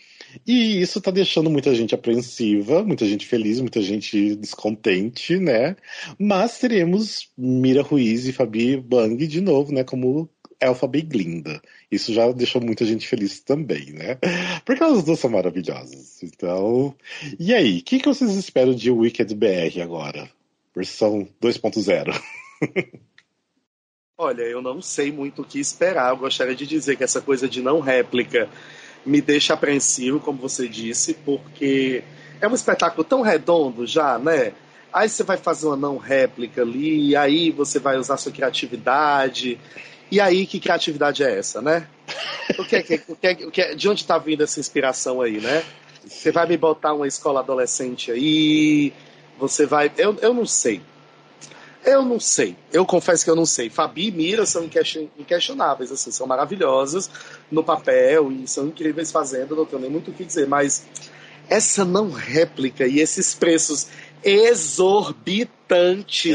E 0.46 0.80
isso 0.80 0.98
está 0.98 1.10
deixando 1.10 1.50
muita 1.50 1.74
gente 1.74 1.94
apreensiva, 1.94 2.82
muita 2.82 3.04
gente 3.06 3.26
feliz, 3.26 3.60
muita 3.60 3.82
gente 3.82 4.34
descontente, 4.36 5.36
né? 5.38 5.76
Mas 6.18 6.58
teremos 6.58 7.30
Mira 7.36 7.82
Ruiz 7.82 8.26
e 8.26 8.32
Fabi 8.32 8.76
Bang 8.76 9.26
de 9.26 9.40
novo, 9.40 9.72
né? 9.72 9.84
Como 9.84 10.30
Elphaba 10.62 10.96
e 10.98 11.02
Glinda. 11.02 11.60
Isso 11.90 12.12
já 12.14 12.30
deixou 12.30 12.62
muita 12.62 12.84
gente 12.84 13.08
feliz 13.08 13.40
também, 13.40 13.92
né? 13.92 14.18
Porque 14.64 14.82
elas 14.82 15.02
duas 15.02 15.18
são 15.18 15.30
maravilhosas. 15.30 16.22
Então. 16.22 16.94
E 17.38 17.52
aí, 17.52 17.78
o 17.78 17.82
que, 17.82 17.98
que 17.98 18.08
vocês 18.08 18.30
esperam 18.36 18.74
de 18.74 18.90
Wicked 18.90 19.34
BR 19.34 19.82
agora? 19.82 20.30
Versão 20.74 21.28
2.0. 21.42 22.18
Olha, 24.16 24.42
eu 24.42 24.62
não 24.62 24.80
sei 24.80 25.10
muito 25.10 25.42
o 25.42 25.44
que 25.44 25.58
esperar. 25.58 26.10
Eu 26.10 26.16
gostaria 26.16 26.54
de 26.54 26.66
dizer 26.66 26.96
que 26.96 27.02
essa 27.02 27.20
coisa 27.20 27.48
de 27.48 27.60
não 27.60 27.80
réplica 27.80 28.48
me 29.04 29.20
deixa 29.20 29.54
apreensivo, 29.54 30.20
como 30.20 30.38
você 30.38 30.68
disse, 30.68 31.14
porque 31.14 32.04
é 32.40 32.46
um 32.46 32.54
espetáculo 32.54 33.02
tão 33.02 33.20
redondo 33.20 33.86
já, 33.86 34.18
né? 34.18 34.52
Aí 34.92 35.08
você 35.08 35.24
vai 35.24 35.36
fazer 35.36 35.66
uma 35.66 35.76
não 35.76 35.96
réplica 35.96 36.62
ali, 36.62 37.16
aí 37.16 37.50
você 37.50 37.78
vai 37.78 37.96
usar 37.96 38.16
sua 38.16 38.30
criatividade. 38.30 39.58
E 40.12 40.20
aí, 40.20 40.46
que 40.46 40.60
criatividade 40.60 41.24
é 41.24 41.38
essa, 41.38 41.62
né? 41.62 41.88
O 42.58 42.66
que 42.66 42.76
é, 42.76 42.80
o 43.08 43.16
que 43.16 43.26
é, 43.26 43.32
o 43.46 43.50
que 43.50 43.62
é, 43.62 43.74
de 43.74 43.88
onde 43.88 44.02
está 44.02 44.18
vindo 44.18 44.42
essa 44.42 44.60
inspiração 44.60 45.22
aí, 45.22 45.40
né? 45.40 45.64
Você 46.06 46.30
vai 46.30 46.46
me 46.46 46.54
botar 46.58 46.92
uma 46.92 47.08
escola 47.08 47.40
adolescente 47.40 48.12
aí, 48.12 48.92
você 49.38 49.64
vai. 49.64 49.90
Eu, 49.96 50.14
eu 50.20 50.34
não 50.34 50.44
sei. 50.44 50.82
Eu 51.82 52.04
não 52.04 52.20
sei. 52.20 52.54
Eu 52.70 52.84
confesso 52.84 53.24
que 53.24 53.30
eu 53.30 53.34
não 53.34 53.46
sei. 53.46 53.70
Fabi 53.70 54.08
e 54.08 54.12
Mira 54.12 54.44
são 54.44 54.68
inquestionáveis, 55.18 55.90
assim, 55.90 56.10
são 56.10 56.26
maravilhosas 56.26 57.10
no 57.50 57.64
papel 57.64 58.30
e 58.30 58.46
são 58.46 58.66
incríveis 58.66 59.10
fazendo, 59.10 59.56
não 59.56 59.64
tenho 59.64 59.80
nem 59.80 59.90
muito 59.90 60.10
o 60.10 60.14
que 60.14 60.26
dizer, 60.26 60.46
mas 60.46 60.84
essa 61.48 61.86
não 61.86 62.10
réplica 62.10 62.86
e 62.86 63.00
esses 63.00 63.34
preços 63.34 63.86
exorbitantes 64.22 65.61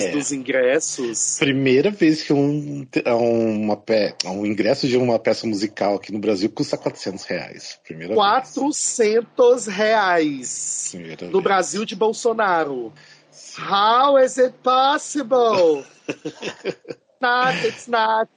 é. 0.06 0.12
dos 0.12 0.32
ingressos. 0.32 1.38
Primeira 1.40 1.92
vez 1.92 2.24
que 2.24 2.34
um, 2.34 2.86
uma 3.06 3.78
pe... 3.78 4.16
um 4.26 4.46
ingresso 4.46 4.88
de 4.88 4.98
uma 4.98 5.20
peça 5.20 5.46
musical 5.46 5.96
aqui 5.96 6.12
no 6.12 6.20
Brasil 6.20 6.50
custa 6.50 6.78
400 6.78 7.24
reais. 7.26 7.80
Primeira 7.84 8.16
400 8.16 9.66
vez. 9.66 9.68
reais. 9.68 10.88
Primeira 10.92 11.26
no 11.26 11.32
vez. 11.34 11.44
Brasil 11.44 11.86
de 11.86 11.96
Bolsonaro. 11.96 12.92
Sim. 13.32 13.62
How 13.62 14.18
is 14.20 14.38
it 14.38 14.56
possible? 14.64 15.84
not, 17.22 17.66
it's 17.66 17.88
not. 17.88 18.30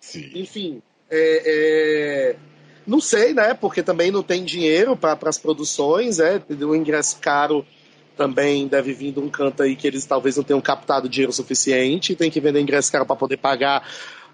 Sim. 0.00 0.30
Enfim, 0.34 0.82
é, 1.10 1.42
é... 1.44 2.36
não 2.86 3.00
sei, 3.00 3.34
né? 3.34 3.54
Porque 3.54 3.82
também 3.82 4.10
não 4.10 4.22
tem 4.22 4.44
dinheiro 4.44 4.96
para 4.96 5.18
as 5.28 5.38
produções, 5.38 6.20
é 6.20 6.40
o 6.60 6.74
ingresso 6.74 7.18
caro 7.20 7.66
também 8.16 8.66
deve 8.66 8.92
vir 8.92 9.12
de 9.12 9.20
um 9.20 9.28
canto 9.28 9.62
aí 9.62 9.76
que 9.76 9.86
eles 9.86 10.04
talvez 10.04 10.36
não 10.36 10.44
tenham 10.44 10.60
captado 10.60 11.08
dinheiro 11.08 11.32
suficiente, 11.32 12.16
tem 12.16 12.30
que 12.30 12.40
vender 12.40 12.60
ingresso 12.60 12.90
caro 12.90 13.04
para 13.04 13.16
poder 13.16 13.36
pagar 13.36 13.86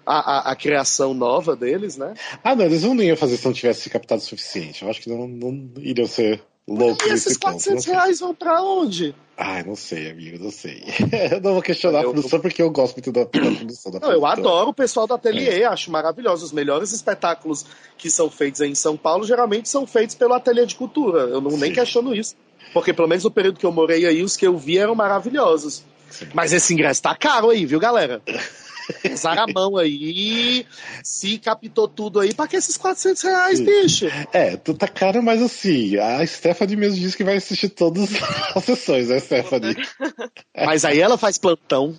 a, 0.05 0.15
a, 0.15 0.51
a, 0.51 0.55
criação 0.55 1.13
nova 1.13 1.55
deles, 1.55 1.97
né? 1.97 2.13
Ah, 2.43 2.55
não, 2.55 2.65
eles 2.65 2.83
não 2.83 2.95
iam 3.01 3.15
fazer 3.15 3.37
se 3.37 3.45
não 3.45 3.53
tivesse 3.53 3.89
captado 3.89 4.21
o 4.21 4.25
suficiente. 4.25 4.83
Eu 4.83 4.89
acho 4.89 5.01
que 5.01 5.09
não, 5.09 5.27
não 5.27 5.69
iriam 5.77 6.07
ser 6.07 6.41
loucos. 6.67 7.07
E 7.07 7.13
esses 7.13 7.37
400 7.37 7.85
ponto, 7.85 7.95
reais 7.95 8.19
vão 8.19 8.33
para 8.33 8.61
onde? 8.61 9.15
Ai, 9.37 9.63
não 9.63 9.75
sei, 9.75 10.11
amigo, 10.11 10.43
não 10.43 10.51
sei. 10.51 10.83
eu 11.31 11.41
não 11.41 11.53
vou 11.53 11.61
questionar 11.61 12.03
eu, 12.03 12.09
a 12.09 12.13
produção 12.13 12.39
porque 12.39 12.61
eu 12.61 12.69
gosto 12.69 12.95
muito 12.95 13.11
da, 13.11 13.23
da 13.23 13.29
produção. 13.29 13.91
Da 13.91 13.99
não, 13.99 14.11
eu 14.11 14.25
adoro 14.25 14.69
o 14.69 14.73
pessoal 14.73 15.07
do 15.07 15.13
Ateliê, 15.13 15.61
é. 15.61 15.65
acho 15.65 15.91
maravilhoso. 15.91 16.45
Os 16.45 16.51
melhores 16.51 16.91
espetáculos 16.91 17.65
que 17.97 18.09
são 18.09 18.29
feitos 18.29 18.61
aí 18.61 18.69
em 18.69 18.75
São 18.75 18.95
Paulo 18.95 19.25
geralmente 19.25 19.69
são 19.69 19.87
feitos 19.87 20.15
pelo 20.15 20.33
Ateliê 20.33 20.65
de 20.65 20.75
Cultura. 20.75 21.21
Eu 21.21 21.41
não, 21.41 21.57
nem 21.57 21.73
questiono 21.73 22.13
isso. 22.13 22.35
Porque 22.73 22.93
pelo 22.93 23.07
menos 23.07 23.23
no 23.23 23.31
período 23.31 23.59
que 23.59 23.65
eu 23.65 23.71
morei 23.71 24.05
aí, 24.05 24.23
os 24.23 24.35
que 24.35 24.47
eu 24.47 24.57
vi 24.57 24.77
eram 24.77 24.95
maravilhosos. 24.95 25.83
Sim. 26.09 26.27
Mas 26.33 26.53
esse 26.53 26.73
ingresso 26.73 27.01
tá 27.01 27.15
caro 27.15 27.49
aí, 27.49 27.65
viu, 27.65 27.79
galera? 27.79 28.21
Usaram 29.11 29.43
a 29.43 29.47
mão 29.47 29.77
aí, 29.77 30.65
se 31.03 31.37
captou 31.37 31.87
tudo 31.87 32.19
aí, 32.19 32.33
pra 32.33 32.47
que 32.47 32.55
esses 32.55 32.77
400 32.77 33.21
reais, 33.23 33.61
bicho? 33.61 34.07
É, 34.31 34.57
tu 34.57 34.73
tá 34.73 34.87
caro, 34.87 35.23
mas 35.23 35.41
assim, 35.41 35.97
a 35.97 36.25
Stephanie 36.25 36.75
mesmo 36.75 36.99
disse 36.99 37.15
que 37.15 37.23
vai 37.23 37.37
assistir 37.37 37.69
todas 37.69 38.09
as 38.55 38.63
sessões, 38.63 39.07
né, 39.07 39.19
Stephanie? 39.19 39.75
Mas 40.55 40.85
aí 40.85 40.99
ela 40.99 41.17
faz 41.17 41.37
plantão, 41.37 41.95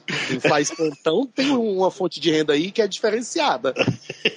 faz 0.49 0.71
plantão, 0.71 1.27
tem 1.27 1.51
uma 1.51 1.91
fonte 1.91 2.21
de 2.21 2.31
renda 2.31 2.53
aí 2.53 2.71
que 2.71 2.81
é 2.81 2.87
diferenciada. 2.87 3.75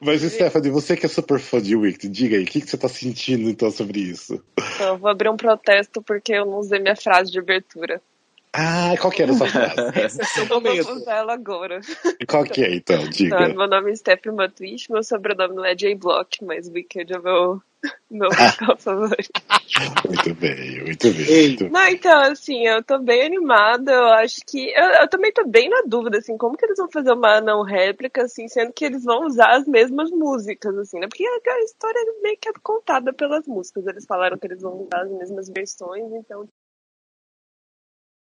Mas, 0.00 0.22
Stephanie, 0.22 0.70
você 0.70 0.96
que 0.96 1.06
é 1.06 1.08
super 1.08 1.38
fã 1.38 1.60
de 1.60 1.76
Wicked, 1.76 2.08
diga 2.08 2.36
aí, 2.36 2.44
o 2.44 2.46
que, 2.46 2.60
que 2.60 2.70
você 2.70 2.78
tá 2.78 2.88
sentindo 2.88 3.48
então 3.48 3.70
sobre 3.70 4.00
isso? 4.00 4.42
Eu 4.80 4.96
vou 4.96 5.10
abrir 5.10 5.28
um 5.28 5.36
protesto 5.36 6.02
porque 6.02 6.32
eu 6.32 6.46
não 6.46 6.58
usei 6.58 6.78
minha 6.78 6.96
frase 6.96 7.30
de 7.30 7.38
abertura. 7.38 8.00
Ah, 8.56 8.94
qual 9.00 9.10
que 9.12 9.20
era 9.20 9.32
essa 9.32 9.48
frase? 9.48 10.20
eu 10.38 10.46
vou 10.46 10.94
usar 10.94 11.16
ela 11.16 11.34
agora. 11.34 11.80
Qual 12.28 12.44
que 12.44 12.62
é, 12.62 12.74
então? 12.76 13.08
Diga. 13.08 13.34
Então, 13.34 13.56
meu 13.56 13.68
nome 13.68 13.90
é 13.90 13.96
Stephanie 13.96 14.36
Matwish, 14.36 14.88
meu 14.88 15.02
sobrenome 15.02 15.56
não 15.56 15.64
é 15.64 15.74
J-Block, 15.74 16.44
mas 16.44 16.68
Wicked 16.68 17.12
é 17.12 17.18
meu 17.18 17.60
favorito. 18.78 19.30
Muito 20.06 20.34
bem, 20.34 20.84
muito 20.84 21.12
bem. 21.12 21.48
Muito 21.48 21.70
Não, 21.70 21.88
então, 21.88 22.20
assim, 22.22 22.66
eu 22.66 22.82
tô 22.82 22.98
bem 22.98 23.22
animada. 23.26 23.92
Eu 23.92 24.06
acho 24.14 24.36
que. 24.46 24.70
Eu, 24.70 24.84
eu, 25.02 25.08
também 25.08 25.32
tô 25.32 25.46
bem 25.46 25.68
na 25.68 25.82
dúvida, 25.82 26.18
assim, 26.18 26.36
como 26.36 26.56
que 26.56 26.64
eles 26.64 26.78
vão 26.78 26.90
fazer 26.90 27.12
uma 27.12 27.40
não 27.40 27.62
réplica, 27.62 28.22
assim, 28.22 28.48
sendo 28.48 28.72
que 28.72 28.84
eles 28.84 29.04
vão 29.04 29.26
usar 29.26 29.56
as 29.56 29.66
mesmas 29.66 30.10
músicas, 30.10 30.76
assim, 30.78 30.98
né? 30.98 31.08
Porque 31.08 31.24
a 31.24 31.60
história 31.60 32.00
meio 32.22 32.38
que 32.38 32.48
é 32.48 32.52
contada 32.62 33.12
pelas 33.12 33.46
músicas. 33.46 33.86
Eles 33.86 34.06
falaram 34.06 34.38
que 34.38 34.46
eles 34.46 34.62
vão 34.62 34.82
usar 34.82 35.02
as 35.02 35.10
mesmas 35.10 35.48
versões, 35.48 36.12
então. 36.12 36.48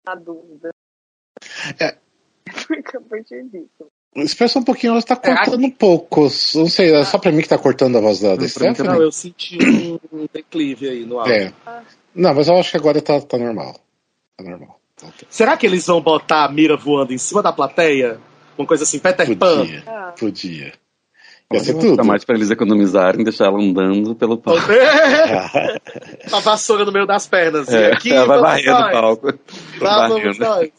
Na 0.05 0.16
dúvida. 0.16 0.70
É. 1.80 1.97
Porque 2.68 2.97
a 2.97 3.01
partir 3.01 3.43
disso. 3.49 3.88
Espera 4.16 4.51
um 4.57 4.64
pouquinho, 4.64 4.91
ela 4.91 4.99
está 4.99 5.16
cortando 5.16 5.64
um 5.64 5.72
pouco. 5.72 6.22
Não 6.55 6.68
sei, 6.68 6.93
é 6.93 7.03
só 7.03 7.18
pra 7.18 7.32
mim 7.32 7.41
que 7.41 7.49
tá 7.49 7.57
cortando 7.57 7.97
a 7.97 8.01
voz 8.01 8.20
da, 8.20 8.36
da 8.36 8.47
Stephanie? 8.47 8.91
Não, 8.91 9.01
eu 9.01 9.11
senti 9.11 9.57
um 10.11 10.28
declive 10.32 10.88
aí 10.88 11.05
no 11.05 11.20
áudio. 11.20 11.34
É. 11.34 11.53
Não, 12.14 12.34
mas 12.34 12.47
eu 12.47 12.55
acho 12.57 12.72
que 12.72 12.78
agora 12.78 13.01
tá, 13.01 13.20
tá 13.22 13.38
normal. 13.38 13.76
Tá 14.38 14.43
normal. 14.43 14.80
Okay. 15.01 15.28
Será 15.30 15.57
que 15.57 15.66
eles 15.66 15.86
vão 15.88 15.99
botar 15.99 16.45
a 16.45 16.49
mira 16.51 16.78
voando 16.78 17.11
em 17.11 17.18
cima 17.18 17.41
da 17.41 17.51
plateia? 17.51 18.20
Uma 18.57 18.68
coisa 18.68 18.84
assim, 18.84 18.99
Peter 18.99 19.26
podia, 19.26 19.38
Pan? 19.38 19.68
Ah. 19.88 20.14
Podia. 20.18 20.74
Ia 21.51 21.59
ser 21.59 21.78
tudo. 21.78 22.03
mais 22.03 22.24
pra 22.24 22.36
eles 22.36 22.49
economizarem, 22.49 23.24
deixar 23.24 23.45
ela 23.45 23.59
andando 23.61 24.16
pelo 24.16 24.38
palco. 24.38 24.61
a 26.32 26.39
vassoura 26.41 26.86
no 26.86 26.91
meio 26.91 27.05
das 27.05 27.28
pernas. 27.28 27.68
É, 27.68 27.89
e 27.89 27.91
aqui, 27.91 28.11
ela 28.11 28.26
vai 28.26 28.64
varrendo 28.64 28.88
o 28.88 28.91
palco. 28.91 29.39
Lá 29.80 30.07
vamos 30.07 30.39
nós. 30.39 30.70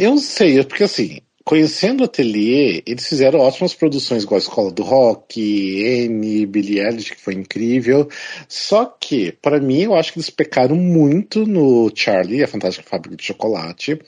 Eu 0.00 0.16
sei, 0.18 0.62
porque 0.64 0.84
assim, 0.84 1.20
Conhecendo 1.44 2.00
o 2.00 2.04
Atelier, 2.04 2.82
eles 2.86 3.06
fizeram 3.06 3.38
ótimas 3.38 3.74
produções, 3.74 4.22
igual 4.22 4.36
a 4.36 4.38
Escola 4.38 4.72
do 4.72 4.82
Rock, 4.82 5.38
N, 5.38 6.46
Billie 6.46 6.80
Eilish, 6.80 7.14
que 7.14 7.20
foi 7.20 7.34
incrível. 7.34 8.08
Só 8.48 8.86
que, 8.86 9.30
para 9.30 9.60
mim, 9.60 9.82
eu 9.82 9.94
acho 9.94 10.10
que 10.10 10.18
eles 10.18 10.30
pecaram 10.30 10.74
muito 10.74 11.46
no 11.46 11.92
Charlie, 11.94 12.42
a 12.42 12.48
Fantástica 12.48 12.88
Fábrica 12.88 13.16
de 13.16 13.24
Chocolate. 13.24 14.00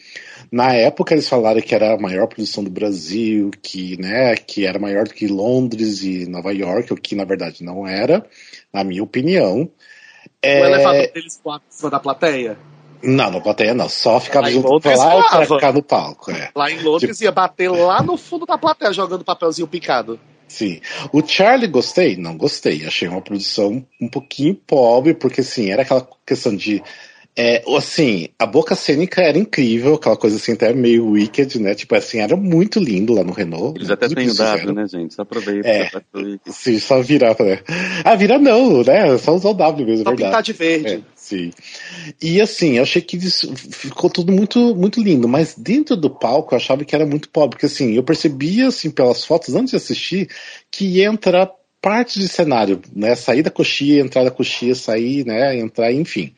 Na 0.50 0.72
época, 0.72 1.12
eles 1.12 1.28
falaram 1.28 1.60
que 1.60 1.74
era 1.74 1.92
a 1.92 1.98
maior 1.98 2.26
produção 2.26 2.64
do 2.64 2.70
Brasil, 2.70 3.50
que, 3.62 4.00
né, 4.00 4.34
que 4.36 4.64
era 4.64 4.78
maior 4.78 5.04
do 5.04 5.12
que 5.12 5.26
Londres 5.26 6.02
e 6.04 6.26
Nova 6.26 6.54
York, 6.54 6.90
o 6.90 6.96
que 6.96 7.14
na 7.14 7.26
verdade 7.26 7.62
não 7.62 7.86
era, 7.86 8.24
na 8.72 8.82
minha 8.82 9.02
opinião. 9.02 9.64
O 9.64 9.70
é... 10.40 10.60
elevador 10.60 11.12
deles 11.12 11.38
quatro 11.42 11.68
em 11.68 11.76
cima 11.76 11.90
da 11.90 12.00
plateia? 12.00 12.56
Não, 13.02 13.30
na 13.30 13.40
plateia 13.40 13.74
não. 13.74 13.88
Só 13.88 14.18
ficava 14.20 14.50
junto 14.50 14.80
pra 14.80 14.96
lá 14.96 15.22
pra 15.22 15.46
ficar 15.46 15.72
no 15.72 15.82
palco. 15.82 16.30
É. 16.30 16.50
Lá 16.54 16.70
em 16.70 16.82
Londres 16.82 17.18
tipo... 17.18 17.24
ia 17.24 17.32
bater 17.32 17.70
lá 17.70 18.02
no 18.02 18.16
fundo 18.16 18.46
da 18.46 18.58
plateia 18.58 18.92
jogando 18.92 19.24
papelzinho 19.24 19.68
picado. 19.68 20.18
Sim. 20.48 20.80
O 21.12 21.26
Charlie 21.26 21.66
gostei? 21.66 22.16
Não 22.16 22.36
gostei. 22.36 22.86
Achei 22.86 23.08
uma 23.08 23.20
produção 23.20 23.84
um 24.00 24.08
pouquinho 24.08 24.54
pobre, 24.54 25.14
porque 25.14 25.40
assim, 25.40 25.70
era 25.70 25.82
aquela 25.82 26.06
questão 26.24 26.54
de 26.54 26.82
É, 27.38 27.62
assim, 27.76 28.28
a 28.38 28.46
boca 28.46 28.74
cênica 28.74 29.20
era 29.20 29.36
incrível, 29.36 29.96
aquela 29.96 30.16
coisa 30.16 30.36
assim, 30.36 30.52
até 30.52 30.72
meio 30.72 31.10
wicked, 31.10 31.58
né? 31.60 31.74
Tipo 31.74 31.94
assim, 31.94 32.18
era 32.18 32.34
muito 32.34 32.80
lindo 32.80 33.12
lá 33.12 33.22
no 33.22 33.32
Renault. 33.32 33.76
Eles 33.76 33.88
né? 33.88 33.94
até 33.94 34.08
têm 34.08 34.30
o 34.30 34.34
W, 34.34 34.72
né, 34.72 34.88
gente? 34.88 35.14
Só 35.14 35.20
aproveita. 35.20 35.68
É, 35.68 35.90
sim, 36.46 36.78
só 36.78 37.02
virar, 37.02 37.36
né? 37.38 37.60
Ah, 38.02 38.14
virar 38.14 38.38
não, 38.38 38.82
né? 38.82 39.18
Só 39.18 39.34
usar 39.34 39.50
o 39.50 39.54
W 39.54 39.86
mesmo, 39.86 40.04
só 40.04 40.10
verdade. 40.10 40.30
pintar 40.30 40.42
de 40.42 40.52
verde. 40.54 40.94
É, 40.94 41.00
sim. 41.14 41.50
E 42.22 42.40
assim, 42.40 42.78
eu 42.78 42.84
achei 42.84 43.02
que 43.02 43.18
ficou 43.20 44.08
tudo 44.08 44.32
muito, 44.32 44.74
muito 44.74 45.02
lindo, 45.02 45.28
mas 45.28 45.54
dentro 45.54 45.94
do 45.94 46.08
palco 46.08 46.54
eu 46.54 46.56
achava 46.56 46.86
que 46.86 46.94
era 46.94 47.04
muito 47.04 47.28
pobre, 47.28 47.56
porque 47.56 47.66
assim, 47.66 47.92
eu 47.92 48.02
percebia, 48.02 48.68
assim, 48.68 48.90
pelas 48.90 49.26
fotos 49.26 49.54
antes 49.54 49.72
de 49.72 49.76
assistir, 49.76 50.30
que 50.70 50.86
ia 50.86 51.04
entrar 51.04 51.50
parte 51.86 52.18
de 52.18 52.26
cenário, 52.26 52.80
né? 52.94 53.14
Sair 53.14 53.42
da 53.42 53.50
coxia, 53.50 54.00
entrar 54.00 54.24
da 54.24 54.30
coxia, 54.30 54.74
sair, 54.74 55.24
né? 55.24 55.56
Entrar, 55.56 55.92
enfim. 55.92 56.34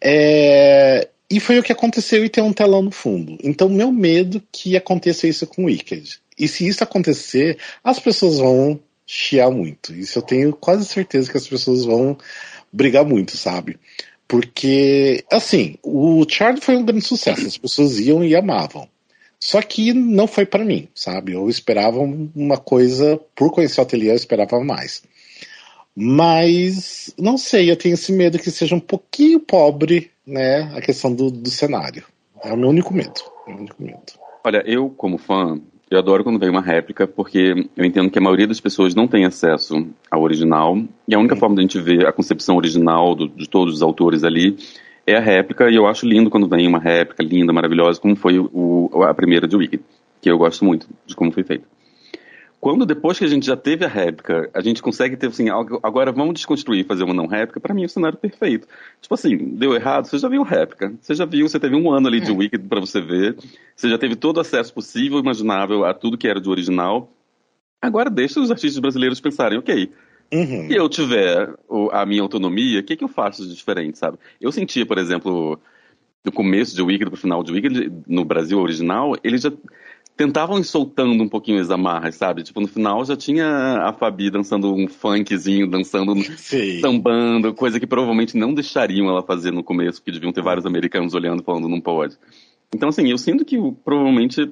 É... 0.00 1.08
E 1.30 1.40
foi 1.40 1.58
o 1.58 1.62
que 1.62 1.72
aconteceu 1.72 2.24
e 2.24 2.28
tem 2.28 2.44
um 2.44 2.52
telão 2.52 2.82
no 2.82 2.90
fundo. 2.90 3.38
Então, 3.42 3.68
meu 3.68 3.90
medo 3.90 4.42
que 4.52 4.76
aconteça 4.76 5.26
isso 5.26 5.46
com 5.46 5.62
o 5.62 5.66
Wicked. 5.66 6.20
E 6.38 6.46
se 6.46 6.66
isso 6.66 6.84
acontecer, 6.84 7.58
as 7.82 7.98
pessoas 7.98 8.38
vão 8.38 8.78
chiar 9.06 9.50
muito. 9.50 9.94
Isso 9.94 10.18
eu 10.18 10.22
tenho 10.22 10.52
quase 10.52 10.84
certeza 10.84 11.30
que 11.30 11.36
as 11.36 11.48
pessoas 11.48 11.84
vão 11.84 12.18
brigar 12.72 13.04
muito, 13.04 13.36
sabe? 13.36 13.78
Porque, 14.28 15.24
assim, 15.30 15.76
o 15.82 16.24
Charlie 16.28 16.62
foi 16.62 16.76
um 16.76 16.84
grande 16.84 17.04
sucesso. 17.04 17.46
As 17.46 17.58
pessoas 17.58 17.98
iam 17.98 18.24
e 18.24 18.34
amavam. 18.34 18.88
Só 19.38 19.60
que 19.60 19.92
não 19.92 20.26
foi 20.26 20.46
para 20.46 20.64
mim, 20.64 20.88
sabe? 20.94 21.32
Eu 21.32 21.50
esperava 21.50 21.98
uma 21.98 22.56
coisa, 22.56 23.20
por 23.34 23.50
conhecer 23.50 23.80
o 23.80 23.82
ateliê, 23.82 24.10
eu 24.10 24.14
esperava 24.14 24.62
mais. 24.62 25.02
Mas 25.94 27.14
não 27.18 27.36
sei, 27.36 27.70
eu 27.70 27.76
tenho 27.76 27.94
esse 27.94 28.12
medo 28.12 28.38
que 28.38 28.50
seja 28.50 28.74
um 28.74 28.80
pouquinho 28.80 29.38
pobre, 29.40 30.10
né, 30.26 30.72
a 30.74 30.80
questão 30.80 31.14
do, 31.14 31.30
do 31.30 31.50
cenário. 31.50 32.04
É 32.42 32.52
o 32.52 32.56
meu 32.56 32.70
único 32.70 32.94
medo. 32.94 33.20
Meu 33.46 33.58
único 33.58 33.82
medo. 33.82 34.12
Olha, 34.44 34.62
eu 34.66 34.88
como 34.90 35.18
fã, 35.18 35.60
eu 35.90 35.98
adoro 35.98 36.24
quando 36.24 36.38
vem 36.38 36.48
uma 36.48 36.62
réplica, 36.62 37.06
porque 37.06 37.68
eu 37.76 37.84
entendo 37.84 38.10
que 38.10 38.18
a 38.18 38.22
maioria 38.22 38.46
das 38.46 38.60
pessoas 38.60 38.94
não 38.94 39.06
tem 39.06 39.24
acesso 39.24 39.86
ao 40.10 40.22
original, 40.22 40.78
e 41.06 41.14
a 41.14 41.18
única 41.18 41.36
forma 41.36 41.54
de 41.54 41.60
a 41.60 41.62
gente 41.62 41.78
ver 41.78 42.06
a 42.06 42.12
concepção 42.12 42.56
original 42.56 43.14
do, 43.14 43.28
de 43.28 43.48
todos 43.48 43.74
os 43.74 43.82
autores 43.82 44.24
ali 44.24 44.56
é 45.06 45.16
a 45.16 45.20
réplica, 45.20 45.70
e 45.70 45.74
eu 45.74 45.86
acho 45.86 46.06
lindo 46.06 46.30
quando 46.30 46.48
vem 46.48 46.66
uma 46.66 46.78
réplica 46.78 47.22
linda, 47.22 47.52
maravilhosa, 47.52 48.00
como 48.00 48.16
foi 48.16 48.38
o, 48.38 48.88
a 49.02 49.12
primeira 49.12 49.46
de 49.46 49.54
Wicked, 49.54 49.84
que 50.20 50.30
eu 50.30 50.38
gosto 50.38 50.64
muito 50.64 50.88
de 51.04 51.14
como 51.14 51.30
foi 51.30 51.44
feita. 51.44 51.66
Quando 52.62 52.86
depois 52.86 53.18
que 53.18 53.24
a 53.24 53.28
gente 53.28 53.44
já 53.44 53.56
teve 53.56 53.84
a 53.84 53.88
réplica, 53.88 54.48
a 54.54 54.60
gente 54.60 54.80
consegue 54.80 55.16
ter 55.16 55.26
assim, 55.26 55.48
agora 55.82 56.12
vamos 56.12 56.34
desconstruir, 56.34 56.86
fazer 56.86 57.02
uma 57.02 57.12
não 57.12 57.26
réplica, 57.26 57.58
para 57.58 57.74
mim 57.74 57.82
é 57.82 57.86
o 57.86 57.88
cenário 57.88 58.16
perfeito. 58.16 58.68
Tipo 59.00 59.16
assim, 59.16 59.36
deu 59.36 59.74
errado, 59.74 60.06
você 60.06 60.16
já 60.16 60.28
viu 60.28 60.44
réplica, 60.44 60.94
você 61.00 61.12
já 61.12 61.24
viu, 61.24 61.48
você 61.48 61.58
teve 61.58 61.74
um 61.74 61.90
ano 61.90 62.06
ali 62.06 62.20
de 62.20 62.30
é. 62.30 62.32
Wicked 62.32 62.68
para 62.68 62.78
você 62.78 63.00
ver, 63.00 63.36
você 63.74 63.90
já 63.90 63.98
teve 63.98 64.14
todo 64.14 64.36
o 64.36 64.40
acesso 64.40 64.72
possível, 64.72 65.18
imaginável 65.18 65.84
a 65.84 65.92
tudo 65.92 66.16
que 66.16 66.28
era 66.28 66.40
de 66.40 66.48
original. 66.48 67.10
Agora 67.82 68.08
deixa 68.08 68.38
os 68.38 68.52
artistas 68.52 68.78
brasileiros 68.78 69.20
pensarem, 69.20 69.58
ok, 69.58 69.90
Uhum. 70.32 70.66
Se 70.66 70.74
eu 70.74 70.88
tiver 70.88 71.54
a 71.90 72.06
minha 72.06 72.22
autonomia, 72.22 72.80
o 72.80 72.82
que, 72.82 72.96
que 72.96 73.04
eu 73.04 73.08
faço 73.08 73.46
de 73.46 73.54
diferente, 73.54 73.98
sabe? 73.98 74.16
Eu 74.40 74.50
sentia, 74.50 74.86
por 74.86 74.96
exemplo, 74.96 75.60
do 76.24 76.32
começo 76.32 76.74
de 76.74 76.80
Wicked 76.80 77.10
pro 77.10 77.20
final 77.20 77.42
de 77.42 77.52
Wicked, 77.52 77.92
no 78.06 78.24
Brasil 78.24 78.58
original, 78.58 79.14
eles 79.22 79.42
já 79.42 79.52
tentavam 80.16 80.58
ir 80.58 80.64
soltando 80.64 81.22
um 81.22 81.28
pouquinho 81.28 81.60
as 81.60 81.70
amarras, 81.70 82.14
sabe? 82.14 82.42
Tipo, 82.42 82.60
no 82.60 82.68
final 82.68 83.04
já 83.04 83.16
tinha 83.16 83.46
a 83.82 83.92
Fabi 83.92 84.30
dançando 84.30 84.72
um 84.72 84.86
funkzinho, 84.86 85.66
dançando, 85.66 86.14
Sim. 86.36 86.80
sambando, 86.80 87.54
coisa 87.54 87.80
que 87.80 87.86
provavelmente 87.86 88.36
não 88.36 88.54
deixariam 88.54 89.08
ela 89.08 89.22
fazer 89.22 89.50
no 89.50 89.64
começo, 89.64 90.00
porque 90.00 90.12
deviam 90.12 90.32
ter 90.32 90.42
vários 90.42 90.66
americanos 90.66 91.14
olhando 91.14 91.42
falando 91.42 91.68
não 91.68 91.80
pode. 91.80 92.16
Então, 92.74 92.88
assim, 92.88 93.10
eu 93.10 93.18
sinto 93.18 93.44
que 93.44 93.56
provavelmente 93.84 94.50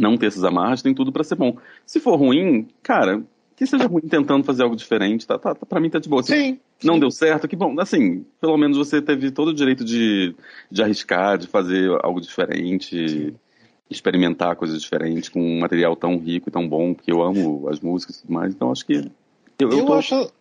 não 0.00 0.16
ter 0.16 0.26
essas 0.26 0.44
amarras 0.44 0.82
tem 0.82 0.94
tudo 0.94 1.12
para 1.12 1.24
ser 1.24 1.36
bom. 1.36 1.56
Se 1.84 2.00
for 2.00 2.16
ruim, 2.16 2.68
cara, 2.82 3.22
que 3.56 3.66
seja 3.66 3.86
ruim 3.86 4.02
tentando 4.02 4.44
fazer 4.44 4.62
algo 4.62 4.76
diferente, 4.76 5.26
tá, 5.26 5.38
tá, 5.38 5.54
tá, 5.54 5.64
pra 5.64 5.80
mim 5.80 5.88
tá 5.88 5.98
de 5.98 6.08
boa. 6.08 6.22
Sim. 6.22 6.58
Não 6.84 6.94
sim. 6.94 7.00
deu 7.00 7.10
certo, 7.10 7.48
que 7.48 7.56
bom. 7.56 7.74
Assim, 7.80 8.24
pelo 8.40 8.56
menos 8.58 8.76
você 8.76 9.00
teve 9.00 9.30
todo 9.30 9.48
o 9.48 9.54
direito 9.54 9.84
de, 9.84 10.34
de 10.70 10.82
arriscar, 10.82 11.38
de 11.38 11.46
fazer 11.46 11.90
algo 12.02 12.20
diferente, 12.20 13.08
sim. 13.08 13.34
Experimentar 13.90 14.56
coisas 14.56 14.80
diferentes 14.80 15.28
com 15.28 15.40
um 15.40 15.60
material 15.60 15.94
tão 15.94 16.18
rico 16.18 16.48
e 16.48 16.52
tão 16.52 16.68
bom, 16.68 16.92
porque 16.94 17.12
eu 17.12 17.22
amo 17.22 17.68
as 17.68 17.80
músicas 17.80 18.16
e 18.16 18.20
tudo 18.22 18.32
mais. 18.32 18.54
Então 18.54 18.70
acho 18.70 18.84
que. 18.84 18.94
Eu, 19.58 19.70
eu, 19.70 19.78
eu 19.78 19.86
tô... 19.86 19.94
acho. 19.94 20.32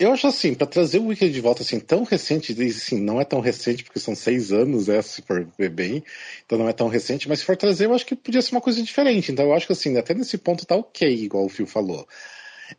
Eu 0.00 0.12
acho 0.12 0.28
assim, 0.28 0.54
para 0.54 0.66
trazer 0.68 1.00
o 1.00 1.06
Wicked 1.06 1.32
de 1.32 1.40
volta 1.40 1.62
assim, 1.62 1.80
tão 1.80 2.04
recente, 2.04 2.52
assim, 2.62 3.00
não 3.00 3.20
é 3.20 3.24
tão 3.24 3.40
recente 3.40 3.82
porque 3.82 3.98
são 3.98 4.14
seis 4.14 4.52
anos, 4.52 4.86
né, 4.86 5.02
se 5.02 5.22
for 5.22 5.44
ver 5.58 5.70
bem, 5.70 6.04
então 6.46 6.56
não 6.56 6.68
é 6.68 6.72
tão 6.72 6.86
recente, 6.86 7.28
mas 7.28 7.40
se 7.40 7.44
for 7.44 7.56
trazer, 7.56 7.86
eu 7.86 7.94
acho 7.94 8.06
que 8.06 8.14
podia 8.14 8.40
ser 8.40 8.54
uma 8.54 8.60
coisa 8.60 8.80
diferente. 8.80 9.32
Então 9.32 9.46
eu 9.46 9.52
acho 9.52 9.66
que 9.66 9.72
assim, 9.72 9.96
até 9.96 10.14
nesse 10.14 10.38
ponto 10.38 10.64
tá 10.64 10.76
ok, 10.76 11.12
igual 11.12 11.44
o 11.44 11.48
Phil 11.48 11.66
falou. 11.66 12.06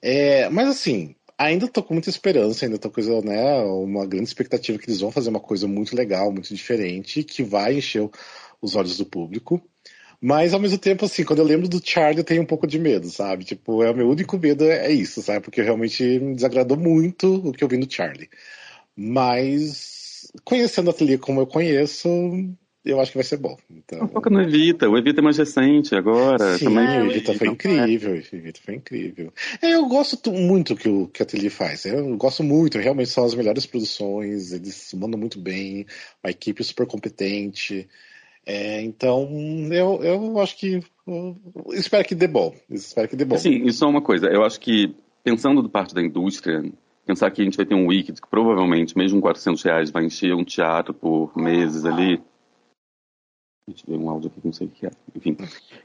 É, 0.02 0.48
mas 0.48 0.70
assim, 0.70 1.14
ainda 1.38 1.68
tô 1.68 1.84
com 1.84 1.94
muita 1.94 2.10
esperança, 2.10 2.66
ainda 2.66 2.78
tô 2.78 2.90
com 2.90 3.02
né, 3.22 3.64
uma 3.64 4.06
grande 4.06 4.30
expectativa 4.30 4.78
que 4.78 4.90
eles 4.90 5.02
vão 5.02 5.12
fazer 5.12 5.30
uma 5.30 5.42
coisa 5.42 5.68
muito 5.68 5.98
legal, 5.98 6.32
muito 6.32 6.54
diferente, 6.56 7.24
que 7.24 7.44
vai 7.44 7.76
encher 7.76 8.10
os 8.62 8.76
olhos 8.76 8.98
do 8.98 9.06
público. 9.06 9.62
Mas 10.22 10.54
ao 10.54 10.60
mesmo 10.60 10.78
tempo, 10.78 11.06
assim, 11.06 11.24
quando 11.24 11.40
eu 11.40 11.46
lembro 11.46 11.70
do 11.70 11.82
Charlie, 11.84 12.20
eu 12.20 12.24
tenho 12.26 12.42
um 12.42 12.46
pouco 12.46 12.68
de 12.68 12.78
medo, 12.78 13.10
sabe? 13.10 13.46
Tipo, 13.46 13.84
é 13.84 13.92
o 13.92 13.96
meu 13.96 14.10
único 14.10 14.38
medo 14.38 14.66
é 14.66 14.92
isso, 14.92 15.22
sabe? 15.22 15.42
Porque 15.42 15.62
realmente 15.62 16.04
me 16.20 16.36
desagradou 16.36 16.78
muito 16.78 17.36
o 17.36 17.54
que 17.54 17.64
eu 17.64 17.68
vi 17.68 17.78
no 17.78 17.90
Charlie. 17.90 18.30
Mas 18.96 20.30
conhecendo 20.44 20.88
o 20.88 20.90
ateliê 20.90 21.18
como 21.18 21.40
eu 21.40 21.48
conheço, 21.48 22.10
eu 22.84 23.00
acho 23.00 23.12
que 23.12 23.18
vai 23.18 23.24
ser 23.24 23.38
bom. 23.38 23.58
Então... 23.70 24.10
Foca 24.10 24.30
no 24.30 24.42
Evita, 24.42 24.90
o 24.90 24.98
Evita 24.98 25.22
é 25.22 25.24
mais 25.24 25.38
recente 25.38 25.96
agora. 25.96 26.58
Sim, 26.58 26.66
também... 26.66 27.02
o 27.02 27.10
Evita 27.10 27.34
foi 27.34 27.48
incrível, 27.48 28.12
o 28.12 28.36
Evita 28.36 28.60
foi 28.64 28.76
incrível. 28.76 29.34
É, 29.62 29.76
eu 29.76 29.86
gosto 29.88 30.32
muito 30.32 30.76
que 30.76 30.90
o 30.90 31.08
que 31.08 31.22
a 31.22 31.24
Ateliê 31.24 31.50
faz, 31.50 31.86
eu 31.86 32.18
gosto 32.18 32.44
muito, 32.44 32.78
realmente 32.78 33.10
são 33.10 33.24
as 33.24 33.34
melhores 33.34 33.66
produções, 33.66 34.52
eles 34.52 34.94
mandam 34.94 35.20
muito 35.20 35.40
bem, 35.40 35.86
uma 36.24 36.32
equipe 36.32 36.64
super 36.64 36.86
competente. 36.86 37.88
É, 38.52 38.82
então, 38.82 39.30
eu, 39.72 40.04
eu 40.04 40.40
acho 40.40 40.58
que. 40.58 40.82
Eu 41.06 41.38
espero 41.74 42.04
que 42.04 42.16
dê 42.16 42.28
bom. 42.28 42.52
Espero 42.68 43.08
que 43.08 43.16
dê 43.16 43.24
bom. 43.24 43.38
Sim, 43.38 43.64
isso 43.68 43.86
é 43.86 43.88
uma 43.88 44.02
coisa. 44.02 44.26
Eu 44.26 44.44
acho 44.44 44.60
que, 44.60 44.96
pensando 45.24 45.62
do 45.62 45.70
parte 45.70 45.94
da 45.94 46.02
indústria, 46.02 46.64
pensar 47.06 47.30
que 47.30 47.44
a 47.44 47.46
gente 47.46 47.58
vai 47.58 47.66
ter 47.68 47.76
um 47.76 47.86
Wicked 47.86 48.20
que 48.20 48.28
provavelmente, 48.28 48.98
mesmo 48.98 49.20
com 49.20 49.28
400 49.28 49.62
reais, 49.62 49.92
vai 49.92 50.04
encher 50.04 50.34
um 50.34 50.44
teatro 50.44 50.96
por 50.96 51.38
meses 51.38 51.86
ali 51.86 52.20
a 53.70 53.72
gente 53.72 53.86
vê 53.88 53.96
um 53.96 54.10
áudio 54.10 54.32
aqui 54.32 54.42
que 54.42 54.48
não 54.48 54.54
sei 54.54 54.68
o 54.68 54.70
que 54.72 54.88
é. 54.88 54.92
Enfim, 55.16 55.38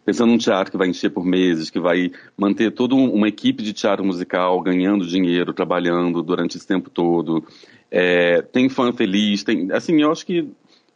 pensando 0.06 0.30
num 0.30 0.38
teatro 0.38 0.72
que 0.72 0.78
vai 0.78 0.88
encher 0.88 1.10
por 1.10 1.24
meses, 1.24 1.68
que 1.68 1.78
vai 1.78 2.10
manter 2.34 2.72
toda 2.72 2.94
uma 2.94 3.28
equipe 3.28 3.62
de 3.62 3.74
teatro 3.74 4.04
musical 4.04 4.58
ganhando 4.62 5.06
dinheiro, 5.06 5.52
trabalhando 5.52 6.22
durante 6.22 6.56
esse 6.56 6.66
tempo 6.66 6.88
todo. 6.88 7.44
É, 7.90 8.40
tem 8.40 8.70
fã 8.70 8.90
feliz, 8.92 9.44
tem. 9.44 9.70
Assim, 9.70 10.00
eu 10.00 10.10
acho 10.10 10.24
que. 10.24 10.48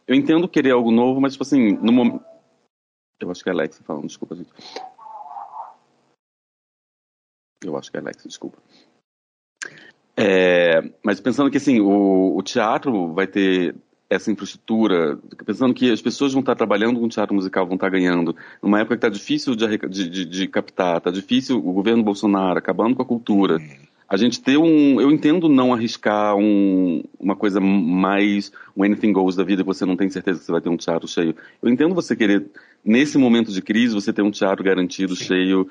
Eu 0.09 0.15
entendo 0.15 0.49
querer 0.49 0.71
algo 0.71 0.89
novo, 0.89 1.21
mas, 1.21 1.33
tipo 1.33 1.43
assim, 1.43 1.73
no 1.73 1.93
momento. 1.93 2.25
Eu 3.21 3.29
acho 3.29 3.43
que 3.43 3.49
é 3.49 3.53
Alexa 3.53 3.83
falando, 3.83 4.07
desculpa, 4.07 4.35
gente. 4.35 4.49
Eu 7.63 7.77
acho 7.77 7.91
que 7.91 7.97
é 7.97 7.99
Alexa, 7.99 8.27
desculpa. 8.27 8.57
É, 10.17 10.81
mas 11.03 11.19
pensando 11.19 11.51
que 11.51 11.57
assim, 11.57 11.79
o, 11.79 12.35
o 12.35 12.41
teatro 12.41 13.13
vai 13.13 13.27
ter 13.27 13.75
essa 14.09 14.31
infraestrutura, 14.31 15.19
pensando 15.45 15.75
que 15.75 15.91
as 15.91 16.01
pessoas 16.01 16.33
vão 16.33 16.39
estar 16.39 16.55
trabalhando 16.55 16.99
com 16.99 17.07
teatro 17.07 17.35
musical, 17.35 17.67
vão 17.67 17.75
estar 17.75 17.89
ganhando, 17.89 18.35
numa 18.63 18.79
época 18.79 18.95
que 18.95 19.05
está 19.05 19.09
difícil 19.09 19.55
de, 19.55 19.77
de, 19.77 20.25
de, 20.25 20.47
captar, 20.47 20.97
está 20.97 21.11
difícil 21.11 21.59
o 21.59 21.71
governo 21.71 22.01
Bolsonaro 22.01 22.57
acabando 22.57 22.95
com 22.95 23.03
a 23.03 23.05
cultura. 23.05 23.59
A 24.09 24.17
gente 24.17 24.41
ter 24.41 24.57
um. 24.57 24.99
Eu 24.99 25.11
entendo 25.11 25.47
não 25.47 25.71
arriscar 25.71 26.35
um, 26.35 27.03
uma 27.19 27.35
coisa 27.35 27.59
mais. 27.61 28.51
um 28.75 28.83
anything 28.83 29.13
goes 29.13 29.35
da 29.35 29.43
vida, 29.43 29.61
que 29.61 29.67
você 29.67 29.85
não 29.85 29.95
tem 29.95 30.09
certeza 30.09 30.39
que 30.39 30.45
você 30.45 30.51
vai 30.51 30.61
ter 30.61 30.69
um 30.69 30.77
teatro 30.77 31.07
cheio. 31.07 31.35
Eu 31.61 31.69
entendo 31.69 31.93
você 31.93 32.15
querer, 32.15 32.47
nesse 32.83 33.19
momento 33.19 33.51
de 33.51 33.61
crise, 33.61 33.93
você 33.93 34.11
ter 34.11 34.23
um 34.23 34.31
teatro 34.31 34.63
garantido, 34.63 35.15
Sim. 35.15 35.25
cheio. 35.25 35.69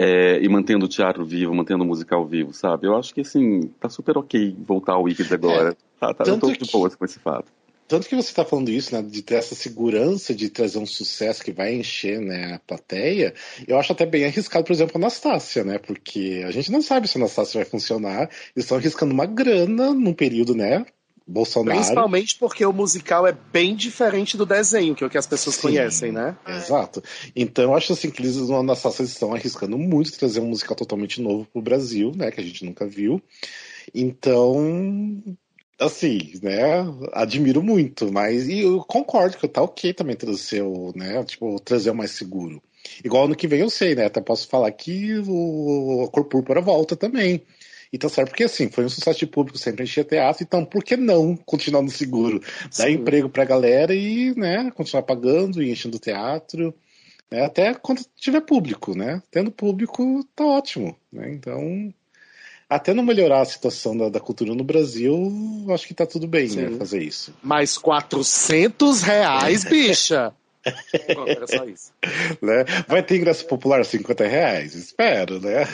É, 0.00 0.40
e 0.40 0.48
mantendo 0.48 0.86
o 0.86 0.88
teatro 0.88 1.24
vivo, 1.24 1.52
mantendo 1.52 1.82
o 1.82 1.86
musical 1.86 2.24
vivo, 2.24 2.52
sabe? 2.52 2.86
Eu 2.86 2.96
acho 2.96 3.12
que, 3.12 3.22
assim, 3.22 3.62
tá 3.80 3.88
super 3.88 4.16
ok 4.16 4.56
voltar 4.64 4.92
ao 4.92 5.02
Wicked 5.02 5.34
agora. 5.34 5.70
É, 5.70 5.76
tá, 5.98 6.14
tá, 6.14 6.24
eu 6.24 6.38
tô 6.38 6.52
de 6.52 6.70
boas 6.70 6.94
com 6.94 7.04
esse 7.04 7.18
fato. 7.18 7.50
Tanto 7.88 8.06
que 8.06 8.14
você 8.14 8.28
está 8.28 8.44
falando 8.44 8.70
isso, 8.70 8.94
né, 8.94 9.02
de 9.02 9.22
ter 9.22 9.36
essa 9.36 9.54
segurança 9.54 10.34
de 10.34 10.50
trazer 10.50 10.78
um 10.78 10.86
sucesso 10.86 11.42
que 11.42 11.50
vai 11.50 11.74
encher 11.74 12.20
né, 12.20 12.54
a 12.54 12.58
plateia, 12.58 13.34
eu 13.66 13.78
acho 13.78 13.92
até 13.92 14.04
bem 14.04 14.26
arriscado, 14.26 14.64
por 14.64 14.72
exemplo, 14.72 14.92
a 14.96 14.98
Anastácia, 14.98 15.64
né? 15.64 15.78
Porque 15.78 16.44
a 16.46 16.50
gente 16.50 16.70
não 16.70 16.82
sabe 16.82 17.08
se 17.08 17.16
a 17.16 17.20
Anastácia 17.20 17.58
vai 17.58 17.68
funcionar. 17.68 18.22
Eles 18.54 18.64
estão 18.64 18.76
arriscando 18.76 19.14
uma 19.14 19.24
grana 19.24 19.94
num 19.94 20.12
período, 20.12 20.54
né? 20.54 20.84
Bolsonaro. 21.26 21.78
Principalmente 21.78 22.36
porque 22.38 22.64
o 22.64 22.72
musical 22.72 23.26
é 23.26 23.32
bem 23.32 23.76
diferente 23.76 24.36
do 24.36 24.46
desenho, 24.46 24.94
que 24.94 25.04
é 25.04 25.06
o 25.06 25.10
que 25.10 25.18
as 25.18 25.26
pessoas 25.26 25.56
Sim, 25.56 25.62
conhecem, 25.62 26.10
né? 26.10 26.36
Exato. 26.46 27.02
Então 27.36 27.64
eu 27.64 27.74
acho 27.74 27.92
assim 27.92 28.10
que 28.10 28.22
eles 28.22 28.36
no 28.36 28.56
Anastácia 28.56 29.02
estão 29.02 29.34
arriscando 29.34 29.76
muito 29.76 30.16
trazer 30.18 30.40
um 30.40 30.48
musical 30.48 30.74
totalmente 30.74 31.20
novo 31.20 31.46
pro 31.52 31.60
Brasil, 31.60 32.12
né? 32.16 32.30
Que 32.30 32.40
a 32.40 32.44
gente 32.44 32.64
nunca 32.64 32.86
viu. 32.86 33.22
Então, 33.94 35.22
assim, 35.78 36.32
né, 36.42 36.84
admiro 37.12 37.62
muito, 37.62 38.12
mas 38.12 38.48
e 38.48 38.60
eu 38.60 38.80
concordo 38.84 39.36
que 39.36 39.48
tá 39.48 39.62
ok 39.62 39.92
também 39.94 40.16
trazer 40.16 40.62
o, 40.62 40.92
né, 40.96 41.22
tipo, 41.24 41.58
trazer 41.60 41.90
o 41.90 41.94
mais 41.94 42.10
seguro. 42.12 42.62
Igual 43.04 43.24
ano 43.26 43.36
que 43.36 43.46
vem 43.46 43.60
eu 43.60 43.70
sei, 43.70 43.94
né, 43.94 44.06
até 44.06 44.20
posso 44.20 44.48
falar 44.48 44.70
que 44.72 45.18
o 45.26 46.04
a 46.04 46.10
Cor 46.10 46.24
Púrpura 46.24 46.60
volta 46.60 46.96
também. 46.96 47.42
E 47.92 47.96
tá 47.96 48.08
certo, 48.08 48.30
porque 48.30 48.44
assim, 48.44 48.68
foi 48.68 48.84
um 48.84 48.88
sucesso 48.88 49.18
de 49.18 49.26
público, 49.26 49.56
sempre 49.56 49.84
enchia 49.84 50.04
teatro, 50.04 50.44
então 50.44 50.64
por 50.64 50.84
que 50.84 50.96
não 50.96 51.34
continuar 51.36 51.82
no 51.82 51.90
seguro? 51.90 52.40
Dar 52.76 52.86
Sim. 52.88 52.94
emprego 52.94 53.30
pra 53.30 53.44
galera 53.44 53.94
e, 53.94 54.34
né, 54.36 54.70
continuar 54.74 55.04
pagando 55.04 55.62
e 55.62 55.70
enchendo 55.70 55.96
o 55.96 56.00
teatro, 56.00 56.74
né, 57.30 57.44
até 57.44 57.74
quando 57.74 58.02
tiver 58.16 58.40
público, 58.40 58.96
né? 58.96 59.22
Tendo 59.30 59.50
público, 59.50 60.24
tá 60.34 60.44
ótimo, 60.44 60.96
né? 61.12 61.30
Então, 61.32 61.92
até 62.68 62.92
não 62.92 63.02
melhorar 63.02 63.40
a 63.40 63.46
situação 63.46 63.96
da, 63.96 64.08
da 64.08 64.20
cultura 64.20 64.54
no 64.54 64.64
Brasil, 64.64 65.66
acho 65.70 65.86
que 65.86 65.94
tá 65.94 66.04
tudo 66.04 66.26
bem, 66.26 66.48
né, 66.50 66.70
fazer 66.76 67.02
isso. 67.02 67.34
Mas 67.42 67.78
400 67.78 69.02
reais, 69.02 69.64
bicha! 69.64 70.32
era 71.26 71.46
só 71.46 71.64
isso. 71.64 71.92
Né? 72.42 72.64
Vai 72.86 73.02
ter 73.02 73.16
ingresso 73.16 73.46
popular 73.46 73.84
50 73.84 74.26
reais? 74.26 74.74
Espero, 74.74 75.40
né? 75.40 75.66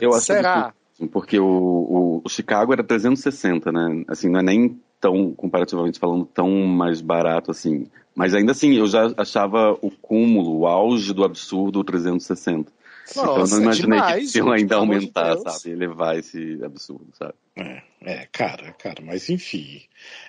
Eu 0.00 0.10
acho 0.10 0.26
Será? 0.26 0.72
Que, 0.96 1.06
porque 1.06 1.38
o, 1.38 1.44
o, 1.44 2.22
o, 2.24 2.28
Chicago 2.28 2.72
era 2.72 2.82
360, 2.82 3.70
né? 3.70 4.04
Assim, 4.08 4.28
não 4.28 4.40
é 4.40 4.42
nem 4.42 4.80
tão, 5.00 5.32
comparativamente 5.32 5.98
falando, 5.98 6.24
tão 6.24 6.50
mais 6.50 7.00
barato 7.00 7.50
assim. 7.50 7.86
Mas 8.14 8.34
ainda 8.34 8.52
assim, 8.52 8.74
eu 8.74 8.86
já 8.86 9.12
achava 9.16 9.76
o 9.80 9.90
cúmulo, 9.90 10.58
o 10.58 10.66
auge 10.66 11.12
do 11.12 11.24
absurdo 11.24 11.84
360. 11.84 12.72
Nossa, 13.16 13.20
então 13.20 13.36
eu 13.36 13.46
não 13.48 13.62
imaginei 13.62 13.98
demais, 13.98 14.32
que 14.32 14.38
iam 14.38 14.52
ainda 14.52 14.76
aumentar, 14.76 15.36
de 15.36 15.42
sabe? 15.42 15.70
Elevar 15.70 16.16
esse 16.16 16.58
absurdo, 16.62 17.08
sabe? 17.18 17.34
É, 17.56 17.82
é, 18.02 18.28
cara, 18.30 18.72
cara, 18.72 19.02
mas 19.02 19.28
enfim. 19.28 19.82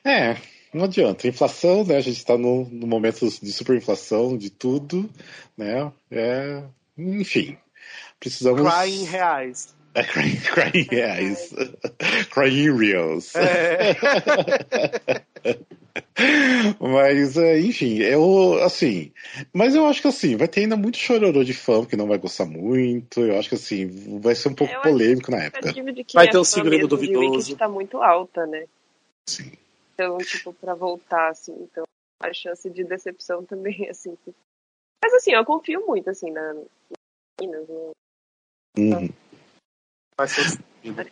É, 0.04 0.38
não 0.74 0.86
adianta. 0.86 1.28
Inflação, 1.28 1.84
né? 1.84 1.98
A 1.98 2.02
gente 2.02 2.18
está 2.18 2.38
no, 2.38 2.66
no 2.70 2.88
momento 2.88 3.28
de 3.30 3.52
superinflação 3.52 4.38
de 4.38 4.50
tudo, 4.50 5.10
né? 5.58 5.92
É, 6.10 6.64
enfim. 6.98 7.58
Precisamos. 8.20 8.62
Crying 8.62 9.04
reais. 9.04 9.76
É, 9.94 10.04
crying, 10.04 10.40
crying 10.40 10.88
reais. 10.90 11.54
crying 12.32 12.78
reals. 12.78 13.36
É. 13.36 13.96
Mas, 16.80 17.38
é, 17.38 17.60
enfim, 17.60 17.98
eu, 17.98 18.62
assim, 18.64 19.12
mas 19.52 19.76
eu 19.76 19.86
acho 19.86 20.02
que, 20.02 20.08
assim, 20.08 20.38
vai 20.38 20.48
ter 20.48 20.62
ainda 20.62 20.78
muito 20.78 20.98
chororô 20.98 21.44
de 21.44 21.54
fã 21.54 21.86
que 21.86 21.98
não 21.98 22.08
vai 22.08 22.18
gostar 22.18 22.46
muito, 22.46 23.22
eu 23.22 23.38
acho 23.38 23.50
que, 23.50 23.56
assim, 23.56 24.20
vai 24.20 24.36
ser 24.36 24.50
um 24.50 24.56
pouco 24.56 24.74
é, 24.74 24.82
polêmico 24.82 25.32
na 25.32 25.44
época. 25.44 25.74
Vai 26.14 26.30
ter 26.30 26.38
um 26.38 26.44
segredo 26.44 26.88
duvidoso. 26.88 27.58
tá 27.58 27.68
muito 27.68 27.98
alta, 28.02 28.46
né? 28.46 28.66
Sim. 29.28 29.52
Então, 29.94 30.18
tipo, 30.20 30.54
pra 30.54 30.74
voltar, 30.74 31.30
assim, 31.30 31.56
então, 31.62 31.84
a 32.22 32.34
chance 32.34 32.70
de 32.70 32.84
decepção 32.84 33.44
também, 33.44 33.88
assim. 33.90 34.18
Mas, 35.04 35.14
assim, 35.14 35.32
eu 35.32 35.44
confio 35.44 35.86
muito, 35.86 36.10
assim, 36.10 36.32
na 36.32 36.56
meninas, 37.40 37.68
no... 37.68 37.92
Uhum. 38.78 39.10
Vai 40.22 40.28
ser... 40.28 40.60
Vai 40.94 41.06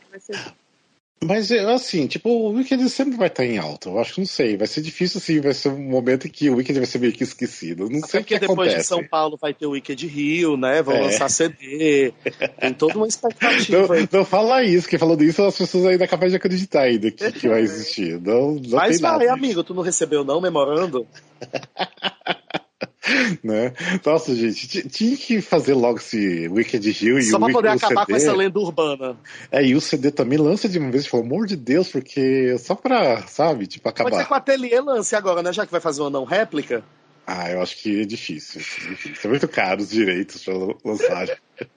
mas, 1.22 1.52
assim, 1.52 2.08
tipo, 2.08 2.30
o 2.30 2.54
Wicked 2.54 2.90
sempre 2.90 3.18
vai 3.18 3.28
estar 3.28 3.46
em 3.46 3.58
alta. 3.58 3.90
Eu 3.90 4.00
acho 4.00 4.14
que 4.14 4.22
não 4.22 4.26
sei. 4.26 4.56
Vai 4.56 4.68
ser 4.68 4.82
difícil, 4.82 5.18
assim, 5.18 5.42
vai 5.42 5.54
ser 5.54 5.68
um 5.68 5.90
momento 5.90 6.28
em 6.28 6.30
que 6.30 6.50
o 6.50 6.56
Wicked 6.56 6.80
vai 6.80 6.86
ser 6.86 7.00
meio 7.00 7.12
que 7.12 7.24
esquecido. 7.24 7.90
Não 7.90 8.00
Até 8.00 8.08
sei 8.08 8.22
o 8.22 8.24
que 8.24 8.40
depois 8.40 8.70
acontece. 8.70 8.78
de 8.78 8.86
São 8.86 9.06
Paulo 9.06 9.38
vai 9.40 9.54
ter 9.54 9.66
o 9.66 9.72
Wicked 9.72 10.08
Rio, 10.08 10.56
né? 10.56 10.82
Vão 10.82 10.96
é. 10.96 11.02
lançar 11.02 11.28
CD. 11.30 12.14
Tem 12.62 12.74
toda 12.74 12.96
uma 12.96 13.08
expectativa. 13.08 13.98
Não, 13.98 14.08
não 14.12 14.26
fala 14.26 14.64
isso, 14.64 14.88
que 14.88 14.98
falando 14.98 15.22
isso, 15.22 15.44
as 15.44 15.58
pessoas 15.58 15.88
ainda 15.88 16.06
é 16.06 16.08
capazes 16.08 16.32
de 16.32 16.38
acreditar 16.38 16.84
ainda 16.84 17.12
que, 17.12 17.32
que 17.34 17.50
vai 17.50 17.62
existir. 17.62 18.20
Não, 18.22 18.56
não 18.56 18.78
Mas 18.78 19.02
vai, 19.02 19.28
amigo, 19.28 19.62
tu 19.62 19.74
não 19.74 19.84
recebeu 19.84 20.24
não, 20.24 20.40
memorando? 20.40 21.06
né? 23.44 23.74
Nossa, 24.06 24.34
gente, 24.36 24.88
tinha 24.88 25.18
que 25.18 25.42
fazer 25.42 25.74
logo 25.74 25.98
esse 25.98 26.48
Wicked 26.48 26.88
Hill 26.90 27.20
e 27.20 27.24
Só 27.24 27.38
o 27.38 27.40
pra 27.40 27.52
poder 27.52 27.68
acabar 27.70 28.06
CD. 28.06 28.12
com 28.12 28.16
essa 28.16 28.34
lenda 28.34 28.60
urbana. 28.60 29.18
É, 29.52 29.64
e 29.64 29.76
o 29.76 29.82
CD 29.82 30.12
também 30.12 30.38
lança 30.38 30.70
de 30.70 30.80
uma 30.80 30.92
vez, 30.92 31.08
pelo 31.08 31.24
amor 31.24 31.46
de 31.46 31.56
Deus, 31.56 31.90
porque 31.90 32.58
só 32.58 32.76
pra, 32.76 33.24
sabe, 33.28 33.68
tipo, 33.68 33.88
acabar. 33.88 34.10
Pode 34.10 34.22
ser 34.22 34.28
que 34.28 34.34
o 34.34 34.36
Ateliê 34.36 34.80
lance 34.80 35.16
agora, 35.16 35.42
né? 35.44 35.52
Já 35.52 35.66
que 35.66 35.72
vai 35.72 35.82
fazer 35.82 36.02
uma 36.02 36.10
não 36.10 36.24
réplica. 36.24 36.84
Ah, 37.26 37.52
eu 37.52 37.62
acho 37.62 37.78
que 37.78 38.02
é 38.02 38.06
difícil. 38.06 38.60
É 38.60 38.90
difícil. 38.90 39.22
É 39.24 39.28
muito 39.28 39.48
caro 39.48 39.82
os 39.82 39.90
direitos 39.90 40.44
para 40.44 40.54
lançar. 40.84 41.28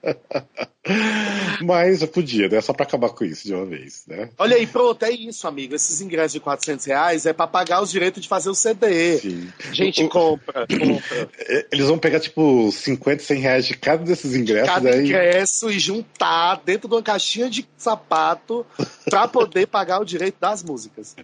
Mas 1.61 2.01
eu 2.01 2.07
podia, 2.07 2.49
né? 2.49 2.59
Só 2.59 2.73
para 2.73 2.83
acabar 2.83 3.09
com 3.09 3.23
isso 3.23 3.47
de 3.47 3.53
uma 3.53 3.65
vez, 3.65 4.03
né? 4.05 4.29
Olha 4.37 4.57
aí, 4.57 4.67
pronto, 4.67 5.03
é 5.03 5.11
isso, 5.11 5.47
amigo. 5.47 5.73
Esses 5.73 6.01
ingressos 6.01 6.33
de 6.33 6.39
400 6.41 6.85
reais 6.85 7.25
é 7.25 7.31
para 7.31 7.47
pagar 7.47 7.81
os 7.81 7.89
direitos 7.89 8.21
de 8.21 8.27
fazer 8.27 8.49
o 8.49 8.55
CD. 8.55 9.17
Sim. 9.17 9.47
Gente, 9.71 10.03
o, 10.03 10.09
compra, 10.09 10.67
compra. 10.67 11.29
Eles 11.71 11.87
vão 11.87 11.97
pegar, 11.97 12.19
tipo, 12.19 12.69
50, 12.69 13.23
100 13.23 13.39
reais 13.39 13.65
de 13.65 13.77
cada 13.77 14.03
desses 14.03 14.35
ingressos. 14.35 14.73
Cada 14.73 14.91
daí... 14.91 15.05
ingresso 15.05 15.69
e 15.69 15.79
juntar 15.79 16.61
dentro 16.65 16.89
de 16.89 16.95
uma 16.95 17.03
caixinha 17.03 17.49
de 17.49 17.65
sapato 17.77 18.65
para 19.09 19.27
poder 19.27 19.67
pagar 19.67 20.01
o 20.01 20.05
direito 20.05 20.35
das 20.39 20.63
músicas. 20.63 21.15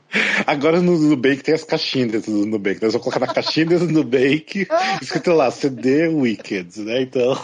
Agora 0.47 0.82
no 0.82 0.97
Nubank 0.97 1.43
tem 1.43 1.53
as 1.53 1.64
caixinhas 1.64 2.12
dentro 2.12 2.32
do 2.32 2.45
Nubank. 2.45 2.82
Nós 2.82 2.93
vamos 2.93 3.03
colocar 3.03 3.26
na 3.26 3.34
caixinha 3.34 3.66
dentro 3.66 3.88
do 3.88 3.93
Nubank 3.93 4.68
escrito 5.01 5.32
lá, 5.32 5.51
CD 5.51 6.07
Wicked, 6.07 6.80
né? 6.82 7.01
Então, 7.01 7.38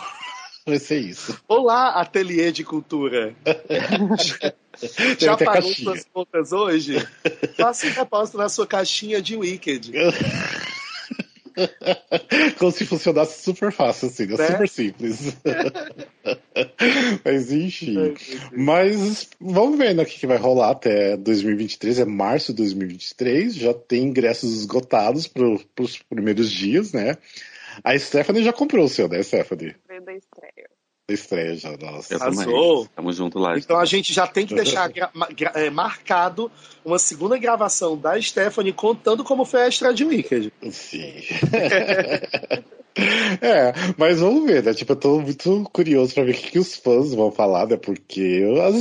vai 0.66 0.80
ser 0.80 1.00
isso. 1.00 1.40
Olá, 1.48 2.02
ateliê 2.02 2.52
de 2.52 2.64
cultura. 2.64 3.36
Já 5.20 5.38
pagou 5.38 5.72
suas 5.74 6.04
contas 6.12 6.52
hoje? 6.52 6.96
Faça 7.56 7.88
um 7.88 7.92
depósito 7.92 8.38
na 8.38 8.50
sua 8.50 8.66
caixinha 8.66 9.22
de 9.22 9.38
Wicked. 9.38 9.94
Como 12.60 12.70
se 12.72 12.86
funcionasse 12.86 13.42
super 13.44 13.72
fácil, 13.72 14.10
assim, 14.10 14.26
né? 14.26 14.48
super 14.48 14.68
simples. 14.68 15.38
Mas 17.24 17.52
enfim. 17.52 18.14
Mas 18.52 19.30
vamos 19.40 19.78
ver 19.78 19.96
né, 19.96 20.04
o 20.04 20.06
que 20.06 20.28
vai 20.28 20.38
rolar 20.38 20.72
até 20.72 21.16
2023, 21.16 22.00
é 22.00 22.06
março 22.06 22.52
de 22.52 22.58
2023. 22.58 23.56
Já 23.56 23.74
tem 23.74 24.04
ingressos 24.04 24.52
esgotados 24.52 25.28
para 25.28 25.46
os 25.80 25.98
primeiros 26.10 26.52
dias, 26.52 26.92
né? 26.92 27.18
A 27.84 27.98
Stephanie 27.98 28.44
já 28.44 28.54
comprou 28.54 28.86
o 28.86 28.90
seu, 28.90 29.08
né, 29.08 29.22
Stephanie? 29.24 29.76
Foi 29.88 30.02
da 30.02 30.14
estreia 30.14 30.70
estreia 31.14 31.56
já, 31.56 31.78
nossa. 31.78 32.16
Arrasou. 32.16 32.88
Tamo 32.96 33.14
junto 33.14 33.38
lá. 33.38 33.58
Então 33.58 33.78
a 33.78 33.86
gente 33.86 34.14
já 34.14 34.26
tem 34.26 34.46
que 34.46 34.56
deixar 34.56 34.90
é, 35.54 35.70
marcado 35.70 36.52
uma 36.84 36.98
segunda 36.98 37.38
gravação 37.38 37.98
da 37.98 38.20
Stephanie 38.20 38.74
contando 38.74 39.24
como 39.24 39.46
foi 39.46 39.64
a 39.64 39.68
estreia 39.68 39.94
de 39.94 40.04
Wicked. 40.04 40.54
Sim. 40.72 41.14
É, 43.42 43.74
mas 43.98 44.22
vamos 44.22 44.46
ver, 44.46 44.64
né? 44.64 44.74
Tipo, 44.74 44.94
eu 44.94 44.96
tô 44.96 45.20
muito 45.20 45.70
curioso 45.74 46.14
pra 46.14 46.24
ver 46.24 46.32
o 46.32 46.34
que, 46.34 46.52
que 46.52 46.60
os 46.60 46.78
fãs 46.78 47.14
vão 47.14 47.30
falar, 47.30 47.68
né? 47.68 47.76
Porque 47.76 48.42
as 48.64 48.74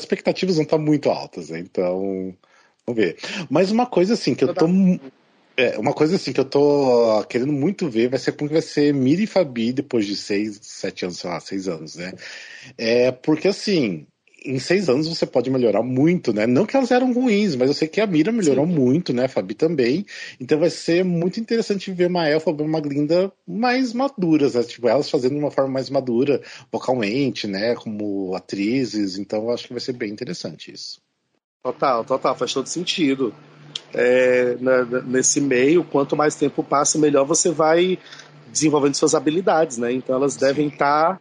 expectativas 0.00 0.56
vão 0.56 0.64
estar 0.64 0.76
muito 0.76 1.08
altas, 1.08 1.50
né? 1.50 1.60
Então, 1.60 2.34
vamos 2.84 3.00
ver. 3.00 3.16
Mas 3.48 3.70
uma 3.70 3.86
coisa 3.86 4.14
assim 4.14 4.34
que 4.34 4.42
eu 4.42 4.52
tô. 4.52 4.66
É, 5.56 5.78
uma 5.78 5.92
coisa 5.92 6.16
assim 6.16 6.32
que 6.32 6.40
eu 6.40 6.44
tô 6.44 7.24
querendo 7.28 7.52
muito 7.52 7.88
ver 7.88 8.08
vai 8.08 8.18
ser 8.18 8.32
como 8.32 8.50
vai 8.50 8.60
ser 8.60 8.92
Miri 8.92 9.22
e 9.22 9.26
Fabi 9.26 9.72
depois 9.72 10.04
de 10.04 10.16
seis, 10.16 10.58
sete 10.60 11.04
anos, 11.04 11.18
sei 11.18 11.30
lá, 11.30 11.38
seis 11.38 11.68
anos, 11.68 11.94
né? 11.94 12.12
É, 12.76 13.12
porque 13.12 13.46
assim, 13.46 14.04
em 14.44 14.58
seis 14.58 14.88
anos 14.88 15.06
você 15.06 15.24
pode 15.24 15.50
melhorar 15.50 15.82
muito, 15.84 16.32
né? 16.32 16.44
Não 16.44 16.66
que 16.66 16.76
elas 16.76 16.90
eram 16.90 17.12
ruins, 17.12 17.54
mas 17.54 17.68
eu 17.68 17.74
sei 17.74 17.86
que 17.86 18.00
a 18.00 18.06
Mira 18.06 18.32
melhorou 18.32 18.66
Sim. 18.66 18.72
muito, 18.72 19.12
né? 19.12 19.26
A 19.26 19.28
Fabi 19.28 19.54
também. 19.54 20.04
Então 20.40 20.58
vai 20.58 20.70
ser 20.70 21.04
muito 21.04 21.38
interessante 21.38 21.92
ver 21.92 22.08
uma 22.08 22.28
Elfa 22.28 22.50
e 22.50 22.62
uma 22.62 22.80
Glinda 22.80 23.32
mais 23.46 23.92
maduras, 23.92 24.54
né? 24.54 24.62
Tipo, 24.64 24.88
elas 24.88 25.08
fazendo 25.08 25.34
de 25.34 25.38
uma 25.38 25.52
forma 25.52 25.70
mais 25.70 25.88
madura, 25.88 26.42
vocalmente, 26.72 27.46
né? 27.46 27.76
Como 27.76 28.34
atrizes. 28.34 29.18
Então 29.18 29.44
eu 29.44 29.50
acho 29.50 29.68
que 29.68 29.72
vai 29.72 29.80
ser 29.80 29.92
bem 29.92 30.10
interessante 30.10 30.72
isso. 30.72 31.00
Total, 31.62 32.04
total, 32.04 32.34
faz 32.36 32.52
todo 32.52 32.66
sentido 32.66 33.32
é, 33.92 34.56
na, 34.60 34.84
nesse 35.02 35.40
meio, 35.40 35.84
quanto 35.84 36.16
mais 36.16 36.34
tempo 36.34 36.62
passa, 36.62 36.98
melhor 36.98 37.24
você 37.24 37.50
vai 37.50 37.98
desenvolvendo 38.50 38.94
suas 38.94 39.14
habilidades, 39.14 39.78
né? 39.78 39.92
Então 39.92 40.14
elas 40.14 40.36
devem 40.36 40.68
estar 40.68 41.14
tá 41.14 41.20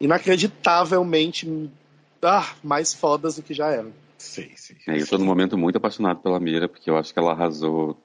inacreditavelmente 0.00 1.70
ah, 2.22 2.54
mais 2.62 2.94
fodas 2.94 3.36
do 3.36 3.42
que 3.42 3.54
já 3.54 3.70
eram. 3.70 3.92
Sim, 4.18 4.50
sim. 4.54 4.74
É, 4.86 4.92
eu 4.92 4.98
estou 4.98 5.18
num 5.18 5.24
momento 5.24 5.56
muito 5.56 5.76
apaixonado 5.76 6.20
pela 6.20 6.38
Mira, 6.38 6.68
porque 6.68 6.90
eu 6.90 6.96
acho 6.96 7.12
que 7.12 7.18
ela 7.18 7.32
arrasou 7.32 7.96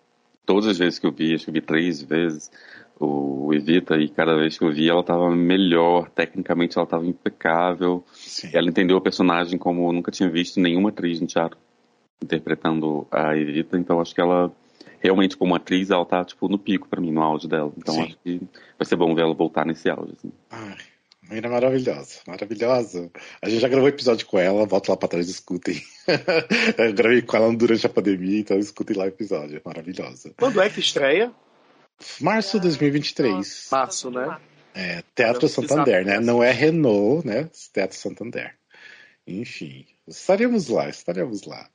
todas 0.46 0.68
as 0.68 0.78
vezes 0.78 1.00
que 1.00 1.06
eu 1.06 1.12
vi, 1.12 1.34
acho 1.34 1.46
que 1.46 1.50
eu 1.50 1.54
vi 1.54 1.62
três 1.62 2.02
vezes 2.02 2.50
o 2.98 3.54
Evita, 3.54 3.98
e 3.98 4.08
cada 4.08 4.36
vez 4.36 4.58
que 4.58 4.64
eu 4.64 4.72
vi 4.72 4.90
ela 4.90 5.02
estava 5.02 5.30
melhor, 5.30 6.10
tecnicamente 6.10 6.78
ela 6.78 6.86
estava 6.86 7.06
impecável. 7.06 8.04
Sim. 8.14 8.50
Ela 8.54 8.70
entendeu 8.70 8.96
o 8.96 9.02
personagem 9.02 9.60
como 9.60 9.90
eu 9.90 9.94
nunca 9.94 10.12
tinha 10.12 10.30
visto 10.30 10.62
nenhuma 10.62 10.90
atriz 10.90 11.20
no 11.20 11.28
teatro 11.28 11.58
interpretando 12.22 13.08
a 13.12 13.36
Evita, 13.38 13.78
então 13.78 14.00
acho 14.00 14.14
que 14.14 14.22
ela 14.22 14.52
realmente 15.00 15.38
como 15.38 15.56
atriz 15.56 15.92
ela 15.92 16.06
tá 16.06 16.24
tipo 16.26 16.48
no 16.48 16.58
pico 16.58 16.88
para 16.88 17.02
mim, 17.02 17.12
no 17.12 17.22
auge 17.22 17.48
dela. 17.48 17.72
Então 17.78 17.96
Sim. 17.96 18.04
acho 18.04 18.18
que 18.24 18.42
vai 18.78 18.86
ser 18.86 18.96
bom 18.96 19.14
ver 19.14 19.22
ela 19.22 19.34
voltar 19.34 19.66
nesse 19.66 19.90
auge 19.90 20.14
assim. 20.18 20.32
Ai, 20.50 20.78
Menina 21.30 21.50
maravilhosa, 21.50 22.20
maravilhosa. 22.28 23.10
A 23.42 23.50
gente 23.50 23.60
já 23.60 23.68
gravou 23.68 23.90
episódio 23.90 24.28
com 24.28 24.38
ela, 24.38 24.66
volta 24.66 24.92
lá 24.92 24.98
pra 24.98 25.08
trás 25.08 25.28
e 25.28 25.32
escutem. 25.32 25.82
Eu 26.78 26.94
gravei 26.94 27.22
com 27.24 27.36
ela 27.36 27.56
durante 27.56 27.86
a 27.86 27.90
pandemia, 27.90 28.40
então 28.40 28.58
escutem 28.60 28.96
lá 28.96 29.06
o 29.06 29.08
episódio. 29.08 29.60
Maravilhosa. 29.66 30.34
Quando 30.38 30.62
é 30.62 30.70
que 30.70 30.80
estreia? 30.80 31.32
Março 32.22 32.58
de 32.58 32.64
2023. 32.64 33.70
Março, 33.72 34.12
né? 34.12 34.38
É, 34.76 35.04
Teatro 35.16 35.48
Santander, 35.48 36.06
né? 36.06 36.20
Não 36.20 36.44
é 36.44 36.52
Renault, 36.52 37.26
né? 37.26 37.50
Teatro 37.74 37.98
Santander. 37.98 38.54
Enfim, 39.26 39.86
estaremos 40.08 40.68
lá, 40.68 40.90
estaremos 40.90 41.44
lá. 41.46 41.68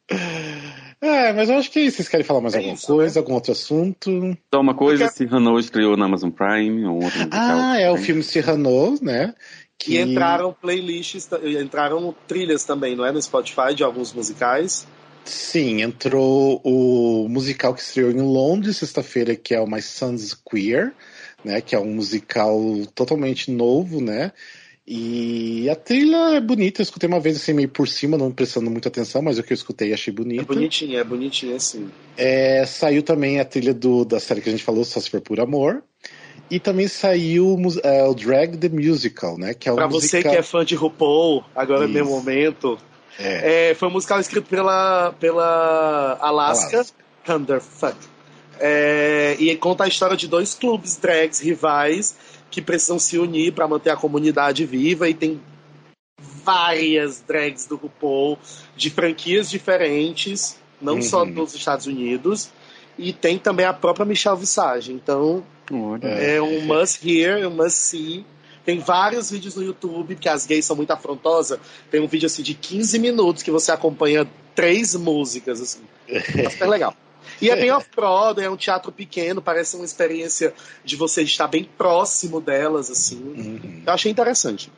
É, 1.00 1.32
mas 1.32 1.48
eu 1.48 1.56
acho 1.56 1.70
que 1.70 1.90
vocês 1.90 2.08
querem 2.08 2.24
falar 2.24 2.42
mais 2.42 2.54
é 2.54 2.58
alguma 2.58 2.74
isso, 2.74 2.86
coisa, 2.86 3.14
né? 3.14 3.20
algum 3.20 3.34
outro 3.34 3.52
assunto? 3.52 4.36
Só 4.52 4.60
uma 4.60 4.74
coisa, 4.74 5.06
Porque... 5.06 5.18
Cyrano 5.18 5.58
estreou 5.58 5.96
na 5.96 6.04
Amazon 6.04 6.30
Prime, 6.30 6.86
um 6.86 7.02
outro 7.02 7.28
Ah, 7.30 7.78
é 7.78 7.90
o 7.90 7.96
filme 7.96 8.22
Cyrano, 8.22 8.98
né? 9.00 9.34
Que... 9.78 9.94
E 9.94 9.98
entraram 9.98 10.52
playlists, 10.52 11.28
entraram 11.42 12.14
trilhas 12.28 12.64
também, 12.64 12.94
não 12.94 13.06
é? 13.06 13.12
No 13.12 13.22
Spotify 13.22 13.74
de 13.74 13.82
alguns 13.82 14.12
musicais. 14.12 14.86
Sim, 15.24 15.80
entrou 15.80 16.60
o 16.64 17.28
musical 17.28 17.74
que 17.74 17.80
estreou 17.80 18.10
em 18.10 18.20
Londres 18.20 18.76
sexta-feira, 18.76 19.34
que 19.34 19.54
é 19.54 19.60
o 19.60 19.66
My 19.66 19.80
Son's 19.80 20.34
Queer, 20.34 20.92
né? 21.42 21.60
Que 21.60 21.74
é 21.74 21.78
um 21.78 21.94
musical 21.94 22.60
totalmente 22.94 23.50
novo, 23.50 24.02
né? 24.02 24.32
E 24.92 25.70
a 25.70 25.76
trilha 25.76 26.34
é 26.34 26.40
bonita, 26.40 26.80
eu 26.80 26.82
escutei 26.82 27.08
uma 27.08 27.20
vez 27.20 27.36
assim 27.36 27.52
meio 27.52 27.68
por 27.68 27.86
cima, 27.86 28.18
não 28.18 28.32
prestando 28.32 28.68
muita 28.68 28.88
atenção, 28.88 29.22
mas 29.22 29.38
o 29.38 29.42
que 29.44 29.52
eu 29.52 29.54
escutei 29.54 29.94
achei 29.94 30.12
bonito. 30.12 30.40
É 30.40 30.44
bonitinha, 30.44 30.98
é 30.98 31.04
bonitinha 31.04 31.60
sim. 31.60 31.88
É, 32.16 32.66
saiu 32.66 33.00
também 33.00 33.38
a 33.38 33.44
trilha 33.44 33.72
do, 33.72 34.04
da 34.04 34.18
série 34.18 34.40
que 34.40 34.48
a 34.48 34.52
gente 34.52 34.64
falou, 34.64 34.84
Só 34.84 34.98
Se 34.98 35.08
For 35.08 35.20
Por 35.20 35.38
Amor. 35.38 35.84
E 36.50 36.58
também 36.58 36.88
saiu 36.88 37.56
é, 37.84 38.02
o 38.02 38.12
Drag 38.14 38.56
the 38.56 38.68
Musical, 38.68 39.38
né? 39.38 39.54
Que 39.54 39.68
é 39.68 39.72
pra 39.72 39.86
musical... 39.86 40.22
você 40.22 40.28
que 40.28 40.36
é 40.36 40.42
fã 40.42 40.64
de 40.64 40.74
RuPaul, 40.74 41.44
agora 41.54 41.84
Isso. 41.84 41.90
é 41.90 41.94
meu 41.94 42.06
momento. 42.06 42.76
É. 43.16 43.70
É, 43.70 43.74
foi 43.76 43.86
um 43.86 43.92
musical 43.92 44.18
escrito 44.18 44.48
pela, 44.48 45.12
pela 45.20 46.18
Alaska, 46.20 46.78
Alaska. 46.78 46.94
Thunderfuck. 47.24 47.96
É, 48.58 49.36
e 49.38 49.56
conta 49.56 49.84
a 49.84 49.88
história 49.88 50.16
de 50.16 50.26
dois 50.26 50.52
clubes 50.52 50.96
drags 50.96 51.38
rivais 51.38 52.16
que 52.50 52.60
precisam 52.60 52.98
se 52.98 53.18
unir 53.18 53.52
para 53.52 53.68
manter 53.68 53.90
a 53.90 53.96
comunidade 53.96 54.64
viva 54.64 55.08
e 55.08 55.14
tem 55.14 55.40
várias 56.44 57.22
drags 57.26 57.66
do 57.66 57.76
RuPaul 57.76 58.38
de 58.76 58.90
franquias 58.90 59.48
diferentes, 59.48 60.58
não 60.80 60.94
uhum. 60.94 61.02
só 61.02 61.24
dos 61.24 61.54
Estados 61.54 61.86
Unidos, 61.86 62.50
e 62.98 63.12
tem 63.12 63.38
também 63.38 63.66
a 63.66 63.72
própria 63.72 64.04
Michelle 64.04 64.38
Visage. 64.38 64.92
Então, 64.92 65.44
é 66.02 66.42
um 66.42 66.62
must 66.62 67.08
hear, 67.08 67.46
um 67.46 67.54
must 67.54 67.78
see. 67.78 68.26
Tem 68.64 68.78
vários 68.78 69.30
vídeos 69.30 69.54
no 69.54 69.62
YouTube, 69.62 70.14
porque 70.14 70.28
as 70.28 70.44
gays 70.44 70.64
são 70.64 70.76
muito 70.76 70.90
afrontosas. 70.90 71.58
Tem 71.90 72.00
um 72.00 72.06
vídeo 72.06 72.26
assim 72.26 72.42
de 72.42 72.54
15 72.54 72.98
minutos 72.98 73.42
que 73.42 73.50
você 73.50 73.72
acompanha 73.72 74.28
três 74.54 74.94
músicas, 74.94 75.60
assim. 75.60 75.80
É 76.08 76.20
super 76.50 76.68
legal. 76.68 76.94
E 77.40 77.50
é 77.50 77.56
bem 77.56 77.70
off-Broadway, 77.70 78.46
é 78.46 78.50
um 78.50 78.56
teatro 78.56 78.92
pequeno, 78.92 79.40
parece 79.40 79.76
uma 79.76 79.84
experiência 79.84 80.52
de 80.84 80.96
você 80.96 81.22
estar 81.22 81.48
bem 81.48 81.64
próximo 81.64 82.40
delas, 82.40 82.90
assim. 82.90 83.22
Uhum. 83.22 83.82
Eu 83.86 83.92
achei 83.92 84.10
interessante. 84.10 84.70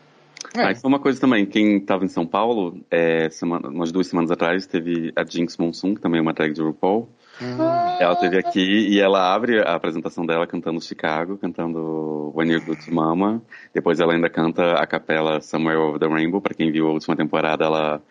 É. 0.54 0.64
Ah, 0.64 0.74
foi 0.74 0.88
uma 0.88 0.98
coisa 0.98 1.20
também, 1.20 1.46
quem 1.46 1.78
estava 1.78 2.04
em 2.04 2.08
São 2.08 2.26
Paulo, 2.26 2.80
é, 2.90 3.28
semana, 3.30 3.68
umas 3.68 3.92
duas 3.92 4.06
semanas 4.06 4.30
atrás, 4.30 4.66
teve 4.66 5.12
a 5.16 5.24
Jinx 5.24 5.56
Monsoon, 5.56 5.94
que 5.94 6.00
também 6.00 6.18
é 6.18 6.22
uma 6.22 6.32
drag 6.32 6.52
de 6.52 6.60
RuPaul. 6.60 7.08
Uhum. 7.40 7.62
Ela 7.98 8.14
teve 8.16 8.38
aqui 8.38 8.60
e 8.60 9.00
ela 9.00 9.34
abre 9.34 9.60
a 9.60 9.74
apresentação 9.74 10.26
dela 10.26 10.46
cantando 10.46 10.80
Chicago, 10.80 11.38
cantando 11.38 12.32
When 12.34 12.50
You're 12.50 12.64
Good 12.64 12.84
to 12.84 12.94
Mama. 12.94 13.42
Depois 13.72 14.00
ela 14.00 14.12
ainda 14.12 14.28
canta 14.28 14.74
a 14.74 14.86
capela 14.86 15.40
Somewhere 15.40 15.78
Over 15.78 15.98
the 15.98 16.06
Rainbow. 16.06 16.40
Para 16.40 16.54
quem 16.54 16.70
viu 16.70 16.88
a 16.88 16.92
última 16.92 17.16
temporada, 17.16 17.64
ela 17.64 18.02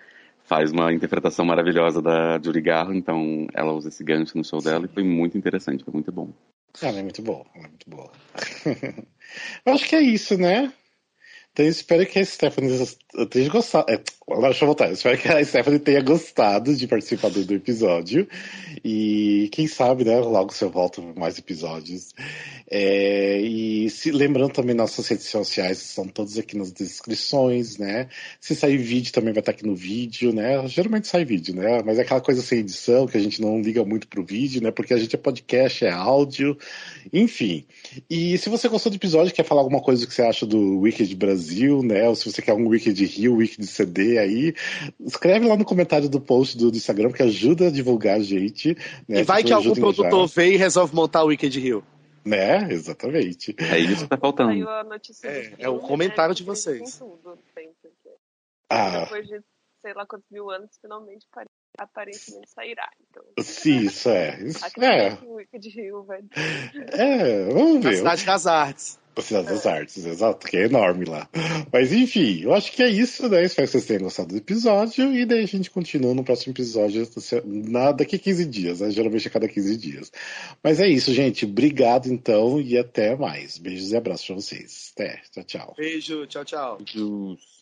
faz 0.51 0.69
uma 0.73 0.91
interpretação 0.91 1.45
maravilhosa 1.45 2.01
da 2.01 2.37
Judy 2.37 2.59
Garland, 2.59 2.99
então 2.99 3.47
ela 3.53 3.71
usa 3.71 3.87
esse 3.87 4.03
gancho 4.03 4.37
no 4.37 4.43
show 4.43 4.61
dela 4.61 4.83
e 4.83 4.93
foi 4.93 5.01
muito 5.01 5.37
interessante, 5.37 5.81
foi 5.81 5.93
muito 5.93 6.11
bom. 6.11 6.33
Ela 6.81 6.99
é 6.99 7.03
muito 7.03 7.21
boa, 7.21 7.45
ela 7.55 7.67
é 7.67 7.69
muito 7.69 7.89
boa. 7.89 8.11
acho 9.65 9.87
que 9.87 9.95
é 9.95 10.01
isso, 10.01 10.37
né? 10.37 10.73
Então 11.53 11.65
eu 11.65 11.71
espero 11.71 12.05
que 12.05 12.17
a 12.17 12.25
Stephanie 12.25 12.87
tenha 13.29 13.49
gostado. 13.49 13.91
É, 13.91 14.01
agora 14.25 14.49
deixa 14.49 14.63
eu 14.63 14.67
voltar. 14.67 14.87
Eu 14.87 14.93
espero 14.93 15.17
que 15.17 15.27
a 15.27 15.43
Stephanie 15.43 15.79
tenha 15.79 16.01
gostado 16.01 16.73
de 16.73 16.87
participar 16.87 17.29
do, 17.29 17.43
do 17.43 17.53
episódio. 17.53 18.27
E 18.85 19.49
quem 19.51 19.67
sabe, 19.67 20.05
né? 20.05 20.17
Logo 20.19 20.53
se 20.53 20.63
eu 20.63 20.69
volto 20.69 21.01
mais 21.17 21.37
episódios. 21.37 22.13
É, 22.69 23.41
e 23.41 23.89
se, 23.89 24.11
lembrando 24.11 24.53
também, 24.53 24.73
nossas 24.73 25.05
redes 25.05 25.25
sociais 25.25 25.81
estão 25.81 26.07
todas 26.07 26.37
aqui 26.37 26.57
nas 26.57 26.71
descrições, 26.71 27.77
né? 27.77 28.07
Se 28.39 28.55
sair 28.55 28.77
vídeo 28.77 29.11
também 29.11 29.33
vai 29.33 29.41
estar 29.41 29.51
aqui 29.51 29.65
no 29.65 29.75
vídeo, 29.75 30.31
né? 30.33 30.65
Geralmente 30.69 31.09
sai 31.09 31.25
vídeo, 31.25 31.53
né? 31.53 31.81
Mas 31.85 31.99
é 31.99 32.03
aquela 32.03 32.21
coisa 32.21 32.41
sem 32.41 32.59
edição, 32.59 33.05
que 33.07 33.17
a 33.17 33.21
gente 33.21 33.41
não 33.41 33.59
liga 33.59 33.83
muito 33.83 34.07
pro 34.07 34.23
vídeo, 34.23 34.61
né? 34.63 34.71
Porque 34.71 34.93
a 34.93 34.97
gente 34.97 35.13
é 35.13 35.19
podcast, 35.19 35.83
é 35.83 35.91
áudio, 35.91 36.57
enfim. 37.11 37.65
E 38.09 38.37
se 38.37 38.47
você 38.47 38.69
gostou 38.69 38.89
do 38.89 38.95
episódio, 38.95 39.33
quer 39.33 39.43
falar 39.43 39.61
alguma 39.61 39.81
coisa 39.81 40.07
que 40.07 40.13
você 40.13 40.21
acha 40.21 40.45
do 40.45 40.79
Wicked 40.79 41.13
Brasil, 41.17 41.40
né? 41.83 42.07
Ou 42.07 42.15
se 42.15 42.31
você 42.31 42.41
quer 42.41 42.53
um 42.53 42.67
Wicked 42.67 43.03
Rio, 43.05 43.35
Wicked 43.35 43.65
CD 43.65 44.17
aí, 44.17 44.53
escreve 44.99 45.47
lá 45.47 45.55
no 45.55 45.65
comentário 45.65 46.09
do 46.09 46.19
post 46.19 46.57
do, 46.57 46.71
do 46.71 46.77
Instagram, 46.77 47.11
que 47.11 47.23
ajuda 47.23 47.67
a 47.67 47.71
divulgar 47.71 48.17
a 48.17 48.23
gente. 48.23 48.75
Né? 49.07 49.19
E 49.19 49.23
vai 49.23 49.43
que 49.43 49.53
algum 49.53 49.73
produtor 49.73 50.27
vê 50.27 50.53
e 50.53 50.57
resolve 50.57 50.95
montar 50.95 51.23
o 51.23 51.27
Wicked 51.27 51.59
Rio. 51.59 51.83
Né, 52.23 52.71
exatamente. 52.71 53.55
É 53.57 53.79
isso 53.79 54.03
que 54.03 54.09
tá 54.09 54.17
faltando. 54.17 54.51
É, 55.23 55.53
é, 55.59 55.69
o 55.69 55.79
comentário 55.79 56.35
de 56.35 56.43
vocês. 56.43 56.99
Tudo, 56.99 57.39
ah. 58.69 59.01
Depois 59.01 59.27
de 59.27 59.41
sei 59.81 59.93
lá 59.93 60.05
quantos 60.05 60.29
mil 60.31 60.49
anos, 60.49 60.69
finalmente 60.79 61.27
aparentemente 61.77 62.49
sairá. 62.49 62.89
Então, 63.09 63.23
Sim, 63.39 63.79
isso 63.79 64.09
é. 64.09 64.41
Isso 64.41 64.63
é. 64.81 65.17
Wicked 65.23 65.69
Rio 65.69 66.03
vai. 66.03 66.23
É, 66.93 67.45
vamos 67.45 67.83
ver. 67.83 67.89
A 67.89 67.97
cidade 67.97 68.25
das 68.25 68.47
artes. 68.47 69.00
A 69.15 69.21
Cidade 69.21 69.47
das 69.47 69.65
Artes, 69.65 70.05
exato, 70.05 70.47
que 70.47 70.57
é 70.57 70.65
enorme 70.65 71.05
lá. 71.05 71.27
Mas 71.71 71.91
enfim, 71.91 72.41
eu 72.43 72.53
acho 72.53 72.71
que 72.71 72.81
é 72.81 72.89
isso, 72.89 73.27
né? 73.27 73.43
Espero 73.43 73.67
que 73.67 73.71
vocês 73.73 73.85
tenham 73.85 74.03
gostado 74.03 74.29
do 74.29 74.37
episódio 74.37 75.13
e 75.13 75.25
daí 75.25 75.43
a 75.43 75.47
gente 75.47 75.69
continua 75.69 76.13
no 76.13 76.23
próximo 76.23 76.53
episódio 76.53 77.07
na, 77.45 77.91
daqui 77.91 78.15
a 78.15 78.19
15 78.19 78.45
dias, 78.45 78.79
né? 78.79 78.89
Geralmente 78.89 79.27
a 79.27 79.31
cada 79.31 79.47
15 79.47 79.77
dias. 79.77 80.11
Mas 80.63 80.79
é 80.79 80.87
isso, 80.87 81.13
gente. 81.13 81.45
Obrigado 81.45 82.07
então 82.07 82.59
e 82.59 82.77
até 82.77 83.15
mais. 83.15 83.57
Beijos 83.57 83.91
e 83.91 83.97
abraços 83.97 84.25
pra 84.25 84.35
vocês. 84.35 84.91
Até. 84.93 85.21
Tchau, 85.31 85.43
tchau. 85.43 85.73
Beijo, 85.77 86.25
tchau, 86.27 86.45
tchau. 86.45 86.77
Beijos. 86.77 87.60